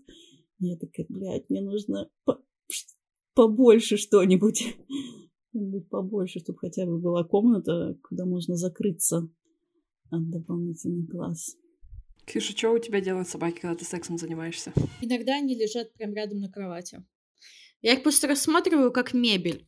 Я 0.59 0.77
такая, 0.77 1.05
блядь, 1.09 1.49
мне 1.49 1.61
нужно 1.61 2.09
по 2.23 2.41
побольше 3.33 3.97
что-нибудь. 3.97 4.77
Что-нибудь 5.49 5.87
побольше, 5.89 6.39
чтобы 6.39 6.59
хотя 6.59 6.85
бы 6.85 6.97
была 6.97 7.23
комната, 7.23 7.97
куда 8.03 8.25
можно 8.25 8.57
закрыться 8.57 9.29
от 10.09 10.29
дополнительных 10.29 11.05
глаз. 11.07 11.55
Ксюша, 12.25 12.57
что 12.57 12.71
у 12.71 12.79
тебя 12.79 12.99
делают 12.99 13.29
собаки, 13.29 13.61
когда 13.61 13.75
ты 13.75 13.85
сексом 13.85 14.17
занимаешься? 14.17 14.73
Иногда 15.01 15.35
они 15.35 15.55
лежат 15.55 15.93
прям 15.93 16.13
рядом 16.13 16.39
на 16.39 16.51
кровати. 16.51 17.05
Я 17.81 17.93
их 17.93 18.03
просто 18.03 18.27
рассматриваю 18.27 18.91
как 18.91 19.13
мебель. 19.13 19.67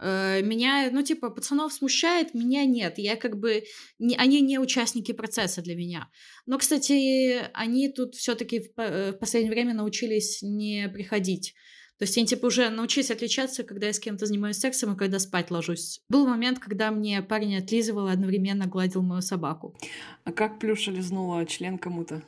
Э, 0.00 0.40
меня, 0.42 0.88
ну, 0.92 1.02
типа, 1.02 1.30
пацанов 1.30 1.72
смущает, 1.72 2.34
меня 2.34 2.64
нет. 2.64 2.98
Я 2.98 3.16
как 3.16 3.38
бы... 3.38 3.64
Не, 3.98 4.16
они 4.16 4.40
не 4.40 4.58
участники 4.58 5.12
процесса 5.12 5.62
для 5.62 5.76
меня. 5.76 6.08
Но, 6.46 6.58
кстати, 6.58 7.42
они 7.52 7.88
тут 7.88 8.14
все 8.14 8.34
таки 8.34 8.60
в, 8.60 8.80
э, 8.80 9.12
в 9.12 9.18
последнее 9.18 9.52
время 9.52 9.74
научились 9.74 10.42
не 10.42 10.88
приходить. 10.88 11.54
То 11.98 12.04
есть 12.04 12.16
они, 12.16 12.26
типа, 12.26 12.46
уже 12.46 12.70
научились 12.70 13.10
отличаться, 13.10 13.62
когда 13.62 13.88
я 13.88 13.92
с 13.92 14.00
кем-то 14.00 14.24
занимаюсь 14.24 14.56
сексом 14.56 14.94
и 14.94 14.96
когда 14.96 15.18
спать 15.18 15.50
ложусь. 15.50 16.00
Был 16.08 16.26
момент, 16.26 16.58
когда 16.58 16.90
мне 16.90 17.20
парень 17.20 17.58
отлизывал 17.58 18.08
и 18.08 18.12
одновременно 18.12 18.66
гладил 18.66 19.02
мою 19.02 19.20
собаку. 19.20 19.76
А 20.24 20.32
как 20.32 20.58
Плюша 20.58 20.90
лизнула 20.90 21.44
член 21.44 21.76
кому-то? 21.76 22.22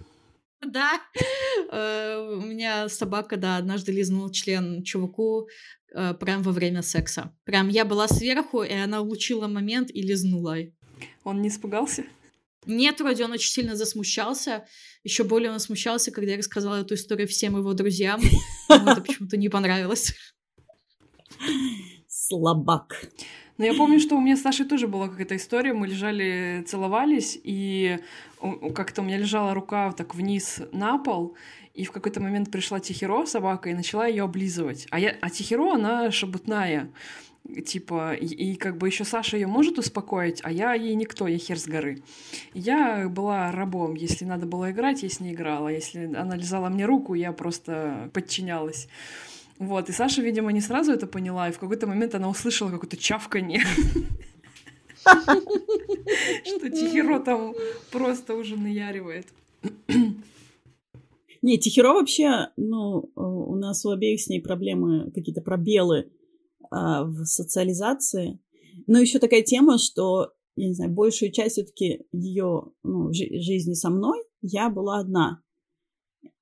Да, 0.73 1.03
э, 1.71 2.39
у 2.39 2.41
меня 2.41 2.89
собака, 2.89 3.37
да, 3.37 3.59
однажды 3.59 3.93
лизнула 3.93 4.33
член 4.33 4.83
чуваку 4.83 5.49
э, 5.95 6.15
прям 6.15 6.43
во 6.43 6.51
время 6.51 6.81
секса. 6.81 7.37
Прям 7.45 7.69
я 7.69 7.85
была 7.85 8.09
сверху, 8.09 8.63
и 8.63 8.73
она 8.73 9.03
улучила 9.03 9.49
момент 9.49 9.91
и 9.91 10.01
лизнула. 10.01 10.57
Он 11.25 11.43
не 11.43 11.49
испугался? 11.49 12.05
Нет, 12.65 13.01
вроде 13.01 13.25
он 13.27 13.33
очень 13.33 13.51
сильно 13.51 13.77
засмущался. 13.77 14.65
Еще 15.05 15.25
более 15.25 15.51
он 15.51 15.61
смущался, 15.61 16.11
когда 16.11 16.31
я 16.31 16.39
рассказала 16.39 16.81
эту 16.81 16.95
историю 16.95 17.29
всем 17.29 17.59
его 17.59 17.75
друзьям. 17.75 18.23
Ему 18.71 18.91
это 18.91 19.01
почему-то 19.07 19.37
не 19.37 19.51
понравилось. 19.51 20.15
Слабак. 22.09 23.11
Но 23.59 23.65
я 23.65 23.75
помню, 23.75 24.01
что 24.01 24.17
у 24.17 24.21
меня 24.21 24.37
с 24.37 24.43
Сашей 24.43 24.67
тоже 24.67 24.89
была 24.89 25.09
какая-то 25.09 25.37
история. 25.37 25.73
Мы 25.73 25.87
лежали, 25.87 26.65
целовались, 26.67 27.39
и 27.43 27.99
как-то 28.75 29.03
у 29.03 29.05
меня 29.05 29.19
лежала 29.19 29.55
рука 29.55 29.93
так 29.93 30.15
вниз 30.15 30.61
на 30.73 30.99
пол, 30.99 31.37
и 31.75 31.85
в 31.85 31.93
какой-то 31.93 32.21
момент 32.21 32.51
пришла 32.51 32.81
Тихиро, 32.81 33.25
собака, 33.27 33.71
и 33.71 33.75
начала 33.75 34.07
ее 34.07 34.25
облизывать. 34.25 34.87
А, 34.91 34.99
я, 34.99 35.17
а 35.21 35.31
Тихиро, 35.31 35.75
она 35.75 36.11
шабутная 36.11 36.91
типа, 37.67 38.15
и, 38.15 38.27
и 38.27 38.55
как 38.57 38.79
бы 38.79 38.87
еще 38.87 39.05
Саша 39.05 39.37
ее 39.37 39.47
может 39.47 39.79
успокоить, 39.79 40.41
а 40.45 40.51
я 40.51 40.75
ей 40.75 40.95
никто, 40.95 41.27
я 41.27 41.39
хер 41.39 41.59
с 41.59 41.67
горы. 41.67 42.03
Я 42.55 43.09
была 43.09 43.51
рабом, 43.53 43.95
если 43.95 44.25
надо 44.25 44.47
было 44.47 44.71
играть, 44.71 45.03
я 45.03 45.09
с 45.09 45.21
ней 45.21 45.35
играла, 45.35 45.69
если 45.69 46.05
она 46.15 46.37
лизала 46.37 46.69
мне 46.69 46.87
руку, 46.87 47.15
я 47.15 47.33
просто 47.33 48.11
подчинялась. 48.13 48.89
Вот, 49.63 49.89
и 49.89 49.93
Саша, 49.93 50.23
видимо, 50.23 50.51
не 50.51 50.61
сразу 50.61 50.91
это 50.93 51.07
поняла, 51.07 51.49
и 51.49 51.53
в 51.53 51.59
какой-то 51.61 51.87
момент 51.87 52.17
она 52.17 52.29
услышала 52.29 52.69
какое-то 52.69 52.97
чавканье. 52.97 53.61
Что 56.45 56.69
Тихиро 56.69 57.21
там 57.21 57.55
просто 57.93 58.35
уже 58.35 58.57
наяривает. 58.57 59.29
Не, 61.43 61.59
Тихиро 61.59 61.93
вообще, 61.93 62.49
ну, 62.57 63.11
у 63.15 63.55
нас 63.55 63.85
у 63.85 63.91
обеих 63.91 64.21
с 64.21 64.27
ней 64.29 64.41
проблемы, 64.41 65.13
какие-то 65.13 65.43
пробелы 65.43 66.11
а, 66.73 67.05
в 67.05 67.25
социализации. 67.25 68.41
Но 68.89 68.99
еще 68.99 69.21
такая 69.21 69.43
тема, 69.43 69.79
что, 69.79 70.33
я 70.57 70.67
не 70.67 70.75
знаю, 70.75 70.91
большую 70.91 71.31
часть 71.31 71.53
все-таки 71.53 72.05
ее 72.11 72.65
ну, 72.83 73.13
жи- 73.13 73.41
жизни 73.41 73.75
со 73.75 73.91
мной 73.91 74.19
я 74.41 74.71
была 74.71 74.99
одна. 74.99 75.41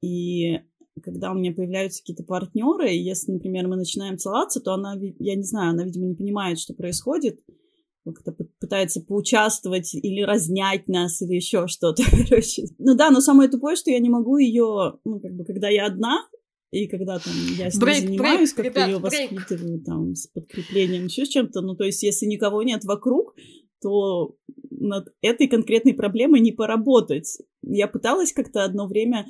И 0.02 0.60
когда 1.00 1.32
у 1.32 1.34
меня 1.34 1.52
появляются 1.52 2.02
какие-то 2.02 2.24
партнеры, 2.24 2.90
если, 2.90 3.32
например, 3.32 3.68
мы 3.68 3.76
начинаем 3.76 4.18
целоваться, 4.18 4.60
то 4.60 4.72
она, 4.72 4.96
я 5.18 5.34
не 5.34 5.42
знаю, 5.42 5.70
она, 5.70 5.84
видимо, 5.84 6.06
не 6.06 6.14
понимает, 6.14 6.58
что 6.58 6.74
происходит, 6.74 7.40
как-то 8.04 8.34
пытается 8.60 9.00
поучаствовать 9.00 9.94
или 9.94 10.22
разнять 10.22 10.88
нас, 10.88 11.20
или 11.22 11.34
еще 11.34 11.66
что-то, 11.66 12.02
короче. 12.28 12.64
Ну 12.78 12.94
да, 12.96 13.10
но 13.10 13.20
самое 13.20 13.50
тупое, 13.50 13.76
что 13.76 13.90
я 13.90 13.98
не 13.98 14.10
могу 14.10 14.38
ее, 14.38 14.98
ну, 15.04 15.20
как 15.20 15.32
бы, 15.34 15.44
когда 15.44 15.68
я 15.68 15.86
одна, 15.86 16.18
и 16.70 16.86
когда 16.86 17.18
там 17.18 17.32
я 17.58 17.70
с 17.70 17.74
ней 17.74 17.80
брейк, 17.80 18.00
занимаюсь, 18.00 18.52
как-то 18.52 18.86
ее 18.86 18.98
воспитываю 18.98 19.82
там 19.82 20.14
с 20.14 20.28
подкреплением, 20.28 21.06
еще 21.06 21.26
с 21.26 21.28
чем-то, 21.28 21.62
ну 21.62 21.74
то 21.74 21.84
есть 21.84 22.02
если 22.04 22.26
никого 22.26 22.62
нет 22.62 22.84
вокруг, 22.84 23.34
то 23.82 24.36
над 24.70 25.08
этой 25.20 25.48
конкретной 25.48 25.94
проблемой 25.94 26.40
не 26.40 26.52
поработать. 26.52 27.38
Я 27.62 27.88
пыталась 27.88 28.32
как-то 28.32 28.64
одно 28.64 28.86
время 28.86 29.26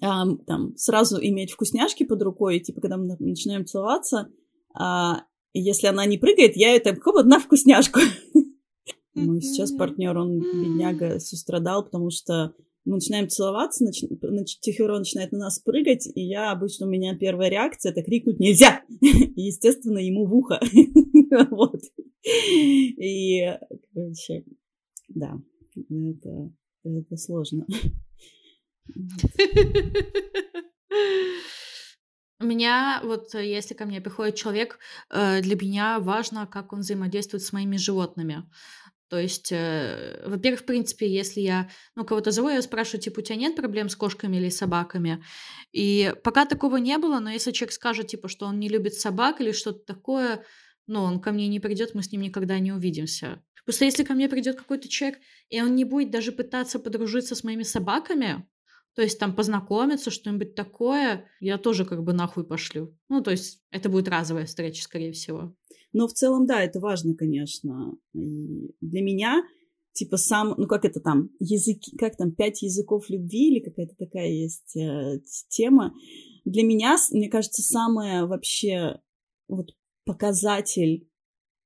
а, 0.00 0.26
там 0.46 0.76
сразу 0.76 1.18
иметь 1.20 1.52
вкусняшки 1.52 2.04
под 2.04 2.22
рукой, 2.22 2.60
типа 2.60 2.80
когда 2.80 2.96
мы 2.96 3.16
начинаем 3.18 3.66
целоваться, 3.66 4.28
а, 4.74 5.24
если 5.52 5.86
она 5.86 6.06
не 6.06 6.18
прыгает, 6.18 6.56
я 6.56 6.74
это 6.74 6.94
хоп, 6.96 7.16
одна 7.16 7.38
вкусняшку. 7.38 8.00
Мой 9.14 9.42
сейчас 9.42 9.72
партнер, 9.72 10.16
он 10.16 10.38
бедняга, 10.38 11.18
сострадал, 11.18 11.84
потому 11.84 12.10
что 12.10 12.54
мы 12.84 12.94
начинаем 12.94 13.28
целоваться, 13.28 13.84
нач... 13.84 14.58
Тихиро 14.60 14.98
начинает 14.98 15.32
на 15.32 15.38
нас 15.38 15.60
прыгать, 15.60 16.08
и 16.14 16.22
я 16.22 16.50
обычно, 16.50 16.86
у 16.86 16.90
меня 16.90 17.16
первая 17.16 17.48
реакция— 17.48 17.92
это 17.92 18.02
крикнуть 18.02 18.40
«Нельзя!» 18.40 18.82
И, 19.00 19.42
естественно, 19.42 19.98
ему 19.98 20.26
в 20.26 20.34
ухо. 20.34 20.60
Вот. 21.50 21.80
И, 22.24 23.40
короче, 23.94 24.44
да, 25.08 25.40
это, 25.74 26.52
это 26.84 27.16
сложно. 27.16 27.66
У 32.40 32.44
меня, 32.44 33.00
вот 33.04 33.34
если 33.34 33.74
ко 33.74 33.84
мне 33.84 34.00
приходит 34.00 34.34
человек, 34.34 34.78
э, 35.10 35.40
для 35.42 35.54
меня 35.54 36.00
важно, 36.00 36.46
как 36.46 36.72
он 36.72 36.80
взаимодействует 36.80 37.44
с 37.44 37.52
моими 37.52 37.76
животными. 37.76 38.44
То 39.08 39.18
есть, 39.18 39.52
э, 39.52 40.24
во-первых, 40.26 40.60
в 40.62 40.64
принципе, 40.64 41.06
если 41.06 41.40
я, 41.40 41.68
ну, 41.94 42.04
кого-то 42.04 42.30
зову, 42.30 42.48
я 42.48 42.62
спрашиваю, 42.62 43.02
типа, 43.02 43.20
у 43.20 43.22
тебя 43.22 43.36
нет 43.36 43.54
проблем 43.56 43.90
с 43.90 43.94
кошками 43.94 44.38
или 44.38 44.48
собаками? 44.48 45.22
И 45.70 46.14
пока 46.24 46.46
такого 46.46 46.78
не 46.78 46.98
было, 46.98 47.20
но 47.20 47.30
если 47.30 47.52
человек 47.52 47.74
скажет, 47.74 48.06
типа, 48.08 48.28
что 48.28 48.46
он 48.46 48.58
не 48.58 48.68
любит 48.68 48.94
собак 48.94 49.40
или 49.40 49.52
что-то 49.52 49.84
такое, 49.84 50.44
ну, 50.86 51.02
он 51.02 51.20
ко 51.20 51.30
мне 51.30 51.46
не 51.48 51.60
придет, 51.60 51.94
мы 51.94 52.02
с 52.02 52.10
ним 52.10 52.22
никогда 52.22 52.58
не 52.58 52.72
увидимся. 52.72 53.42
Просто 53.64 53.84
если 53.84 54.02
ко 54.02 54.14
мне 54.14 54.28
придет 54.28 54.56
какой-то 54.56 54.88
человек, 54.88 55.20
и 55.48 55.60
он 55.60 55.74
не 55.74 55.84
будет 55.84 56.10
даже 56.10 56.32
пытаться 56.32 56.78
подружиться 56.78 57.34
с 57.34 57.44
моими 57.44 57.62
собаками, 57.62 58.46
то 58.94 59.02
есть 59.02 59.18
там 59.18 59.34
познакомиться, 59.34 60.10
что-нибудь 60.10 60.54
такое, 60.54 61.24
я 61.40 61.56
тоже 61.58 61.84
как 61.84 62.02
бы 62.02 62.12
нахуй 62.12 62.44
пошлю. 62.44 62.96
Ну, 63.08 63.22
то 63.22 63.30
есть 63.30 63.62
это 63.70 63.88
будет 63.88 64.08
разовая 64.08 64.44
встреча, 64.44 64.82
скорее 64.82 65.12
всего. 65.12 65.54
Но 65.92 66.08
в 66.08 66.12
целом, 66.12 66.46
да, 66.46 66.62
это 66.62 66.78
важно, 66.80 67.14
конечно. 67.14 67.96
И 68.14 68.74
для 68.80 69.02
меня, 69.02 69.42
типа, 69.92 70.16
сам, 70.18 70.54
ну, 70.58 70.66
как 70.66 70.84
это 70.84 71.00
там, 71.00 71.30
языки, 71.38 71.96
как 71.96 72.16
там, 72.16 72.32
пять 72.32 72.62
языков 72.62 73.08
любви 73.08 73.50
или 73.50 73.64
какая-то 73.64 73.94
такая 73.98 74.28
есть 74.28 74.76
э, 74.76 75.20
тема. 75.48 75.94
Для 76.44 76.62
меня, 76.62 76.96
мне 77.12 77.28
кажется, 77.28 77.62
самое 77.62 78.26
вообще 78.26 79.00
вот 79.48 79.70
показатель 80.04 81.08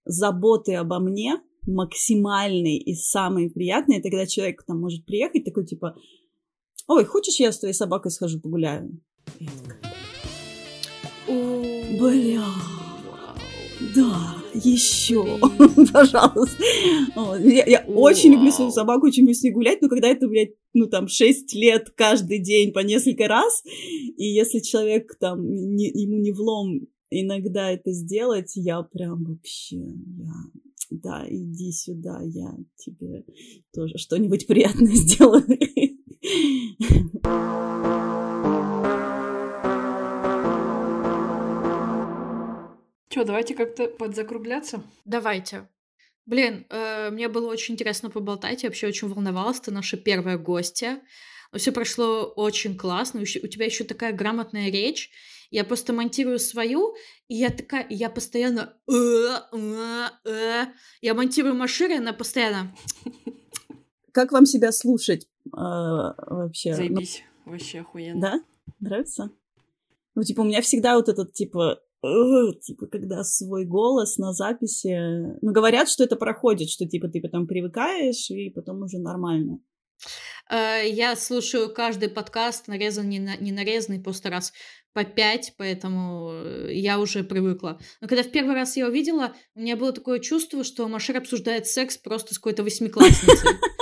заботы 0.05 0.75
обо 0.75 1.01
мне 1.01 1.41
максимальный 1.67 2.77
и 2.77 2.95
самый 2.95 3.51
приятный, 3.51 3.99
это 3.99 4.09
когда 4.09 4.27
человек 4.27 4.65
там 4.65 4.81
может 4.81 5.05
приехать 5.05 5.45
такой, 5.45 5.67
типа, 5.67 5.97
ой, 6.87 7.05
хочешь, 7.05 7.41
я 7.41 7.53
с 7.53 7.59
твоей 7.59 7.75
собакой 7.75 8.11
схожу 8.11 8.41
погуляю? 8.41 9.01
Бля, 11.99 12.45
да, 13.95 14.37
еще, 14.55 15.39
пожалуйста. 15.93 16.63
Я, 17.43 17.65
я 17.67 17.85
очень 17.87 18.33
люблю 18.33 18.51
свою 18.51 18.71
собаку, 18.71 19.07
очень 19.07 19.23
люблю 19.23 19.35
с 19.35 19.43
ней 19.43 19.51
гулять, 19.51 19.83
но 19.83 19.89
когда 19.89 20.09
это, 20.09 20.29
блядь, 20.29 20.55
ну 20.73 20.87
там 20.87 21.09
6 21.09 21.55
лет 21.55 21.91
каждый 21.91 22.39
день 22.39 22.73
по 22.73 22.81
несколько 22.81 23.29
раз, 23.29 23.63
и 23.65 24.25
если 24.25 24.61
человек 24.61 25.17
там, 25.19 25.43
не, 25.51 25.89
ему 25.89 26.19
не 26.19 26.33
влом 26.33 26.87
иногда 27.11 27.71
это 27.71 27.93
сделать, 27.93 28.53
я 28.55 28.83
прям 28.83 29.25
вообще, 29.25 29.77
я 29.77 30.33
да, 30.91 31.27
иди 31.29 31.73
сюда, 31.73 32.21
я 32.23 32.57
тебе 32.77 33.25
тоже 33.75 33.99
что-нибудь 33.99 34.47
приятное 34.47 34.93
сделаю. 34.95 35.45
Че, 36.27 36.75
давайте 43.25 43.55
как-то 43.55 43.87
подзакругляться? 43.87 44.83
Давайте. 45.05 45.69
Блин, 46.27 46.67
э, 46.69 47.11
мне 47.11 47.29
было 47.29 47.49
очень 47.49 47.75
интересно 47.75 48.11
поболтать, 48.11 48.65
я 48.65 48.69
вообще 48.69 48.89
очень 48.89 49.09
волновалась, 49.09 49.61
ты 49.61 49.71
наша 49.71 49.97
первая 49.97 50.37
гостья. 50.37 51.01
Все 51.55 51.71
прошло 51.71 52.25
очень 52.25 52.77
классно, 52.77 53.21
у 53.21 53.25
тебя 53.25 53.67
еще 53.67 53.85
такая 53.85 54.13
грамотная 54.13 54.69
речь. 54.69 55.11
Я 55.53 55.63
просто 55.63 55.93
монтирую 55.93 56.41
свою, 56.41 56.97
и 57.29 57.37
я 57.37 57.51
такая, 57.51 57.87
я 57.89 58.11
постоянно... 58.11 58.77
«Э, 58.91 59.43
э, 59.53 60.09
э». 60.25 60.67
Я 61.03 61.15
монтирую 61.15 61.55
машину, 61.55 61.99
она 61.99 62.13
постоянно... 62.13 62.75
Как 64.13 64.33
вам 64.33 64.45
себя 64.45 64.73
слушать 64.73 65.29
вообще? 65.53 66.71
Ну 66.71 66.77
Заебись, 66.77 67.23
вообще 67.45 67.81
охуенно. 67.81 68.21
Да? 68.21 68.41
Нравится? 68.81 69.31
Ну, 70.15 70.23
типа, 70.23 70.41
у 70.41 70.45
меня 70.45 70.63
всегда 70.63 70.97
вот 70.97 71.09
этот, 71.09 71.33
типа, 71.33 71.79
типа, 72.63 72.87
когда 72.87 73.23
свой 73.25 73.65
голос 73.65 74.17
на 74.19 74.33
записи... 74.33 74.97
Ну, 75.43 75.53
говорят, 75.53 75.89
что 75.89 76.05
это 76.05 76.17
проходит, 76.17 76.71
что, 76.71 76.87
типа, 76.87 77.09
ты 77.09 77.21
потом 77.21 77.47
привыкаешь, 77.47 78.31
и 78.31 78.51
потом 78.51 78.83
уже 78.83 78.99
нормально. 78.99 79.61
Э, 80.51 80.89
я 80.89 81.17
слушаю 81.17 81.73
каждый 81.73 82.09
подкаст, 82.09 82.69
нарезан, 82.69 83.09
не, 83.09 83.19
на, 83.19 83.37
не 83.37 83.53
нарезанный, 83.53 84.01
просто 84.01 84.31
раз 84.31 84.53
по 84.93 85.05
пять, 85.05 85.55
поэтому 85.59 86.31
э, 86.33 86.71
я 86.73 86.99
уже 86.99 87.25
привыкла. 87.25 87.81
Но 88.01 88.09
когда 88.09 88.23
в 88.23 88.31
первый 88.31 88.55
раз 88.55 88.77
я 88.77 88.87
увидела, 88.87 89.35
у 89.55 89.61
меня 89.61 89.77
было 89.77 89.93
такое 89.93 90.21
чувство, 90.21 90.65
что 90.65 90.89
Машер 90.89 91.19
обсуждает 91.19 91.67
секс 91.67 91.99
просто 91.99 92.35
с 92.35 92.39
какой-то 92.39 92.63
восьмиклассницей. 92.63 93.51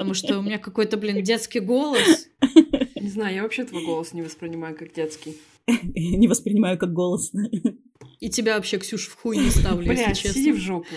Потому 0.00 0.14
что 0.14 0.38
у 0.38 0.42
меня 0.42 0.58
какой-то, 0.58 0.96
блин, 0.96 1.22
детский 1.22 1.60
голос. 1.60 2.26
Не 2.96 3.10
знаю, 3.10 3.34
я 3.34 3.42
вообще 3.42 3.64
твой 3.64 3.84
голос 3.84 4.14
не 4.14 4.22
воспринимаю 4.22 4.74
как 4.74 4.94
детский. 4.94 5.36
Не 5.94 6.26
воспринимаю 6.26 6.78
как 6.78 6.94
голос. 6.94 7.32
И 8.18 8.30
тебя 8.30 8.56
вообще, 8.56 8.78
Ксюш, 8.78 9.08
в 9.08 9.16
хуй 9.16 9.36
не 9.36 9.50
ставлю, 9.50 9.84
Бля, 9.84 10.08
если 10.08 10.22
честно. 10.22 10.40
сиди 10.40 10.52
в 10.52 10.56
жопу. 10.56 10.88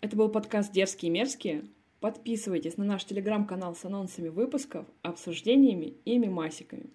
Это 0.00 0.16
был 0.16 0.28
подкаст 0.28 0.72
«Дерзкие 0.72 1.10
и 1.10 1.12
мерзкие». 1.12 1.64
Подписывайтесь 2.00 2.76
на 2.76 2.84
наш 2.84 3.04
телеграм-канал 3.04 3.76
с 3.76 3.84
анонсами 3.84 4.28
выпусков, 4.28 4.84
обсуждениями 5.02 5.94
и 6.04 6.18
мемасиками. 6.18 6.90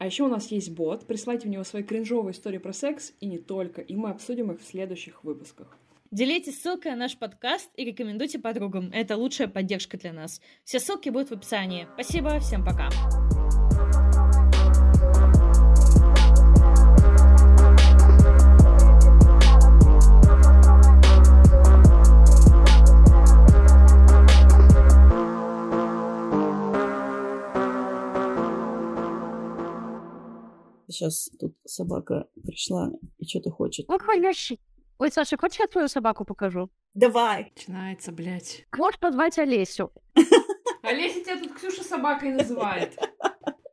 А 0.00 0.06
еще 0.06 0.22
у 0.24 0.28
нас 0.28 0.50
есть 0.50 0.70
бот, 0.70 1.06
присылайте 1.06 1.46
в 1.46 1.50
него 1.50 1.62
свои 1.62 1.82
кринжовые 1.82 2.32
истории 2.32 2.56
про 2.56 2.72
секс 2.72 3.12
и 3.20 3.26
не 3.26 3.36
только, 3.36 3.82
и 3.82 3.94
мы 3.94 4.08
обсудим 4.08 4.50
их 4.50 4.58
в 4.58 4.66
следующих 4.66 5.24
выпусках. 5.24 5.76
Делитесь 6.10 6.58
ссылкой 6.58 6.92
на 6.92 6.96
наш 6.96 7.18
подкаст 7.18 7.68
и 7.76 7.84
рекомендуйте 7.84 8.38
подругам. 8.38 8.90
Это 8.94 9.18
лучшая 9.18 9.46
поддержка 9.46 9.98
для 9.98 10.14
нас. 10.14 10.40
Все 10.64 10.80
ссылки 10.80 11.10
будут 11.10 11.28
в 11.28 11.34
описании. 11.34 11.86
Спасибо, 11.96 12.40
всем 12.40 12.64
пока. 12.64 12.88
Сейчас 31.00 31.30
тут 31.38 31.56
собака 31.64 32.28
пришла 32.44 32.90
и 33.16 33.26
что-то 33.26 33.50
хочет. 33.50 33.86
Ой, 33.88 35.10
Саша, 35.10 35.38
хочешь 35.38 35.58
я 35.60 35.66
твою 35.66 35.88
собаку 35.88 36.26
покажу? 36.26 36.68
Давай. 36.92 37.52
Начинается, 37.56 38.12
блядь. 38.12 38.66
Можешь 38.76 39.00
позвать 39.00 39.38
Олесю. 39.38 39.92
Олеся 40.82 41.24
тебя 41.24 41.38
тут 41.38 41.54
Ксюша 41.54 41.82
собакой 41.84 42.32
называет. 42.34 42.98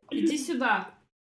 Иди 0.09 0.37
сюда. 0.37 0.96